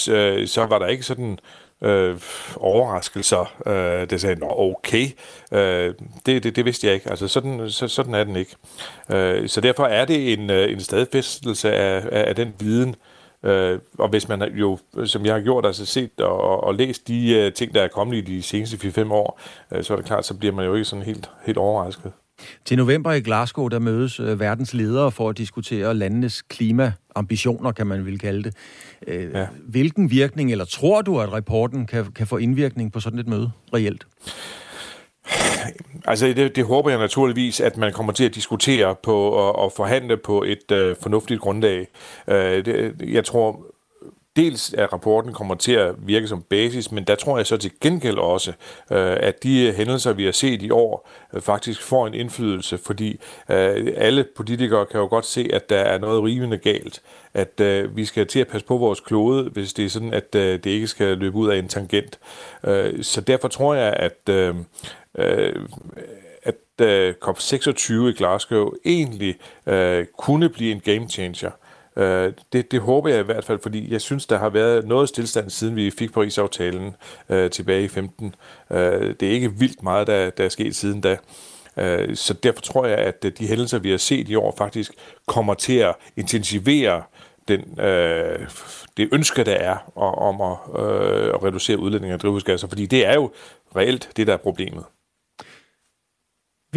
så 0.50 0.66
var 0.70 0.80
der 0.80 0.88
ikke 0.88 1.04
sådan 1.04 1.40
øh, 1.82 2.16
overraskelser. 2.56 3.54
Øh, 3.66 4.10
det 4.10 4.22
sagde, 4.22 4.40
nå 4.40 4.48
okay, 4.50 5.06
øh, 5.52 5.94
det, 6.26 6.44
det, 6.44 6.56
det 6.56 6.66
vidste 6.66 6.88
jeg 6.88 6.94
ikke. 6.94 7.10
Altså 7.10 7.28
sådan, 7.28 7.70
så, 7.70 7.88
sådan 7.88 8.14
er 8.14 8.24
den 8.24 8.36
ikke. 8.36 8.56
Øh, 9.12 9.50
så 9.50 9.62
derfor 9.62 9.86
er 9.86 10.06
det 10.06 10.34
en, 10.34 10.50
øh, 10.50 10.72
en 10.72 10.80
stadfæstelse 10.80 11.74
af, 11.74 12.04
af, 12.12 12.30
af 12.30 12.36
den 12.36 12.54
viden, 12.60 12.96
Øh, 13.44 13.80
og 13.98 14.10
hvis 14.10 14.28
man 14.28 14.44
jo, 14.44 14.78
som 15.06 15.26
jeg 15.26 15.34
har 15.34 15.42
gjort, 15.42 15.66
altså 15.66 15.86
set 15.86 16.22
og, 16.22 16.64
og 16.64 16.76
læst 16.76 17.08
de 17.08 17.46
uh, 17.48 17.54
ting, 17.54 17.74
der 17.74 17.82
er 17.82 17.88
kommet 17.88 18.18
i 18.18 18.22
de 18.22 18.44
seneste 18.44 19.02
4-5 19.02 19.14
år, 19.14 19.40
uh, 19.76 19.82
så 19.82 19.94
er 19.94 19.98
det 19.98 20.06
klart, 20.06 20.26
så 20.26 20.34
bliver 20.34 20.54
man 20.54 20.66
jo 20.66 20.74
ikke 20.74 20.86
sådan 20.86 21.06
helt, 21.06 21.30
helt 21.46 21.58
overrasket. 21.58 22.12
Til 22.66 22.78
november 22.78 23.12
i 23.12 23.20
Glasgow, 23.20 23.68
der 23.68 23.80
mødes 23.80 24.20
øh, 24.20 24.40
verdens 24.40 24.74
ledere 24.74 25.12
for 25.12 25.30
at 25.30 25.38
diskutere 25.38 25.94
landenes 25.94 26.42
klimaambitioner, 26.42 27.72
kan 27.72 27.88
man 27.88 28.06
vil 28.06 28.20
kalde 28.20 28.44
det. 28.44 28.56
Øh, 29.08 29.32
ja. 29.34 29.48
Hvilken 29.68 30.12
virkning, 30.12 30.52
eller 30.52 30.66
tror 30.66 31.02
du, 31.02 31.20
at 31.20 31.34
rapporten 31.34 31.86
kan, 31.86 32.06
kan 32.12 32.28
få 32.28 32.38
indvirkning 32.38 32.92
på 32.92 33.00
sådan 33.00 33.20
et 33.20 33.28
møde 33.28 33.52
reelt? 33.74 34.08
Altså, 36.06 36.28
det, 36.28 36.56
det 36.56 36.66
håber 36.66 36.90
jeg 36.90 37.00
naturligvis, 37.00 37.60
at 37.60 37.78
man 37.78 37.94
kommer 37.94 38.14
til 38.14 38.24
at 38.24 38.36
diskutere 38.36 38.96
på 39.04 39.16
og, 39.16 39.56
og 39.56 39.72
forhandle 39.78 40.18
på 40.18 40.44
et 40.44 40.72
øh, 40.72 40.96
fornuftigt 41.02 41.42
grundlag. 41.42 41.88
Øh, 42.28 42.66
det, 42.66 42.96
jeg 43.08 43.26
tror 43.26 43.66
dels 44.38 44.74
at 44.74 44.94
rapporten 44.94 45.34
kommer 45.34 45.56
til 45.56 45.72
at 45.72 45.96
virke 45.98 46.28
som 46.28 46.42
basis, 46.42 46.92
men 46.92 47.04
der 47.04 47.16
tror 47.16 47.38
jeg 47.38 47.48
så 47.48 47.58
til 47.58 47.72
gengæld 47.82 48.18
også, 48.18 48.52
øh, 48.92 49.18
at 49.20 49.44
de 49.44 49.74
hændelser, 49.74 50.14
vi 50.14 50.26
har 50.26 50.32
set 50.32 50.62
i 50.62 50.70
år, 50.70 51.10
øh, 51.34 51.42
faktisk 51.42 51.82
får 51.82 52.08
en 52.08 52.14
indflydelse, 52.14 52.78
fordi 52.78 53.20
øh, 53.50 53.94
alle 53.98 54.26
politikere 54.36 54.86
kan 54.86 55.00
jo 55.00 55.08
godt 55.08 55.26
se, 55.26 55.50
at 55.54 55.70
der 55.70 55.80
er 55.80 55.98
noget 55.98 56.24
rivende 56.24 56.58
galt, 56.58 57.02
at 57.34 57.62
vi 57.96 58.06
skal 58.06 58.28
til 58.28 58.40
at 58.40 58.48
passe 58.48 58.68
på 58.68 58.78
vores 58.78 59.00
klode, 59.00 59.50
hvis 59.50 59.74
det 59.74 59.86
er 59.86 59.90
sådan, 59.90 60.14
at 60.14 60.34
det 60.34 60.66
ikke 60.66 60.88
skal 60.88 61.18
løbe 61.18 61.36
ud 61.36 61.50
af 61.50 61.58
en 61.58 61.68
tangent. 61.68 62.20
så 63.02 63.24
derfor 63.28 63.48
tror 63.48 63.74
jeg, 63.74 63.94
at 63.94 64.30
at 66.44 66.56
COP26 67.26 67.94
i 67.94 68.12
Glasgow 68.12 68.72
egentlig 68.86 69.36
kunne 70.18 70.50
blive 70.50 70.72
en 70.72 70.80
game 70.80 71.10
changer. 71.10 71.52
Øh, 71.98 72.34
det, 72.54 72.72
det 72.72 72.80
håber 72.80 73.10
jeg 73.10 73.20
i 73.20 73.24
hvert 73.24 73.44
fald, 73.44 73.60
fordi 73.60 73.92
jeg 73.94 74.02
synes, 74.02 74.26
der 74.26 74.38
har 74.38 74.50
været 74.50 74.88
noget 74.88 75.10
stillstand, 75.10 75.50
siden 75.50 75.76
vi 75.76 75.92
fik 75.92 76.14
Paris-aftalen 76.14 76.96
øh, 77.30 77.50
tilbage 77.50 77.84
i 77.84 77.88
15. 77.88 78.36
Øh, 78.72 79.16
det 79.20 79.24
er 79.24 79.32
ikke 79.32 79.54
vildt 79.54 79.84
meget, 79.84 80.08
der, 80.08 80.30
der 80.30 80.46
er 80.46 80.50
sket 80.50 80.76
siden 80.76 81.02
da. 81.02 81.18
Øh, 81.78 82.16
så 82.16 82.34
derfor 82.34 82.62
tror 82.62 82.86
jeg, 82.86 82.98
at 82.98 83.26
øh, 83.26 83.32
de 83.40 83.48
hændelser, 83.48 83.80
vi 83.80 83.90
har 83.92 83.98
set 83.98 84.30
i 84.30 84.36
år, 84.36 84.56
faktisk 84.58 84.94
kommer 85.26 85.54
til 85.54 85.78
at 85.78 85.96
intensivere 86.16 87.04
den, 87.48 87.80
øh, 87.80 88.48
det 88.98 89.10
ønske, 89.12 89.44
der 89.44 89.56
er 89.56 89.98
om 89.98 90.42
at, 90.42 90.84
øh, 90.84 91.28
at 91.34 91.44
reducere 91.44 91.80
udledningen 91.80 92.14
af 92.14 92.20
drivhusgasser, 92.20 92.68
fordi 92.68 92.86
det 92.86 93.06
er 93.06 93.14
jo 93.14 93.32
reelt 93.76 94.10
det, 94.18 94.28
der 94.28 94.34
er 94.34 94.38
problemet. 94.38 94.84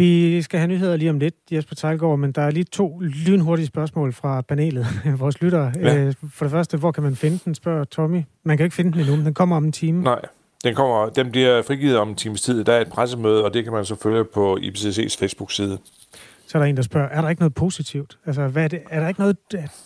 Vi 0.01 0.41
skal 0.41 0.59
have 0.59 0.67
nyheder 0.67 0.95
lige 0.95 1.09
om 1.09 1.19
lidt, 1.19 1.35
Jesper 1.51 1.75
Tejlgaard, 1.75 2.19
men 2.19 2.31
der 2.31 2.41
er 2.41 2.51
lige 2.51 2.63
to 2.63 2.99
lynhurtige 2.99 3.67
spørgsmål 3.67 4.13
fra 4.13 4.41
panelet, 4.41 4.85
vores 5.19 5.41
lyttere. 5.41 5.73
Ja. 5.75 5.97
Øh, 5.97 6.13
for 6.33 6.45
det 6.45 6.51
første, 6.51 6.77
hvor 6.77 6.91
kan 6.91 7.03
man 7.03 7.15
finde 7.15 7.39
den, 7.45 7.55
spørger 7.55 7.83
Tommy. 7.83 8.23
Man 8.43 8.57
kan 8.57 8.63
ikke 8.63 8.75
finde 8.75 8.91
den 8.91 8.99
endnu, 8.99 9.15
men 9.15 9.25
den 9.25 9.33
kommer 9.33 9.55
om 9.55 9.65
en 9.65 9.71
time. 9.71 10.03
Nej, 10.03 10.19
den, 10.63 10.75
kommer, 10.75 11.09
den 11.09 11.31
bliver 11.31 11.61
frigivet 11.61 11.97
om 11.97 12.09
en 12.09 12.15
times 12.15 12.41
tid. 12.41 12.63
Der 12.63 12.73
er 12.73 12.81
et 12.81 12.87
pressemøde, 12.87 13.45
og 13.45 13.53
det 13.53 13.63
kan 13.63 13.73
man 13.73 13.85
så 13.85 13.95
følge 13.95 14.25
på 14.33 14.57
IPCC's 14.61 15.17
Facebook-side. 15.19 15.77
Så 16.47 16.57
er 16.57 16.61
der 16.61 16.69
en, 16.69 16.77
der 16.77 16.83
spørger, 16.83 17.07
er 17.07 17.21
der 17.21 17.29
ikke 17.29 17.41
noget 17.41 17.53
positivt? 17.53 18.17
Altså, 18.25 18.47
hvad 18.47 18.63
er, 18.63 18.67
det? 18.67 18.81
er 18.89 18.99
der 18.99 19.07
ikke 19.07 19.19
noget, 19.19 19.37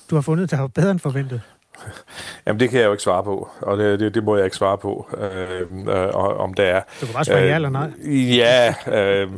du 0.09 0.15
har 0.15 0.21
fundet, 0.21 0.51
der 0.51 0.57
er 0.57 0.67
bedre 0.67 0.91
end 0.91 0.99
forventet? 0.99 1.41
Jamen, 2.47 2.59
det 2.59 2.69
kan 2.69 2.79
jeg 2.79 2.85
jo 2.85 2.91
ikke 2.91 3.03
svare 3.03 3.23
på, 3.23 3.49
og 3.61 3.77
det, 3.77 3.99
det, 3.99 4.15
det 4.15 4.23
må 4.23 4.35
jeg 4.35 4.45
ikke 4.45 4.57
svare 4.57 4.77
på, 4.77 5.07
øh, 5.17 5.61
øh, 5.87 6.15
om 6.15 6.53
det 6.53 6.65
er. 6.65 6.81
Du 7.01 7.05
kan 7.05 7.13
bare 7.13 7.25
svare 7.25 7.41
øh, 7.41 7.47
ja 7.47 7.55
eller 7.55 7.69
nej. 7.69 7.89
Ja. 8.07 8.73
Øh, 8.87 9.29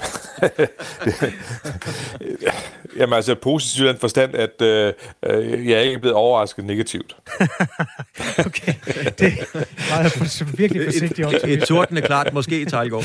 jamen, 3.00 3.14
altså 3.14 3.36
positivt 3.36 3.86
i 3.86 3.90
den 3.90 3.98
forstand, 3.98 4.36
at 4.36 4.62
øh, 4.62 4.94
øh, 5.26 5.68
jeg 5.68 5.78
er 5.78 5.82
ikke 5.82 6.00
blevet 6.00 6.16
overrasket 6.16 6.66
negativt. 6.66 7.18
okay, 8.48 8.74
det 9.20 9.34
var 9.54 10.58
virkelig 10.58 10.86
forsigtigt. 10.86 11.28
Et, 11.44 11.54
et, 11.54 11.64
tordende 11.64 12.02
klart 12.02 12.34
måske 12.34 12.62
i 12.62 12.66
Tejlgaard. 12.66 13.04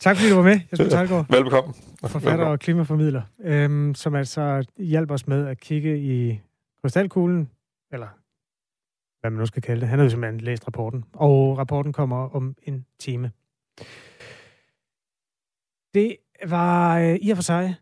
Tak 0.00 0.16
fordi 0.16 0.30
du 0.30 0.36
var 0.36 0.42
med, 0.42 0.60
Jesper 0.72 0.88
Tejlgaard. 0.88 1.26
Velbekomme. 1.28 1.74
Forfatter 2.06 2.44
og 2.44 2.60
klimaformidler, 2.60 3.22
øhm, 3.44 3.94
som 3.94 4.14
altså 4.14 4.64
hjælp 4.78 5.10
os 5.10 5.26
med 5.26 5.46
at 5.46 5.60
kigge 5.60 5.98
i 5.98 6.40
krystalkuglen, 6.82 7.50
eller 7.92 8.08
hvad 9.20 9.30
man 9.30 9.38
nu 9.38 9.46
skal 9.46 9.62
kalde 9.62 9.80
det. 9.80 9.88
Han 9.88 9.98
har 9.98 10.04
jo 10.04 10.10
simpelthen 10.10 10.40
læst 10.40 10.66
rapporten, 10.66 11.04
og 11.12 11.58
rapporten 11.58 11.92
kommer 11.92 12.28
om 12.28 12.56
en 12.62 12.86
time. 12.98 13.32
Det 15.94 16.16
var 16.46 16.98
øh, 16.98 17.16
i 17.22 17.30
og 17.30 17.36
for 17.36 17.42
sig 17.42 17.74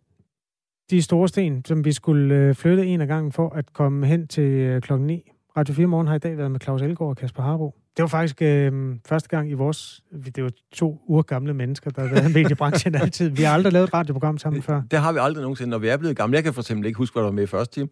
de 0.90 1.02
store 1.02 1.28
sten, 1.28 1.64
som 1.64 1.84
vi 1.84 1.92
skulle 1.92 2.34
øh, 2.34 2.54
flytte 2.54 2.86
en 2.86 3.00
af 3.00 3.06
gangen 3.06 3.32
for 3.32 3.50
at 3.50 3.72
komme 3.72 4.06
hen 4.06 4.28
til 4.28 4.44
øh, 4.44 4.82
klokken 4.82 5.06
9. 5.06 5.32
Radio 5.56 5.74
4 5.74 5.86
Morgen 5.86 6.06
har 6.06 6.14
i 6.14 6.18
dag 6.18 6.36
været 6.36 6.50
med 6.50 6.60
Claus 6.60 6.82
Elgaard 6.82 7.10
og 7.10 7.16
Kasper 7.16 7.42
Harbo. 7.42 7.79
Det 7.96 8.02
var 8.02 8.06
faktisk 8.08 8.42
øh, 8.42 8.96
første 9.06 9.28
gang 9.28 9.50
i 9.50 9.52
vores... 9.52 10.02
Det 10.34 10.44
var 10.44 10.50
to 10.72 11.00
uger 11.08 11.22
gamle 11.22 11.54
mennesker, 11.54 11.90
der 11.90 12.02
har 12.02 12.08
været 12.08 12.50
i 12.50 12.54
branchen 12.54 12.94
altid. 13.02 13.28
Vi 13.28 13.42
har 13.42 13.54
aldrig 13.54 13.72
lavet 13.72 13.88
et 13.88 13.94
radioprogram 13.94 14.38
sammen 14.38 14.62
før. 14.62 14.82
Det 14.90 14.98
har 14.98 15.12
vi 15.12 15.18
aldrig 15.22 15.42
nogensinde, 15.42 15.70
når 15.70 15.78
vi 15.78 15.88
er 15.88 15.96
blevet 15.96 16.16
gamle. 16.16 16.34
Jeg 16.36 16.44
kan 16.44 16.54
for 16.54 16.60
eksempel 16.60 16.86
ikke 16.86 16.98
huske, 16.98 17.14
hvad 17.14 17.22
der 17.22 17.28
var 17.28 17.34
med 17.34 17.42
i 17.42 17.46
første 17.46 17.74
time. 17.74 17.88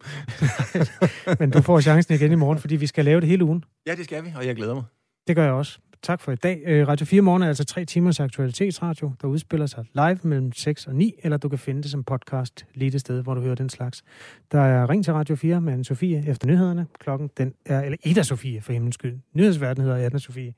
Men 1.39 1.51
du 1.51 1.61
får 1.61 1.81
chancen 1.81 2.15
igen 2.15 2.31
i 2.31 2.35
morgen, 2.35 2.59
fordi 2.59 2.75
vi 2.75 2.87
skal 2.87 3.05
lave 3.05 3.21
det 3.21 3.29
hele 3.29 3.43
ugen. 3.45 3.63
Ja, 3.87 3.95
det 3.95 4.05
skal 4.05 4.25
vi, 4.25 4.33
og 4.35 4.45
jeg 4.45 4.55
glæder 4.55 4.73
mig. 4.73 4.83
Det 5.27 5.35
gør 5.35 5.43
jeg 5.43 5.53
også. 5.53 5.79
Tak 6.03 6.21
for 6.21 6.31
i 6.31 6.35
dag. 6.35 6.61
Øh, 6.65 6.87
Radio 6.87 7.05
4 7.05 7.21
Morgen 7.21 7.43
er 7.43 7.47
altså 7.47 7.65
tre 7.65 7.85
timers 7.85 8.19
aktualitetsradio, 8.19 9.11
der 9.21 9.27
udspiller 9.27 9.65
sig 9.65 9.85
live 9.95 10.19
mellem 10.23 10.51
6 10.51 10.87
og 10.87 10.95
9, 10.95 11.13
eller 11.23 11.37
du 11.37 11.49
kan 11.49 11.59
finde 11.59 11.83
det 11.83 11.91
som 11.91 12.03
podcast 12.03 12.65
lige 12.73 12.91
det 12.91 12.99
sted, 13.01 13.23
hvor 13.23 13.33
du 13.33 13.41
hører 13.41 13.55
den 13.55 13.69
slags. 13.69 14.03
Der 14.51 14.59
er 14.59 14.89
Ring 14.89 15.03
til 15.03 15.13
Radio 15.13 15.35
4 15.35 15.61
med 15.61 15.73
Anne-Sophie 15.73 16.29
efter 16.29 16.47
nyhederne. 16.47 16.87
Klokken 16.99 17.29
den 17.37 17.53
er, 17.65 17.81
eller 17.81 17.97
Ida 18.05 18.23
Sofie 18.23 18.61
for 18.61 18.73
himlens 18.73 18.95
skyld. 18.95 19.17
Nyhedsverden 19.33 19.83
hedder 19.83 20.09
Anne-Sofie. 20.09 20.53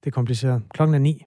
Det 0.00 0.06
er 0.06 0.10
kompliceret. 0.10 0.62
Klokken 0.74 0.94
er 0.94 0.98
9. 0.98 1.20